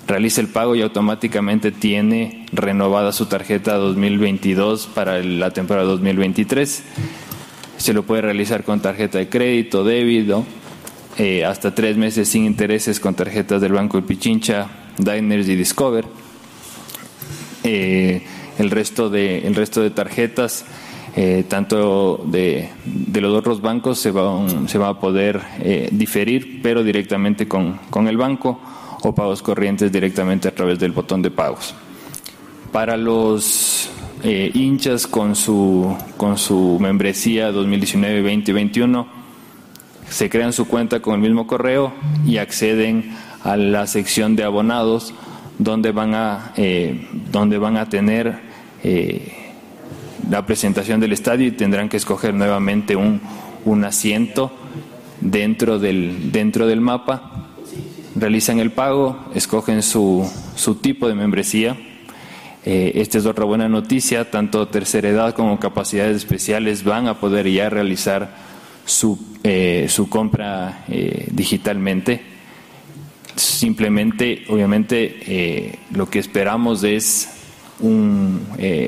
realiza 0.07 0.41
el 0.41 0.49
pago 0.49 0.75
y 0.75 0.83
automáticamente 0.83 1.71
tiene 1.71 2.47
renovada 2.53 3.13
su 3.13 3.27
tarjeta 3.27 3.77
2022 3.77 4.89
para 4.95 5.23
la 5.23 5.51
temporada 5.51 5.87
2023. 5.87 6.83
Se 7.79 7.93
lo 7.95 8.03
puede 8.03 8.23
realizar 8.23 8.65
con 8.65 8.81
tarjeta 8.81 9.19
de 9.19 9.29
crédito, 9.29 9.85
débito, 9.85 10.45
eh, 11.17 11.45
hasta 11.45 11.75
tres 11.75 11.97
meses 11.97 12.29
sin 12.29 12.45
intereses 12.45 13.01
con 13.01 13.15
tarjetas 13.15 13.61
del 13.61 13.73
Banco 13.73 14.01
de 14.01 14.07
Pichincha, 14.07 14.67
Diners 14.99 15.49
y 15.49 15.57
Discover. 15.57 16.05
Eh, 17.71 18.23
el, 18.59 18.71
resto 18.71 19.11
de, 19.11 19.47
el 19.47 19.55
resto 19.55 19.83
de 19.83 19.91
tarjetas, 19.91 20.65
eh, 21.15 21.45
tanto 21.47 22.25
de, 22.25 22.71
los 23.13 23.35
otros 23.35 23.61
bancos, 23.61 23.99
se 23.99 24.11
va, 24.11 24.41
se 24.67 24.79
va 24.79 24.89
a 24.89 24.99
poder 24.99 25.43
eh, 25.61 25.91
diferir, 25.93 26.63
pero 26.63 26.83
directamente 26.83 27.47
con, 27.47 27.79
con 27.91 28.09
el 28.09 28.17
banco 28.17 28.59
o 29.03 29.15
pagos 29.15 29.43
corrientes 29.43 29.93
directamente 29.93 30.49
a 30.49 30.55
través 30.55 30.79
del 30.79 30.93
botón 30.93 31.21
de 31.21 31.31
pagos. 31.31 31.75
Para 32.73 32.97
los 32.97 33.91
hinchas 34.25 35.07
con 35.07 35.37
su, 35.37 35.95
con 36.17 36.39
su 36.39 36.79
membresía 36.81 37.53
2019, 37.53 38.23
20 38.23 38.51
y 38.51 38.55
21, 38.55 39.07
se 40.09 40.31
crean 40.31 40.55
su 40.55 40.67
cuenta 40.67 41.01
con 41.01 41.15
el 41.15 41.21
mismo 41.21 41.47
correo 41.47 41.93
y 42.27 42.39
acceden 42.39 43.15
a 43.45 43.57
la 43.57 43.87
sección 43.87 44.37
de 44.37 44.45
abonados 44.45 45.15
donde 45.59 45.93
van 45.93 46.15
a, 46.15 46.53
eh, 46.57 47.07
van 47.33 47.77
a 47.77 47.89
tener 47.89 48.39
eh, 48.83 49.33
la 50.31 50.47
presentación 50.47 51.01
del 51.01 51.13
estadio 51.13 51.47
y 51.47 51.53
tendrán 51.53 51.89
que 51.89 51.97
escoger 51.97 52.35
nuevamente 52.35 52.97
un, 52.97 53.21
un 53.65 53.85
asiento 53.85 54.53
dentro 55.21 55.79
del, 55.79 56.31
dentro 56.33 56.67
del 56.67 56.81
mapa 56.81 57.39
realizan 58.19 58.59
el 58.59 58.71
pago, 58.71 59.17
escogen 59.35 59.83
su, 59.83 60.29
su 60.57 60.77
tipo 60.77 61.09
de 61.09 61.15
membresía. 61.15 61.77
Eh, 62.65 62.93
esta 62.97 63.19
es 63.19 63.27
otra 63.27 63.45
buena 63.45 63.69
noticia, 63.69 64.31
tanto 64.31 64.69
tercera 64.69 65.09
edad 65.09 65.35
como 65.35 65.59
capacidades 65.59 66.17
especiales 66.17 66.85
van 66.85 67.07
a 67.07 67.21
poder 67.21 67.49
ya 67.49 67.71
realizar 67.71 68.35
su, 68.85 69.19
eh, 69.43 69.87
su 69.89 70.09
compra 70.09 70.85
eh, 70.89 71.29
digitalmente. 71.31 72.23
Simplemente, 73.39 74.45
obviamente, 74.49 75.79
lo 75.93 76.11
que 76.11 76.19
esperamos 76.19 76.85
es 76.85 77.29
un, 77.81 78.41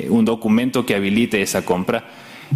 un, 0.09 0.25
documento 0.25 0.85
que 0.85 0.95
habilite 0.95 1.41
esa 1.41 1.65
compra. 1.65 2.05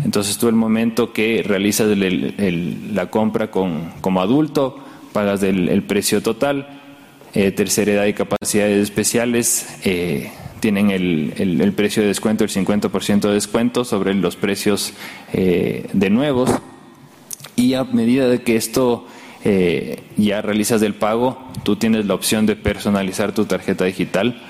Entonces, 0.05 0.37
tú 0.37 0.49
el 0.49 0.55
momento 0.55 1.13
que 1.13 1.45
realizas 1.47 1.97
la 1.97 3.11
compra 3.11 3.51
con, 3.51 3.93
como 4.01 4.21
adulto, 4.21 4.79
pagas 5.13 5.43
el 5.43 5.83
precio 5.85 6.23
total, 6.23 6.67
eh, 7.37 7.51
tercera 7.51 7.91
edad 7.91 8.07
y 8.07 8.13
capacidades 8.13 8.81
especiales 8.81 9.67
eh, 9.83 10.31
tienen 10.61 10.93
el, 10.93 11.73
precio 11.75 12.01
de 12.01 12.07
descuento, 12.07 12.45
el 12.45 12.51
50% 12.51 13.23
de 13.23 13.35
descuento 13.35 13.85
sobre 13.85 14.15
los 14.15 14.37
precios 14.37 14.93
eh, 15.33 15.89
de 15.93 16.11
nuevos. 16.11 16.49
Y 17.57 17.75
a 17.75 17.83
medida 17.83 18.29
de 18.29 18.43
que 18.43 18.55
esto 18.55 19.09
ya 20.17 20.41
realizas 20.43 20.81
el 20.83 20.95
pago, 20.95 21.39
tú 21.65 21.77
tienes 21.77 22.07
la 22.07 22.15
opción 22.15 22.47
de 22.47 22.57
personalizar 22.57 23.33
tu 23.33 23.45
tarjeta 23.45 23.85
digital, 23.85 24.41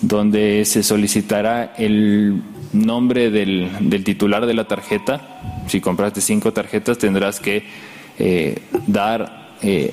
donde 0.00 0.64
se 0.64 0.82
solicitará 0.84 1.74
el 1.76 2.42
nombre 2.72 3.30
del, 3.30 3.68
del 3.80 4.04
titular 4.04 4.46
de 4.46 4.54
la 4.54 4.68
tarjeta. 4.68 5.64
Si 5.66 5.80
compraste 5.80 6.20
cinco 6.20 6.52
tarjetas, 6.52 6.98
tendrás 6.98 7.40
que 7.40 7.64
dar 8.86 9.48
eh, 9.62 9.92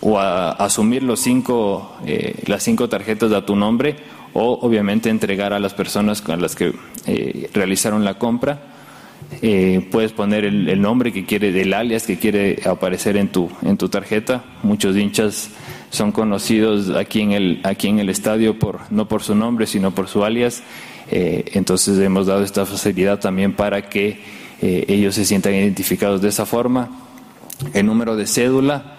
o 0.00 0.18
asumir 0.18 1.02
los 1.02 1.20
cinco, 1.20 1.96
eh, 2.04 2.42
las 2.46 2.62
cinco 2.62 2.88
tarjetas 2.88 3.32
a 3.32 3.46
tu 3.46 3.56
nombre 3.56 3.96
o 4.34 4.58
obviamente 4.60 5.08
entregar 5.08 5.52
a 5.52 5.58
las 5.58 5.72
personas 5.72 6.20
con 6.20 6.40
las 6.40 6.54
que 6.54 6.74
eh, 7.06 7.50
realizaron 7.54 8.04
la 8.04 8.18
compra. 8.18 8.75
Puedes 9.90 10.12
poner 10.12 10.44
el, 10.44 10.68
el, 10.68 10.80
nombre 10.80 11.12
que 11.12 11.24
quiere, 11.24 11.52
del 11.52 11.74
alias 11.74 12.06
que 12.06 12.18
quiere 12.18 12.60
aparecer 12.64 13.16
en 13.16 13.28
tu, 13.28 13.50
en 13.62 13.76
tu 13.76 13.88
tarjeta. 13.88 14.44
Muchos 14.62 14.96
hinchas 14.96 15.50
son 15.90 16.12
conocidos 16.12 16.90
aquí 16.90 17.20
en 17.20 17.32
el, 17.32 17.60
aquí 17.64 17.88
en 17.88 17.98
el 17.98 18.08
estadio 18.08 18.58
por, 18.58 18.80
no 18.90 19.08
por 19.08 19.22
su 19.22 19.34
nombre, 19.34 19.66
sino 19.66 19.92
por 19.92 20.08
su 20.08 20.24
alias. 20.24 20.62
Eh, 21.10 21.44
entonces 21.54 21.98
hemos 21.98 22.26
dado 22.26 22.42
esta 22.42 22.66
facilidad 22.66 23.20
también 23.20 23.54
para 23.54 23.88
que 23.88 24.20
eh, 24.60 24.84
ellos 24.88 25.14
se 25.14 25.24
sientan 25.24 25.54
identificados 25.54 26.20
de 26.20 26.28
esa 26.28 26.46
forma. 26.46 26.90
El 27.72 27.86
número 27.86 28.16
de 28.16 28.26
cédula, 28.26 28.96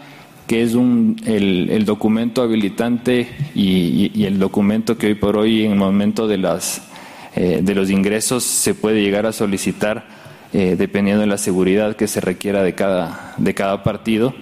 que 0.48 0.64
es 0.64 0.74
un, 0.74 1.18
el, 1.26 1.86
documento 1.86 2.42
habilitante 2.42 3.28
y, 3.54 4.24
el 4.24 4.40
documento 4.40 4.98
que 4.98 5.08
hoy 5.08 5.16
por 5.16 5.38
hoy 5.38 5.66
en 5.66 5.74
el 5.74 5.78
momento 5.78 6.28
de, 6.28 6.38
las, 6.38 6.82
eh, 7.36 7.60
de 7.62 7.76
los 7.76 7.92
ingresos 7.92 8.44
se 8.44 8.74
puede 8.74 9.02
llegar 9.02 9.26
a 9.26 9.34
solicitar 9.34 10.17
dependiendo 10.78 11.22
de 11.22 11.28
la 11.28 11.38
seguridad 11.38 11.96
que 11.96 12.08
se 12.08 12.20
requiera 12.20 12.64
de 12.64 12.74
cada, 12.74 13.34
de 13.38 13.54
cada 13.54 13.84
partido. 13.84 14.34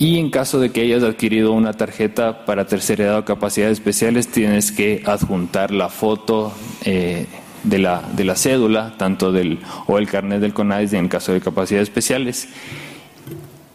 Y 0.00 0.18
en 0.18 0.30
caso 0.30 0.58
de 0.58 0.70
que 0.70 0.80
hayas 0.80 1.02
adquirido 1.02 1.52
una 1.52 1.74
tarjeta 1.74 2.46
para 2.46 2.66
tercera 2.66 3.04
edad 3.04 3.18
o 3.18 3.24
capacidades 3.26 3.74
especiales, 3.74 4.28
tienes 4.28 4.72
que 4.72 5.02
adjuntar 5.04 5.72
la 5.72 5.90
foto 5.90 6.54
eh, 6.86 7.26
de, 7.64 7.78
la, 7.78 8.02
de 8.16 8.24
la 8.24 8.34
cédula, 8.34 8.94
tanto 8.96 9.30
del 9.30 9.58
o 9.86 9.98
el 9.98 10.08
carnet 10.08 10.40
del 10.40 10.54
CONAIS 10.54 10.94
en 10.94 11.08
caso 11.08 11.34
de 11.34 11.42
capacidades 11.42 11.90
especiales. 11.90 12.48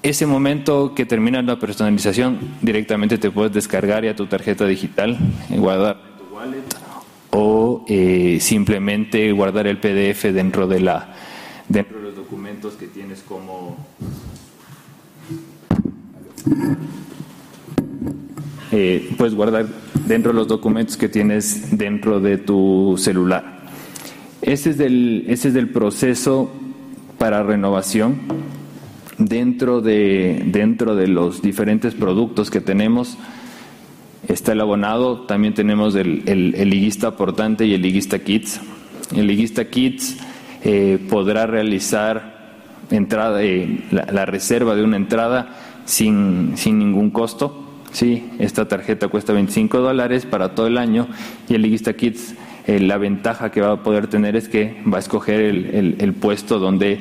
Ese 0.02 0.26
momento 0.26 0.96
que 0.96 1.06
termina 1.06 1.44
la 1.44 1.60
personalización, 1.60 2.40
directamente 2.60 3.20
te 3.20 3.30
puedes 3.30 3.54
descargar 3.54 4.04
ya 4.04 4.16
tu 4.16 4.26
tarjeta 4.26 4.66
digital, 4.66 5.20
guardar 5.50 5.98
en 5.98 6.28
tu 6.28 6.36
wallet 6.36 6.86
o 7.30 7.86
eh, 7.88 8.40
simplemente 8.42 9.32
guardar 9.32 9.68
el 9.68 9.78
PDF 9.78 10.24
dentro 10.34 10.68
de 10.68 10.80
la 10.80 11.14
dentro 11.70 11.98
de 12.00 12.04
los 12.04 12.16
documentos 12.16 12.74
que 12.76 12.88
tienes 12.88 13.22
como 13.22 13.78
eh, 18.72 19.14
puedes 19.18 19.34
guardar 19.36 19.68
dentro 20.06 20.32
de 20.32 20.38
los 20.38 20.48
documentos 20.48 20.98
que 20.98 21.10
tienes 21.10 21.78
dentro 21.78 22.20
de 22.20 22.38
tu 22.38 22.96
celular. 22.98 23.64
Ese 24.42 24.72
es 24.72 24.78
del, 24.78 25.26
ese 25.28 25.48
es 25.48 25.54
del 25.54 25.70
proceso 25.70 26.52
para 27.18 27.42
renovación 27.42 28.20
dentro 29.18 29.82
de, 29.82 30.44
dentro 30.48 30.96
de 30.96 31.08
los 31.08 31.42
diferentes 31.42 31.96
productos 31.96 32.52
que 32.52 32.62
tenemos. 32.62 33.18
Está 34.28 34.54
el 34.54 34.62
abonado, 34.62 35.22
también 35.22 35.54
tenemos 35.54 35.96
el, 35.96 36.24
el, 36.26 36.70
liguista 36.70 37.16
portante 37.16 37.66
y 37.66 37.74
el 37.74 37.82
liguista 37.82 38.20
kits. 38.20 38.60
El 39.16 39.28
liguista 39.28 39.70
kits 39.70 40.18
eh, 40.66 41.00
podrá 41.10 41.48
realizar 41.48 42.36
entrada, 42.92 43.42
eh, 43.42 43.80
la 43.92 44.26
reserva 44.26 44.76
de 44.76 44.84
una 44.84 44.98
entrada 44.98 45.56
sin, 45.86 46.54
sin 46.56 46.80
ningún 46.80 47.12
costo. 47.12 47.62
Sí, 47.92 48.30
esta 48.40 48.68
tarjeta 48.68 49.08
cuesta 49.08 49.32
25 49.32 49.80
dólares 49.80 50.26
para 50.26 50.54
todo 50.54 50.68
el 50.68 50.78
año 50.78 51.08
y 51.48 51.56
el 51.56 51.62
Liguista 51.62 51.94
Kids, 51.94 52.36
eh, 52.68 52.80
la 52.80 52.98
ventaja 52.98 53.52
que 53.52 53.62
va 53.62 53.72
a 53.72 53.84
poder 53.84 54.08
tener 54.08 54.36
es 54.36 54.50
que 54.50 54.76
va 54.92 54.98
a 54.98 55.00
escoger 55.00 55.40
el, 55.40 55.96
el, 56.00 56.14
puesto 56.14 56.60
donde, 56.60 57.00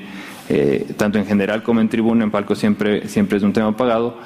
eh, 0.48 0.86
tanto 0.96 1.18
en 1.18 1.26
general 1.26 1.64
como 1.64 1.80
en 1.80 1.88
tribuna, 1.88 2.22
en 2.22 2.30
palco 2.30 2.54
siempre, 2.54 3.08
siempre 3.08 3.38
es 3.38 3.42
un 3.42 3.52
tema 3.52 3.76
pagado, 3.76 4.18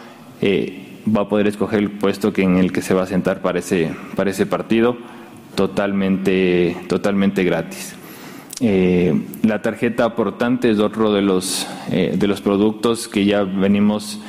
eh, 0.43 0.99
va 1.16 1.22
a 1.22 1.28
poder 1.28 1.47
escoger 1.47 1.78
el 1.78 1.91
puesto 1.91 2.34
que 2.34 2.43
en 2.43 2.57
el 2.57 2.70
que 2.70 2.82
se 2.82 2.93
va 2.93 3.05
a 3.05 3.07
sentar 3.07 3.41
para 3.41 3.61
ese, 3.61 3.91
para 4.14 4.30
ese 4.30 4.45
partido 4.45 4.99
totalmente, 5.55 6.76
totalmente 6.89 7.45
gratis. 7.45 7.95
La 8.61 9.63
tarjeta 9.63 10.05
aportante 10.05 10.71
es 10.71 10.79
otro 10.79 11.13
de 11.13 11.23
los, 11.23 11.67
de 11.91 12.27
los 12.27 12.41
productos 12.41 13.09
que 13.09 13.25
ya 13.25 13.45
venimos 13.45 14.21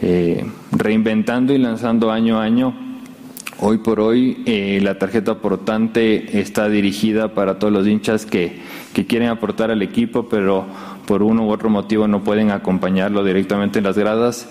eh, 0.00 0.44
reinventando 0.70 1.52
y 1.52 1.58
lanzando 1.58 2.12
año 2.12 2.38
a 2.38 2.44
año. 2.44 2.72
Hoy 3.58 3.78
por 3.78 3.98
hoy 3.98 4.44
eh, 4.46 4.78
la 4.80 4.96
tarjeta 4.96 5.32
aportante 5.32 6.38
está 6.38 6.68
dirigida 6.68 7.34
para 7.34 7.58
todos 7.58 7.72
los 7.72 7.86
hinchas 7.88 8.24
que, 8.24 8.60
quieren 9.08 9.28
aportar 9.28 9.70
al 9.70 9.82
equipo, 9.82 10.28
pero 10.28 10.66
por 11.06 11.22
uno 11.22 11.46
u 11.46 11.50
otro 11.50 11.68
motivo 11.68 12.06
no 12.06 12.22
pueden 12.22 12.50
acompañarlo 12.52 13.24
directamente 13.24 13.78
en 13.78 13.84
las 13.84 13.98
gradas. 13.98 14.48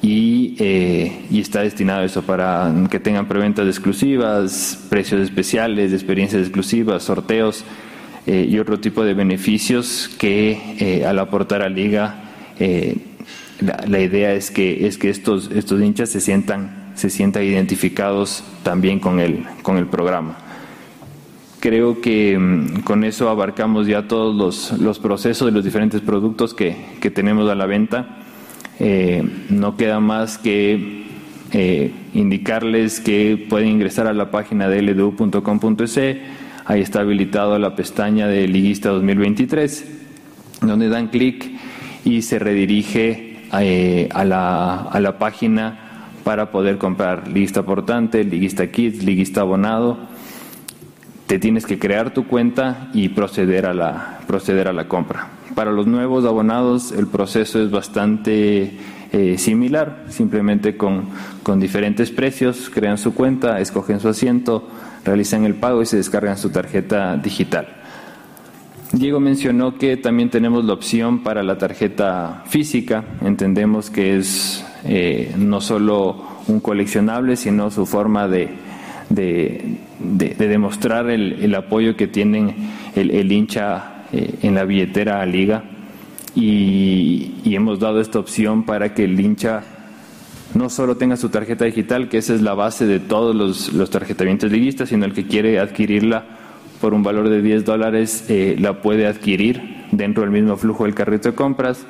Y, 0.00 0.54
eh, 0.58 1.26
y, 1.30 1.40
está 1.40 1.62
destinado 1.62 2.02
a 2.02 2.04
eso 2.04 2.22
para 2.22 2.72
que 2.90 3.00
tengan 3.00 3.26
preventas 3.26 3.66
exclusivas, 3.66 4.86
precios 4.90 5.22
especiales, 5.22 5.92
experiencias 5.92 6.42
exclusivas, 6.42 7.04
sorteos 7.04 7.64
y 8.26 8.58
otro 8.58 8.80
tipo 8.80 9.04
de 9.04 9.14
beneficios 9.14 10.10
que 10.18 11.04
al 11.06 11.18
aportar 11.18 11.62
a 11.62 11.68
Liga 11.68 12.22
la, 13.60 14.00
idea 14.00 14.32
es 14.32 14.50
que, 14.50 14.86
es 14.86 14.98
que 14.98 15.10
estos, 15.10 15.50
estos 15.50 15.80
hinchas 15.80 16.10
se 16.10 16.20
sientan, 16.20 16.92
se 16.94 17.10
sientan 17.10 17.44
identificados 17.44 18.44
también 18.62 18.98
con 18.98 19.20
el, 19.20 19.44
con 19.62 19.76
el 19.76 19.86
programa. 19.86 20.38
Creo 21.60 22.00
que 22.00 22.38
mm, 22.38 22.80
con 22.80 23.04
eso 23.04 23.28
abarcamos 23.28 23.86
ya 23.86 24.08
todos 24.08 24.34
los, 24.34 24.78
los 24.80 24.98
procesos 24.98 25.46
de 25.46 25.52
los 25.52 25.64
diferentes 25.64 26.00
productos 26.00 26.52
que, 26.52 26.76
que 27.00 27.10
tenemos 27.10 27.50
a 27.50 27.54
la 27.54 27.66
venta. 27.66 28.18
Eh, 28.80 29.22
no 29.50 29.76
queda 29.76 30.00
más 30.00 30.36
que 30.36 31.04
eh, 31.52 31.92
indicarles 32.12 33.00
que 33.00 33.46
pueden 33.48 33.68
ingresar 33.68 34.08
a 34.08 34.12
la 34.12 34.30
página 34.30 34.68
de 34.68 34.82
ldu.com.es. 34.82 36.00
Ahí 36.66 36.80
está 36.80 37.00
habilitado 37.00 37.58
la 37.58 37.76
pestaña 37.76 38.26
de 38.26 38.48
Liguista 38.48 38.88
2023, 38.88 39.84
donde 40.62 40.88
dan 40.88 41.08
clic 41.08 41.50
y 42.06 42.22
se 42.22 42.38
redirige 42.38 43.42
eh, 43.60 44.08
a, 44.10 44.24
la, 44.24 44.76
a, 44.76 44.98
la, 44.98 45.18
página 45.18 46.08
para 46.24 46.50
poder 46.50 46.78
comprar 46.78 47.28
lista 47.28 47.64
portante, 47.64 48.24
liguista 48.24 48.68
kits, 48.68 49.04
liguista 49.04 49.42
abonado. 49.42 49.98
Te 51.26 51.38
tienes 51.38 51.66
que 51.66 51.78
crear 51.78 52.14
tu 52.14 52.26
cuenta 52.26 52.88
y 52.94 53.10
proceder 53.10 53.66
a 53.66 53.74
la, 53.74 54.20
proceder 54.26 54.66
a 54.66 54.72
la 54.72 54.88
compra. 54.88 55.28
Para 55.54 55.70
los 55.70 55.86
nuevos 55.86 56.24
abonados 56.24 56.92
el 56.92 57.08
proceso 57.08 57.62
es 57.62 57.70
bastante 57.70 58.72
eh, 59.12 59.36
similar, 59.36 60.04
simplemente 60.08 60.78
con, 60.78 61.10
con 61.42 61.60
diferentes 61.60 62.10
precios, 62.10 62.70
crean 62.70 62.96
su 62.96 63.12
cuenta, 63.12 63.60
escogen 63.60 64.00
su 64.00 64.08
asiento, 64.08 64.66
realizan 65.04 65.44
el 65.44 65.54
pago 65.54 65.82
y 65.82 65.86
se 65.86 65.96
descargan 65.96 66.38
su 66.38 66.50
tarjeta 66.50 67.16
digital. 67.16 67.68
Diego 68.92 69.18
mencionó 69.18 69.76
que 69.76 69.96
también 69.96 70.30
tenemos 70.30 70.64
la 70.64 70.72
opción 70.72 71.22
para 71.22 71.42
la 71.42 71.58
tarjeta 71.58 72.44
física. 72.46 73.04
Entendemos 73.22 73.90
que 73.90 74.16
es 74.16 74.64
eh, 74.84 75.34
no 75.36 75.60
solo 75.60 76.22
un 76.46 76.60
coleccionable, 76.60 77.36
sino 77.36 77.70
su 77.70 77.86
forma 77.86 78.28
de, 78.28 78.50
de, 79.08 79.78
demostrar 80.38 81.10
el, 81.10 81.54
apoyo 81.54 81.96
que 81.96 82.06
tienen 82.06 82.54
el, 82.94 83.32
hincha 83.32 84.04
eh, 84.12 84.34
en 84.42 84.54
la 84.54 84.64
billetera 84.64 85.20
a 85.20 85.26
liga. 85.26 85.64
Y, 86.34 87.32
hemos 87.44 87.78
dado 87.78 88.00
esta 88.00 88.18
opción 88.18 88.64
para 88.64 88.94
que 88.94 89.04
el 89.04 89.18
hincha 89.18 89.62
no 90.54 90.70
solo 90.70 90.96
tenga 90.96 91.16
su 91.16 91.28
tarjeta 91.28 91.64
digital, 91.64 92.08
que 92.08 92.18
esa 92.18 92.34
es 92.34 92.42
la 92.42 92.54
base 92.54 92.86
de 92.86 93.00
todos 93.00 93.34
los, 93.34 93.72
los 93.72 93.90
tarjetamientos 93.90 94.50
liguistas, 94.50 94.88
sino 94.88 95.04
el 95.04 95.12
que 95.12 95.26
quiere 95.26 95.58
adquirirla 95.58 96.24
por 96.80 96.92
un 96.92 97.02
valor 97.02 97.30
de 97.30 97.40
10 97.40 97.64
dólares 97.64 98.26
eh, 98.28 98.56
la 98.58 98.82
puede 98.82 99.06
adquirir 99.06 99.86
dentro 99.90 100.22
del 100.22 100.30
mismo 100.30 100.56
flujo 100.56 100.84
del 100.84 100.94
carrito 100.94 101.30
de 101.30 101.34
compras. 101.34 101.86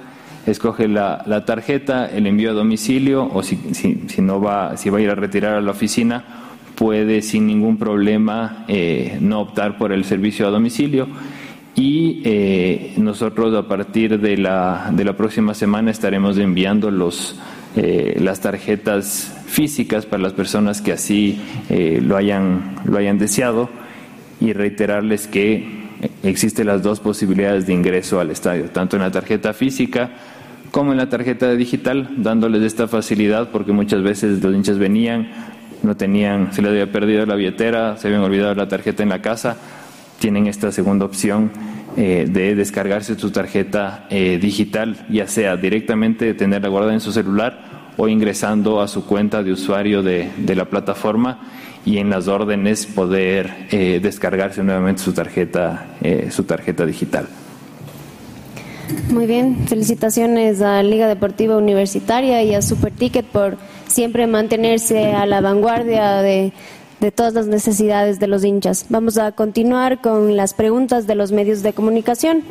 Escoge 0.47 0.87
la, 0.87 1.43
tarjeta, 1.45 2.07
el 2.07 2.29
envío 2.29 2.51
a 2.51 2.53
domicilio 2.53 3.29
o 3.33 3.43
si, 3.43 3.57
si, 3.73 4.23
no 4.23 4.41
va, 4.41 4.77
si 4.77 4.91
va 4.91 4.99
a 4.99 5.01
ir 5.01 5.11
a 5.11 5.17
retirar 5.17 5.55
a 5.55 5.61
la 5.61 5.73
oficina, 5.73 6.23
puede 6.77 7.23
sin 7.23 7.47
ningún 7.47 7.77
problema 7.77 8.65
eh, 8.69 9.19
no 9.21 9.41
optar 9.41 9.79
por 9.79 9.91
el 9.91 10.05
servicio 10.05 10.47
a 10.47 10.51
domicilio. 10.51 11.09
Y 11.75 12.23
eh, 12.25 12.95
nosotros 12.97 13.53
a 13.55 13.67
partir 13.67 14.21
de 14.21 14.37
la, 14.37 14.93
de 14.93 15.05
la 15.05 15.17
próxima 15.17 15.55
semana 15.55 15.91
estaremos 15.91 16.39
enviando 16.39 16.93
los, 16.93 17.37
las 17.75 18.41
tarjetas 18.41 19.35
físicas 19.47 20.07
para 20.07 20.23
las 20.23 20.33
personas 20.33 20.81
que 20.81 20.93
así 20.93 21.41
lo, 22.03 22.17
hayan, 22.17 22.77
lo 22.85 22.99
hayan 22.99 23.19
deseado 23.19 23.69
y 24.41 24.53
reiterarles 24.53 25.27
que 25.27 25.85
existen 26.23 26.67
las 26.67 26.83
dos 26.83 27.01
posibilidades 27.01 27.67
de 27.67 27.73
ingreso 27.73 28.21
al 28.21 28.31
estadio, 28.31 28.67
tanto 28.67 28.97
en 28.97 29.03
la 29.03 29.11
tarjeta 29.11 29.53
física 29.53 30.11
como 30.75 30.91
en 30.91 30.99
la 30.99 31.09
tarjeta 31.09 31.55
digital, 31.55 32.09
dándoles 32.17 32.63
esta 32.63 32.89
facilidad 32.89 33.51
porque 33.51 33.71
muchas 33.71 34.03
veces 34.03 34.43
los 34.43 34.53
hinchas 34.53 34.77
venían, 34.77 35.29
no 35.85 35.97
tenían, 35.97 36.53
se 36.53 36.63
les 36.63 36.73
había 36.73 36.91
perdido 36.91 37.25
la 37.27 37.37
billetera, 37.37 37.97
se 37.97 38.09
habían 38.09 38.23
olvidado 38.23 38.57
la 38.57 38.67
tarjeta 38.67 39.05
en 39.05 39.11
la 39.11 39.23
casa, 39.23 39.57
tienen 40.19 40.49
esta 40.49 40.73
segunda 40.73 41.05
opción 41.05 41.53
eh, 41.97 42.27
de 42.29 42.57
descargarse 42.57 43.17
su 43.17 43.31
tarjeta 43.31 44.09
eh, 44.11 44.39
digital, 44.43 45.07
ya 45.09 45.29
sea 45.29 45.57
directamente 45.57 46.35
tenerla 46.35 46.69
guardada 46.69 46.95
en 46.95 47.01
su 47.01 47.13
celular 47.13 47.64
o 47.97 48.09
ingresando 48.09 48.81
a 48.81 48.89
su 48.89 49.05
cuenta 49.07 49.43
de 49.43 49.53
usuario 49.53 50.03
de, 50.03 50.31
de 50.37 50.55
la 50.55 50.65
plataforma 50.67 51.41
y 51.85 51.99
en 51.99 52.11
las 52.11 52.29
órdenes 52.29 52.87
poder 52.87 53.67
eh, 53.71 54.01
descargarse 54.03 54.63
nuevamente 54.63 55.03
su 55.03 55.13
tarjeta, 55.13 55.87
eh, 56.03 56.29
su 56.31 56.45
tarjeta 56.45 56.87
digital. 56.87 57.29
Muy 59.11 59.27
bien, 59.27 59.67
felicitaciones 59.67 60.61
a 60.61 60.83
Liga 60.83 61.09
Deportiva 61.09 61.57
Universitaria 61.57 62.43
y 62.43 62.55
a 62.55 62.63
Super 62.63 62.93
Ticket 62.93 63.27
por 63.27 63.57
siempre 63.87 64.27
mantenerse 64.27 65.13
a 65.13 65.27
la 65.27 65.41
vanguardia 65.41 66.23
de, 66.23 66.53
de 67.01 67.11
todas 67.11 67.35
las 67.35 67.47
necesidades 67.47 68.19
de 68.19 68.27
los 68.27 68.45
hinchas. 68.45 68.87
Vamos 68.89 69.19
a 69.19 69.33
continuar 69.33 70.01
con 70.01 70.37
las 70.37 70.55
preguntas 70.55 71.07
de 71.07 71.15
los 71.15 71.33
medios 71.33 71.63
de 71.63 71.73
comunicación. 71.73 72.43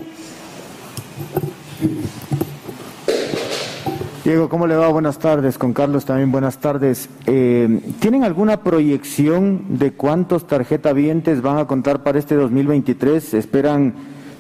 Diego, 4.24 4.48
¿cómo 4.48 4.68
le 4.68 4.78
va? 4.78 4.88
Buenas 4.88 5.20
tardes. 5.20 5.58
Con 5.58 5.74
Carlos 5.74 6.06
también 6.06 6.32
buenas 6.32 6.60
tardes. 6.60 7.10
Eh, 7.26 7.82
¿Tienen 8.00 8.24
alguna 8.24 8.64
proyección 8.64 9.78
de 9.78 9.92
cuántos 9.92 10.48
tarjetavientes 10.48 11.42
van 11.42 11.58
a 11.58 11.68
contar 11.68 12.04
para 12.04 12.20
este 12.20 12.36
2023? 12.36 13.34
¿Esperan 13.34 13.96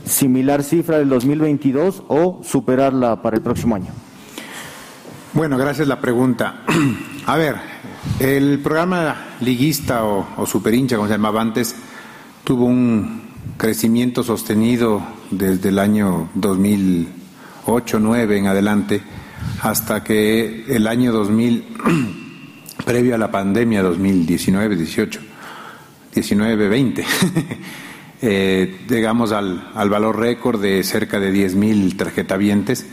similar 0.05 0.63
cifra 0.63 0.99
del 0.99 1.09
2022 1.09 2.03
o 2.07 2.39
superarla 2.45 3.21
para 3.21 3.35
el 3.35 3.43
próximo 3.43 3.75
año? 3.75 3.91
Bueno, 5.33 5.57
gracias 5.57 5.85
la 5.85 5.99
pregunta. 5.99 6.61
A 7.25 7.35
ver, 7.35 7.57
el 8.21 8.59
programa 8.59 9.35
liguista 9.41 10.05
o, 10.05 10.25
o 10.37 10.45
super 10.45 10.73
hincha, 10.73 10.95
como 10.95 11.09
se 11.09 11.15
llamaba 11.15 11.41
antes, 11.41 11.75
tuvo 12.45 12.67
un 12.67 13.23
crecimiento 13.57 14.23
sostenido 14.23 15.01
desde 15.29 15.67
el 15.67 15.79
año 15.79 16.29
2008-2009 16.37 18.37
en 18.37 18.47
adelante 18.47 19.03
hasta 19.61 20.03
que 20.03 20.65
el 20.67 20.87
año 20.87 21.11
2000, 21.11 21.65
previo 22.85 23.15
a 23.15 23.17
la 23.17 23.31
pandemia 23.31 23.83
2019-18, 23.83 25.19
19-20, 26.13 27.05
eh, 28.21 28.81
llegamos 28.89 29.31
al, 29.31 29.71
al 29.73 29.89
valor 29.89 30.19
récord 30.19 30.61
de 30.61 30.83
cerca 30.83 31.19
de 31.19 31.33
10.000 31.33 31.95
tarjetavientes, 31.97 32.85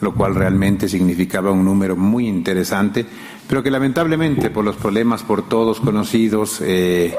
lo 0.00 0.14
cual 0.14 0.34
realmente 0.34 0.88
significaba 0.88 1.52
un 1.52 1.64
número 1.64 1.96
muy 1.96 2.26
interesante, 2.26 3.06
pero 3.48 3.62
que 3.62 3.70
lamentablemente 3.70 4.50
por 4.50 4.64
los 4.64 4.76
problemas 4.76 5.22
por 5.22 5.48
todos 5.48 5.80
conocidos 5.80 6.60
eh, 6.60 7.14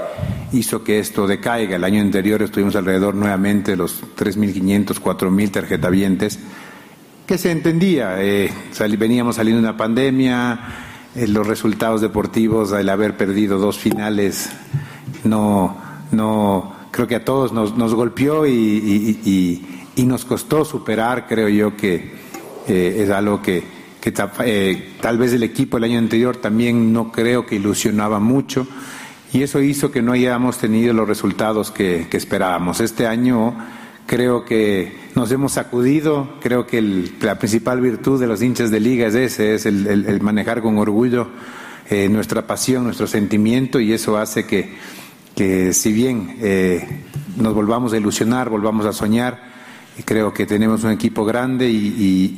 hizo 0.51 0.83
que 0.83 0.99
esto 0.99 1.25
decaiga. 1.25 1.77
El 1.77 1.83
año 1.83 2.01
anterior 2.01 2.41
estuvimos 2.41 2.75
alrededor 2.75 3.15
nuevamente 3.15 3.71
de 3.71 3.77
los 3.77 4.03
3.500, 4.17 4.99
4.000 5.01 5.51
tarjetavientes, 5.51 6.39
que 7.27 7.37
se 7.37 7.51
entendía, 7.51 8.15
eh, 8.21 8.51
veníamos 8.97 9.37
saliendo 9.37 9.61
de 9.61 9.67
una 9.69 9.77
pandemia, 9.77 10.59
eh, 11.15 11.27
los 11.27 11.47
resultados 11.47 12.01
deportivos, 12.01 12.71
el 12.73 12.89
haber 12.89 13.15
perdido 13.15 13.57
dos 13.59 13.77
finales, 13.79 14.49
no, 15.23 15.77
no, 16.11 16.73
creo 16.91 17.07
que 17.07 17.15
a 17.15 17.23
todos 17.25 17.53
nos, 17.53 17.77
nos 17.77 17.93
golpeó 17.95 18.45
y, 18.45 18.51
y- 18.51 19.19
y- 19.95 20.05
nos 20.05 20.25
costó 20.25 20.65
superar, 20.65 21.27
creo 21.27 21.47
yo 21.49 21.77
que 21.77 22.13
eh, 22.67 22.97
es 23.03 23.09
algo 23.09 23.41
que, 23.41 23.63
que 24.01 24.13
eh, 24.43 24.93
tal 25.01 25.17
vez 25.17 25.31
el 25.33 25.43
equipo 25.43 25.77
el 25.77 25.85
año 25.85 25.99
anterior 25.99 26.35
también 26.37 26.91
no 26.91 27.11
creo 27.11 27.45
que 27.45 27.55
ilusionaba 27.55 28.19
mucho 28.19 28.67
y 29.31 29.43
eso 29.43 29.61
hizo 29.61 29.91
que 29.91 30.01
no 30.01 30.11
hayamos 30.11 30.57
tenido 30.57 30.93
los 30.93 31.07
resultados 31.07 31.71
que, 31.71 32.07
que 32.09 32.17
esperábamos. 32.17 32.79
Este 32.81 33.07
año 33.07 33.53
creo 34.05 34.45
que 34.45 34.91
nos 35.15 35.31
hemos 35.31 35.53
sacudido, 35.53 36.35
creo 36.41 36.65
que 36.67 36.77
el- 36.79 37.13
la 37.21 37.37
principal 37.39 37.81
virtud 37.81 38.19
de 38.19 38.27
los 38.27 38.41
hinchas 38.41 38.71
de 38.71 38.79
liga 38.79 39.07
es 39.07 39.15
ese, 39.15 39.55
es 39.55 39.65
el, 39.65 40.19
manejar 40.21 40.61
con 40.61 40.77
orgullo 40.77 41.27
eh, 41.89 42.07
nuestra 42.09 42.47
pasión, 42.47 42.83
nuestro 42.85 43.07
sentimiento 43.07 43.79
y 43.79 43.93
eso 43.93 44.17
hace 44.17 44.45
que, 44.45 44.69
que 45.35 45.73
si 45.73 45.91
bien 45.91 46.37
eh, 46.41 46.87
nos 47.37 47.53
volvamos 47.53 47.93
a 47.93 47.97
ilusionar, 47.97 48.49
volvamos 48.49 48.85
a 48.85 48.93
soñar, 48.93 49.51
creo 50.05 50.33
que 50.33 50.45
tenemos 50.45 50.83
un 50.83 50.91
equipo 50.91 51.23
grande 51.25 51.69
y- 51.69 51.75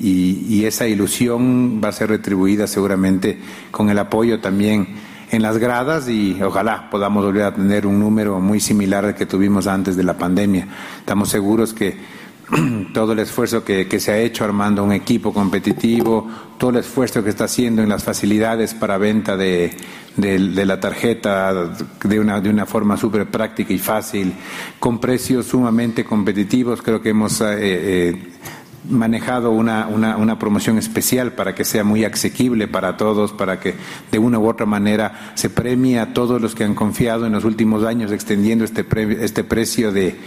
y- 0.02 0.46
y 0.56 0.66
esa 0.66 0.88
ilusión 0.88 1.80
va 1.84 1.90
a 1.90 1.94
ser 1.94 2.10
retribuida 2.10 2.68
seguramente 2.68 3.38
con 3.72 3.90
el 3.90 3.98
apoyo 4.00 4.40
también 4.40 4.88
en 5.36 5.42
las 5.42 5.58
gradas 5.58 6.08
y 6.08 6.42
ojalá 6.42 6.90
podamos 6.90 7.24
volver 7.24 7.44
a 7.44 7.54
tener 7.54 7.86
un 7.86 8.00
número 8.00 8.40
muy 8.40 8.60
similar 8.60 9.06
al 9.06 9.16
que 9.16 9.26
tuvimos 9.26 9.68
antes 9.68 9.96
de 9.96 10.04
la 10.04 10.18
pandemia. 10.18 10.68
Estamos 11.00 11.30
seguros 11.30 11.74
que 11.74 11.98
todo 12.94 13.14
el 13.14 13.20
esfuerzo 13.20 13.64
que, 13.64 14.00
se 14.00 14.12
ha 14.12 14.18
hecho 14.18 14.44
armando 14.44 14.84
un 14.84 14.92
equipo 14.92 15.34
competitivo, 15.34 16.28
todo 16.58 16.72
el 16.72 16.78
esfuerzo 16.78 17.24
que 17.24 17.32
está 17.32 17.46
haciendo 17.46 17.82
en 17.82 17.90
las 17.90 18.04
facilidades 18.04 18.74
para 18.74 18.98
venta 18.98 19.36
de 19.36 19.76
la 20.18 20.80
tarjeta 20.80 21.54
de 22.04 22.20
una, 22.20 22.40
de 22.40 22.50
una 22.50 22.66
forma 22.66 22.98
súper 22.98 23.30
práctica 23.30 23.74
y 23.74 23.80
fácil, 23.80 24.34
con 24.80 25.00
precios 25.00 25.48
sumamente 25.48 26.06
competitivos, 26.06 26.82
creo 26.82 27.02
que 27.02 27.10
hemos 27.10 27.42
eh, 27.42 27.56
eh, 27.60 28.32
manejado 28.90 29.52
una, 29.52 29.88
una, 29.88 30.18
una 30.18 30.40
promoción 30.40 30.78
especial 30.78 31.34
para 31.34 31.56
que 31.56 31.66
sea 31.66 31.84
muy 31.84 32.04
asequible 32.04 32.68
para 32.68 32.98
todos, 32.98 33.34
para 33.34 33.60
que 33.60 33.76
de 34.12 34.20
una 34.20 34.40
u 34.40 34.48
otra 34.48 34.66
manera 34.66 35.32
se 35.36 35.50
premie 35.50 36.00
a 36.00 36.14
todos 36.14 36.42
los 36.42 36.56
que 36.56 36.64
han 36.64 36.76
confiado 36.76 37.26
en 37.26 37.34
los 37.34 37.46
últimos 37.46 37.84
años 37.84 38.12
extendiendo 38.12 38.64
este, 38.66 38.86
este 39.24 39.44
precio 39.44 39.92
de, 39.92 40.18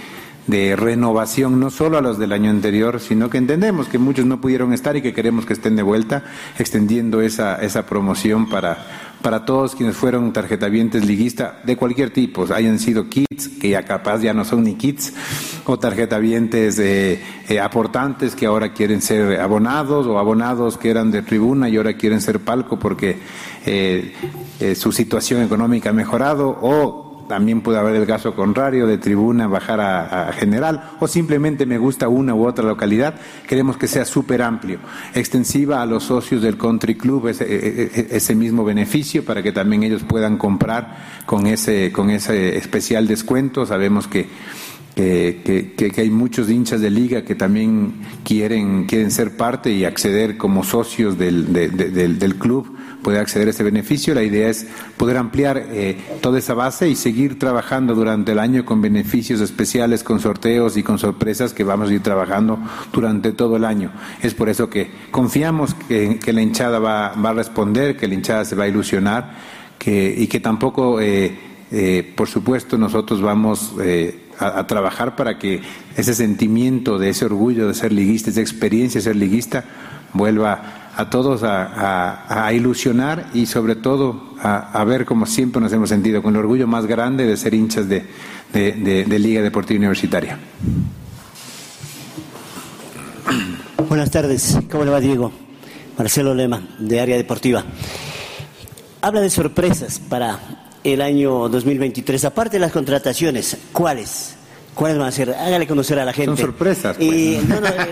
de 0.49 0.77
renovación, 0.77 1.61
no 1.61 1.71
solo 1.71 1.99
a 1.99 2.01
los 2.01 2.19
del 2.19 2.33
año 2.33 2.51
anterior, 2.51 3.01
sino 3.01 3.31
que 3.31 3.39
entendemos 3.39 3.89
que 3.89 3.99
muchos 3.99 4.27
no 4.27 4.41
pudieron 4.41 4.73
estar 4.73 4.97
y 4.97 5.03
que 5.03 5.13
queremos 5.13 5.47
que 5.47 5.53
estén 5.53 5.77
de 5.77 5.83
vuelta, 5.83 6.25
extendiendo 6.59 7.21
esa, 7.21 7.57
esa 7.57 7.87
promoción 7.87 8.49
para, 8.49 9.08
para 9.23 9.45
todos 9.45 9.75
quienes 9.75 9.97
fueron 9.97 10.33
tarjetavientes 10.33 11.05
liguista 11.05 11.61
de 11.65 11.77
cualquier 11.77 12.11
tipo, 12.11 12.47
hayan 12.53 12.79
sido 12.79 13.09
kits, 13.09 13.49
que 13.49 13.71
ya 13.71 13.85
capaz 13.85 14.21
ya 14.21 14.33
no 14.35 14.45
son 14.45 14.65
ni 14.65 14.75
kits, 14.75 15.13
o 15.65 15.79
tarjetavientes 15.79 16.79
eh, 16.79 17.21
eh, 17.49 17.61
aportantes 17.61 18.35
que 18.35 18.47
ahora 18.47 18.73
quieren 18.73 19.03
ser 19.03 19.41
abonados, 19.41 20.07
o 20.07 20.19
abonados 20.19 20.79
que 20.79 20.91
eran 20.91 21.11
de 21.11 21.23
tribuna 21.23 21.69
y 21.69 21.77
ahora 21.77 21.97
quieren 21.97 22.21
ser 22.21 22.41
palco 22.41 22.79
porque 22.79 23.19
eh, 23.67 24.15
eh, 24.61 24.75
su 24.75 24.93
situación 24.93 25.43
económica 25.43 25.91
ha 25.91 25.93
mejorado, 25.93 26.59
o 26.61 27.08
también 27.29 27.61
puede 27.61 27.79
haber 27.79 27.95
el 27.97 28.07
caso 28.07 28.35
contrario 28.35 28.87
de 28.87 28.99
tribuna 28.99 29.47
bajar 29.47 29.81
a, 29.81 30.33
general 30.33 30.91
o 31.01 31.07
simplemente 31.07 31.67
me 31.67 31.79
gusta 31.79 32.09
una 32.09 32.35
u 32.35 32.47
otra 32.47 32.65
localidad. 32.65 33.15
Queremos 33.47 33.77
que 33.77 33.87
sea 33.87 34.05
súper 34.05 34.43
amplio, 34.43 34.79
extensiva 35.15 35.83
a 35.83 35.87
los 35.87 36.05
socios 36.05 36.43
del 36.43 36.57
country 36.57 36.95
club 36.97 37.29
ese, 37.29 37.45
e- 37.45 37.83
e- 37.95 38.17
ese 38.17 38.35
mismo 38.35 38.65
beneficio 38.65 39.25
para 39.25 39.43
que 39.43 39.53
también 39.53 39.83
ellos 39.83 40.03
puedan 40.03 40.37
comprar 40.39 41.23
con 41.27 41.47
ese, 41.47 41.93
con 41.93 42.11
ese 42.11 42.57
especial 42.57 43.07
descuento. 43.07 43.67
Sabemos 43.67 44.09
que 44.09 44.27
que, 44.95 45.75
que- 45.77 46.01
hay 46.01 46.11
muchos 46.11 46.51
hinchas 46.51 46.81
de 46.81 46.91
liga 46.91 47.23
que 47.23 47.37
también 47.37 47.95
quieren, 48.25 48.87
quieren 48.87 49.13
ser 49.13 49.37
parte 49.37 49.71
y 49.71 49.85
acceder 49.85 50.37
como 50.37 50.65
socios 50.65 51.17
del, 51.17 51.53
de- 51.53 51.69
de- 51.69 51.91
del, 51.91 52.19
del 52.19 52.35
club, 52.35 52.77
poder 53.03 53.21
acceder 53.21 53.49
a 53.49 53.51
ese 53.51 53.63
beneficio. 53.63 54.15
La 54.15 54.23
idea 54.23 54.49
es 54.49 54.67
poder 54.97 55.17
ampliar 55.17 55.59
eh, 55.71 55.97
toda 56.21 56.39
esa 56.39 56.55
base 56.55 56.89
y 56.89 56.97
seguir 56.97 57.39
trabajando 57.39 57.95
durante 57.95 58.33
el 58.33 58.39
año 58.39 58.65
con 58.65 58.81
beneficios 58.81 59.41
especiales, 59.41 60.03
con 60.03 60.21
sorteos 60.21 60.77
y 60.77 60.83
con 60.83 60.99
sorpresas 60.99 61.53
que 61.53 61.65
vamos 61.65 61.91
a 61.91 61.95
ir 61.95 62.03
trabajando 62.03 62.59
durante 62.93 63.33
todo 63.33 63.57
el 63.57 63.65
año. 63.65 63.93
Es 64.23 64.35
por 64.35 64.49
eso 64.49 64.69
que 64.69 64.91
confiamos 65.11 65.75
que, 65.75 66.19
que 66.19 66.33
la 66.33 66.43
hinchada 66.43 66.79
va, 66.79 67.15
va 67.15 67.31
a 67.31 67.35
responder, 67.35 67.97
que 67.97 68.09
la 68.09 68.15
hinchada 68.15 68.45
se 68.45 68.57
va 68.57 68.65
a 68.65 68.69
ilusionar 68.69 69.33
que, 69.79 70.15
y 70.17 70.27
que 70.27 70.41
tampoco, 70.41 71.01
eh, 71.01 71.39
eh, 71.71 72.13
por 72.17 72.29
supuesto, 72.29 72.79
nosotros 72.79 73.23
vamos 73.23 73.75
a, 74.39 74.59
a 74.59 74.67
trabajar 74.67 75.17
para 75.17 75.39
que 75.39 75.61
ese 75.97 76.15
sentimiento 76.15 76.99
de 76.99 77.11
ese 77.11 77.25
orgullo 77.25 77.69
de 77.69 77.75
ser 77.75 77.93
liguista, 77.93 78.31
esa 78.31 78.41
experiencia 78.41 78.99
de 78.99 79.05
ser 79.05 79.17
liguista, 79.17 79.65
vuelva 80.13 80.88
a 80.99 81.09
todos 81.09 81.43
a, 81.45 82.51
ilusionar 82.53 83.31
y 83.33 83.47
sobre 83.47 83.77
todo 83.77 84.35
a, 84.43 84.83
ver 84.85 85.05
como 85.05 85.27
siempre 85.27 85.61
nos 85.63 85.73
hemos 85.73 85.89
sentido, 85.89 86.21
con 86.23 86.35
el 86.35 86.41
orgullo 86.41 86.67
más 86.67 86.87
grande 86.87 87.25
de 87.25 87.37
ser 87.37 87.55
hinchas 87.55 87.89
de- 87.89 88.05
de 88.53 89.19
Liga 89.19 89.41
Deportiva 89.41 89.79
Universitaria. 89.79 90.37
Buenas 93.89 94.11
tardes, 94.11 94.59
¿cómo 94.71 94.85
le 94.85 94.91
va 94.91 95.01
Diego? 95.01 95.31
Marcelo 95.97 96.35
Lema, 96.35 96.61
de 96.79 97.01
Área 97.01 97.17
Deportiva. 97.17 97.65
Habla 99.01 99.21
de 99.21 99.31
sorpresas 99.31 100.01
para 100.01 100.67
el 100.83 101.01
año 101.01 101.49
2023, 101.49 102.25
aparte 102.25 102.57
de 102.57 102.61
las 102.61 102.73
contrataciones, 102.73 103.57
¿cuáles? 103.73 104.35
¿Cuáles 104.79 104.97
van 104.97 105.09
a 105.09 105.11
ser? 105.11 105.31
Hágale 105.35 105.67
conocer 105.67 105.99
a 105.99 106.05
la 106.05 106.13
gente. 106.13 106.27
Son 106.27 106.37
sorpresas. 106.37 106.97
pues. 106.97 107.09
Y, 107.09 107.41
no, 107.49 107.61
no, 107.61 107.67
eh, 107.67 107.91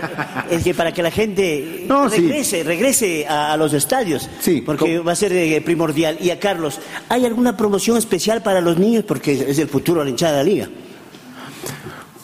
es 0.52 0.62
que 0.62 0.72
para 0.72 0.94
que 0.94 1.02
la 1.02 1.10
gente 1.10 1.84
No, 1.88 2.08
sí. 2.08 2.18
regrese, 2.18 2.62
regrese 2.62 3.26
a, 3.26 3.52
a 3.52 3.56
los 3.56 3.72
estadios, 3.72 4.30
Sí, 4.38 4.60
porque 4.64 5.00
va 5.00 5.10
a 5.10 5.16
ser 5.16 5.32
eh, 5.32 5.60
primordial. 5.62 6.16
Y 6.20 6.30
a 6.30 6.38
Carlos, 6.38 6.78
¿hay 7.08 7.26
alguna 7.26 7.56
promoción 7.56 7.96
especial 7.96 8.40
para 8.40 8.60
los 8.60 8.78
niños? 8.78 9.02
Porque 9.02 9.32
es 9.32 9.58
el 9.58 9.66
futuro 9.66 9.98
de 9.98 10.04
la 10.04 10.10
hinchada 10.10 10.38
de 10.38 10.38
la 10.38 10.44
liga. 10.44 10.68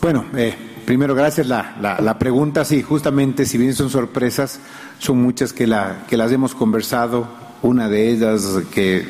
Bueno, 0.00 0.26
eh, 0.36 0.54
primero 0.86 1.16
gracias 1.16 1.48
la, 1.48 1.76
la, 1.80 2.00
la 2.00 2.16
pregunta. 2.16 2.64
Sí, 2.64 2.82
justamente, 2.82 3.46
si 3.46 3.58
bien 3.58 3.74
son 3.74 3.90
sorpresas, 3.90 4.60
son 5.00 5.20
muchas 5.20 5.52
que, 5.52 5.66
la, 5.66 6.04
que 6.08 6.16
las 6.16 6.30
hemos 6.30 6.54
conversado. 6.54 7.26
Una 7.62 7.88
de 7.88 8.10
ellas 8.10 8.42
que 8.72 9.08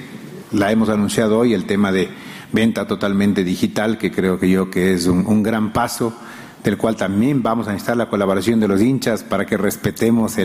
la 0.53 0.73
hemos 0.73 0.89
anunciado 0.89 1.39
hoy, 1.39 1.53
el 1.53 1.67
tema 1.67 1.93
de 1.93 2.09
venta 2.53 2.87
totalmente 2.87 3.45
digital, 3.45 3.99
que 3.99 4.11
creo 4.11 4.39
que 4.39 4.51
yo 4.51 4.71
que 4.71 4.93
es 4.93 5.07
un, 5.07 5.43
gran 5.43 5.73
paso 5.73 6.15
del 6.63 6.77
cual 6.77 6.97
también 6.97 7.43
vamos 7.43 7.67
a 7.67 7.73
necesitar 7.73 7.97
la 7.97 8.09
colaboración 8.09 8.61
de 8.61 8.69
los 8.69 8.81
hinchas 8.81 9.25
para 9.25 9.47
que 9.47 9.57
respetemos 9.57 10.37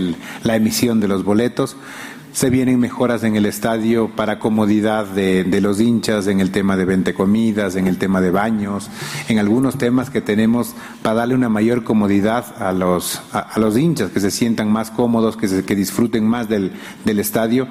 la 0.43 0.55
emisión 0.55 0.99
de 0.99 1.07
los 1.07 1.23
boletos. 1.23 1.77
Se 2.37 2.51
vienen 2.51 2.79
mejoras 2.79 3.23
en 3.23 3.35
el 3.35 3.47
estadio 3.47 4.09
para 4.15 4.37
comodidad 4.37 5.07
de, 5.07 5.59
los 5.59 5.81
hinchas, 5.81 6.27
en 6.27 6.39
el 6.39 6.51
tema 6.51 6.77
de 6.77 6.85
vente 6.85 7.15
comidas, 7.15 7.75
en 7.75 7.87
el 7.87 7.97
tema 7.97 8.21
de 8.21 8.29
baños, 8.29 8.91
en 9.27 9.39
algunos 9.39 9.79
temas 9.79 10.11
que 10.11 10.21
tenemos 10.21 10.75
para 11.01 11.15
darle 11.15 11.33
una 11.33 11.49
mayor 11.49 11.83
comodidad 11.83 12.61
a 12.61 12.73
los, 12.73 13.23
a, 13.33 13.59
los 13.59 13.75
hinchas, 13.75 14.11
que 14.11 14.19
se 14.19 14.29
sientan 14.29 14.71
más 14.71 14.91
cómodos, 14.91 15.35
que, 15.35 15.47
se, 15.47 15.65
que 15.65 15.75
disfruten 15.75 16.27
más 16.27 16.47
del, 16.47 16.73
del 17.05 17.17
estadio. 17.17 17.67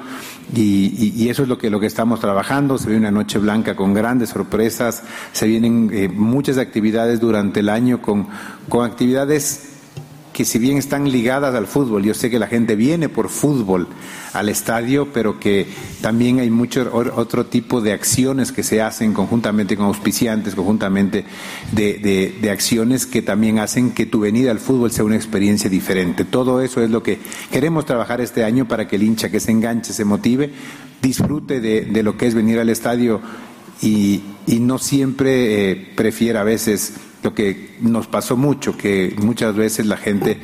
Y, 0.53 1.13
y, 1.15 1.29
eso 1.29 1.45
es 1.45 1.49
lo 1.49 1.59
que, 1.59 1.71
lo 1.71 1.79
que 1.79 1.87
estamos 1.87 2.19
trabajando. 2.19 2.77
Se 2.77 2.89
ve 2.89 2.97
una 2.97 3.13
noche 3.13 3.39
blanca 3.39 3.77
con 3.77 3.95
grandes 3.95 4.31
sorpresas, 4.31 5.05
se 5.31 5.47
vienen 5.47 5.91
eh, 5.93 6.09
muchas 6.09 6.59
actividades 6.59 7.21
durante 7.21 7.61
el 7.61 7.69
año 7.69 8.03
con, 8.03 8.27
con 8.69 8.85
actividades 8.85 9.76
que 10.37 10.45
si 10.45 10.59
bien 10.59 10.77
están 10.77 11.11
ligadas 11.11 11.55
al 11.55 11.67
fútbol, 11.67 12.05
yo 12.05 12.13
sé 12.13 12.29
que 12.29 12.39
la 12.39 12.47
gente 12.47 12.77
viene 12.77 13.09
por 13.09 13.31
fútbol 13.31 13.89
al 14.35 14.51
estadio, 14.51 15.09
pero 15.11 15.41
que 15.41 15.67
también 16.03 16.41
hay 16.41 16.51
mucho 16.51 16.91
otro 16.93 17.47
tipo 17.47 17.81
de 17.81 17.95
acciones 17.95 18.53
que 18.53 18.63
se 18.63 18.83
hacen 18.83 19.15
conjuntamente 19.15 19.79
con 19.79 19.87
auspiciantes, 19.87 20.55
conjuntamente 20.55 21.25
de, 21.73 21.95
de, 21.95 22.37
de, 22.39 22.51
acciones 22.51 23.07
que 23.07 23.23
también 23.23 23.59
hacen 23.61 23.93
que 23.93 24.05
tu 24.05 24.21
venida 24.21 24.51
al 24.51 24.59
fútbol 24.59 24.93
sea 24.93 25.05
una 25.05 25.17
experiencia 25.17 25.71
diferente. 25.71 26.27
Todo 26.27 26.61
eso 26.61 26.83
es 26.83 26.91
lo 26.91 27.03
que 27.03 27.19
queremos 27.51 27.87
trabajar 27.87 28.21
este 28.21 28.45
año 28.45 28.69
para 28.69 28.87
que 28.87 28.97
el 28.97 29.05
hincha 29.05 29.31
que 29.31 29.41
se 29.41 29.53
enganche, 29.53 29.95
se 29.95 30.05
motive, 30.05 30.51
disfrute 31.01 31.63
de, 31.63 31.87
de 31.87 32.03
lo 32.03 32.19
que 32.19 32.27
es 32.27 32.35
venir 32.35 32.59
al 32.59 32.69
estadio 32.69 33.23
y, 33.81 34.21
y 34.47 34.61
no 34.61 34.77
siempre 34.77 35.71
eh, 35.71 35.93
prefiera 35.97 36.43
a 36.43 36.45
veces 36.45 36.93
lo 37.27 37.35
que 37.35 37.75
nos 37.81 38.07
pasó 38.07 38.37
mucho, 38.37 38.77
que 38.77 39.17
muchas 39.21 39.57
veces 39.57 39.87
la 39.87 39.97
gente 39.97 40.39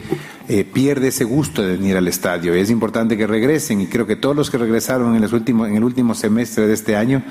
eh, 0.48 0.64
pierde 0.64 1.08
ese 1.08 1.22
gusto 1.22 1.62
de 1.62 1.76
venir 1.76 1.96
al 1.96 2.08
estadio. 2.08 2.54
Es 2.54 2.70
importante 2.70 3.16
que 3.16 3.28
regresen 3.28 3.80
y 3.80 3.86
creo 3.86 4.04
que 4.04 4.16
todos 4.16 4.34
los 4.34 4.50
que 4.50 4.58
regresaron 4.58 5.14
en, 5.14 5.22
los 5.22 5.32
últimos, 5.32 5.68
en 5.68 5.76
el 5.76 5.84
último 5.84 6.16
semestre 6.16 6.66
de 6.66 6.74
este 6.74 6.96
año 6.96 7.22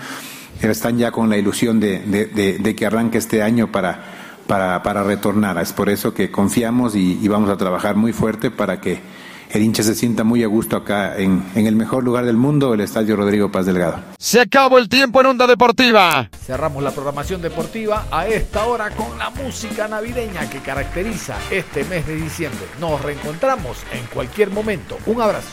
eh, 0.62 0.68
están 0.70 0.98
ya 0.98 1.12
con 1.12 1.30
la 1.30 1.38
ilusión 1.38 1.82
de, 1.82 2.74
que 2.78 2.86
arranque 2.86 3.18
este 3.18 3.44
año 3.44 3.70
para, 3.74 4.06
para, 4.48 4.82
para, 4.84 5.04
retornar. 5.04 5.58
Es 5.58 5.74
por 5.74 5.90
eso 5.90 6.14
que 6.14 6.32
confiamos 6.32 6.96
y 6.96 7.28
vamos 7.28 7.50
a 7.50 7.58
trabajar 7.58 7.98
muy 7.98 8.14
fuerte 8.14 8.52
para 8.52 8.80
que 8.80 9.00
el 9.54 9.62
hincha 9.62 9.84
se 9.84 9.96
sienta 9.96 10.24
muy 10.24 10.44
a 10.44 10.48
gusto 10.48 10.78
acá 10.78 11.18
en, 11.18 11.44
en, 11.56 11.68
el 11.68 11.76
mejor 11.76 12.04
lugar 12.04 12.26
del 12.26 12.38
mundo, 12.38 12.74
el 12.74 12.82
Estadio 12.82 13.16
Rodrigo 13.16 13.52
Paz 13.52 13.66
Delgado. 13.66 14.02
Se 14.18 14.40
acabó 14.40 14.78
el 14.78 14.90
tiempo 14.90 15.22
en 15.22 15.28
Onda 15.28 15.48
Deportiva. 15.48 16.30
Cerramos 16.46 16.84
la 16.84 16.92
programación 16.92 17.42
deportiva 17.42 18.06
a 18.12 18.28
esta 18.28 18.66
hora 18.66 18.90
con 18.92 19.18
la 19.18 19.30
música 19.30 19.88
navideña 19.88 20.50
que 20.50 20.60
caracteriza 20.60 21.38
este 21.50 21.84
mes 21.86 22.08
de 22.08 22.16
diciembre. 22.16 22.66
Nos 22.80 23.02
reencontramos 23.02 23.78
en 23.94 24.06
cualquier 24.14 24.52
momento. 24.52 24.98
Un 25.06 25.22
abrazo. 25.22 25.50